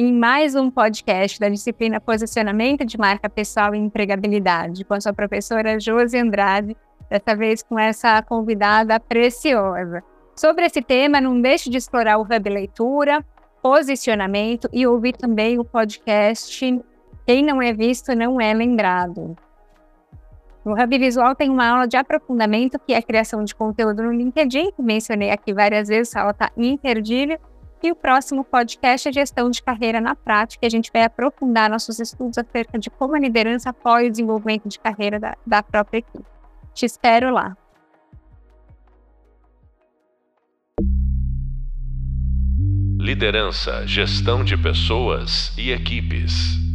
em 0.00 0.12
mais 0.12 0.54
um 0.54 0.70
podcast 0.70 1.40
da 1.40 1.48
disciplina 1.48 2.00
Posicionamento 2.00 2.84
de 2.84 2.96
Marca 2.96 3.28
Pessoal 3.28 3.74
e 3.74 3.78
Empregabilidade, 3.78 4.84
com 4.84 4.94
a 4.94 5.00
sua 5.00 5.12
professora 5.12 5.80
Josi 5.80 6.16
Andrade, 6.16 6.76
dessa 7.10 7.34
vez 7.34 7.64
com 7.64 7.76
essa 7.76 8.22
convidada 8.22 9.00
preciosa. 9.00 10.00
Sobre 10.36 10.66
esse 10.66 10.80
tema, 10.80 11.20
não 11.20 11.40
deixe 11.40 11.68
de 11.68 11.78
explorar 11.78 12.16
o 12.16 12.22
Hub 12.22 12.48
Leitura, 12.48 13.24
posicionamento 13.60 14.68
e 14.72 14.86
ouvir 14.86 15.16
também 15.16 15.58
o 15.58 15.64
podcast 15.64 16.80
Quem 17.26 17.44
Não 17.44 17.60
É 17.60 17.72
Visto 17.72 18.14
Não 18.14 18.40
É 18.40 18.54
Lembrado. 18.54 19.36
O 20.64 20.80
Hub 20.80 20.96
Visual 20.96 21.34
tem 21.34 21.50
uma 21.50 21.70
aula 21.70 21.88
de 21.88 21.96
aprofundamento, 21.96 22.78
que 22.78 22.92
é 22.92 22.98
a 22.98 23.02
criação 23.02 23.42
de 23.42 23.52
conteúdo 23.52 24.04
no 24.04 24.12
LinkedIn, 24.12 24.70
que 24.70 24.80
mencionei 24.80 25.32
aqui 25.32 25.52
várias 25.52 25.88
vezes, 25.88 26.14
a 26.14 26.20
aula 26.20 26.30
está 26.30 26.52
imperdível. 26.56 27.36
E 27.80 27.92
o 27.92 27.94
próximo 27.94 28.42
podcast 28.42 29.08
é 29.08 29.12
Gestão 29.12 29.48
de 29.50 29.62
Carreira 29.62 30.00
na 30.00 30.14
Prática. 30.14 30.66
A 30.66 30.70
gente 30.70 30.90
vai 30.92 31.04
aprofundar 31.04 31.70
nossos 31.70 32.00
estudos 32.00 32.36
acerca 32.36 32.76
de 32.76 32.90
como 32.90 33.14
a 33.14 33.20
liderança 33.20 33.70
apoia 33.70 34.08
o 34.08 34.10
desenvolvimento 34.10 34.68
de 34.68 34.80
carreira 34.80 35.20
da, 35.20 35.36
da 35.46 35.62
própria 35.62 35.98
equipe. 35.98 36.24
Te 36.74 36.84
espero 36.84 37.32
lá. 37.32 37.56
Liderança, 43.00 43.86
gestão 43.86 44.44
de 44.44 44.56
pessoas 44.56 45.56
e 45.56 45.70
equipes. 45.70 46.67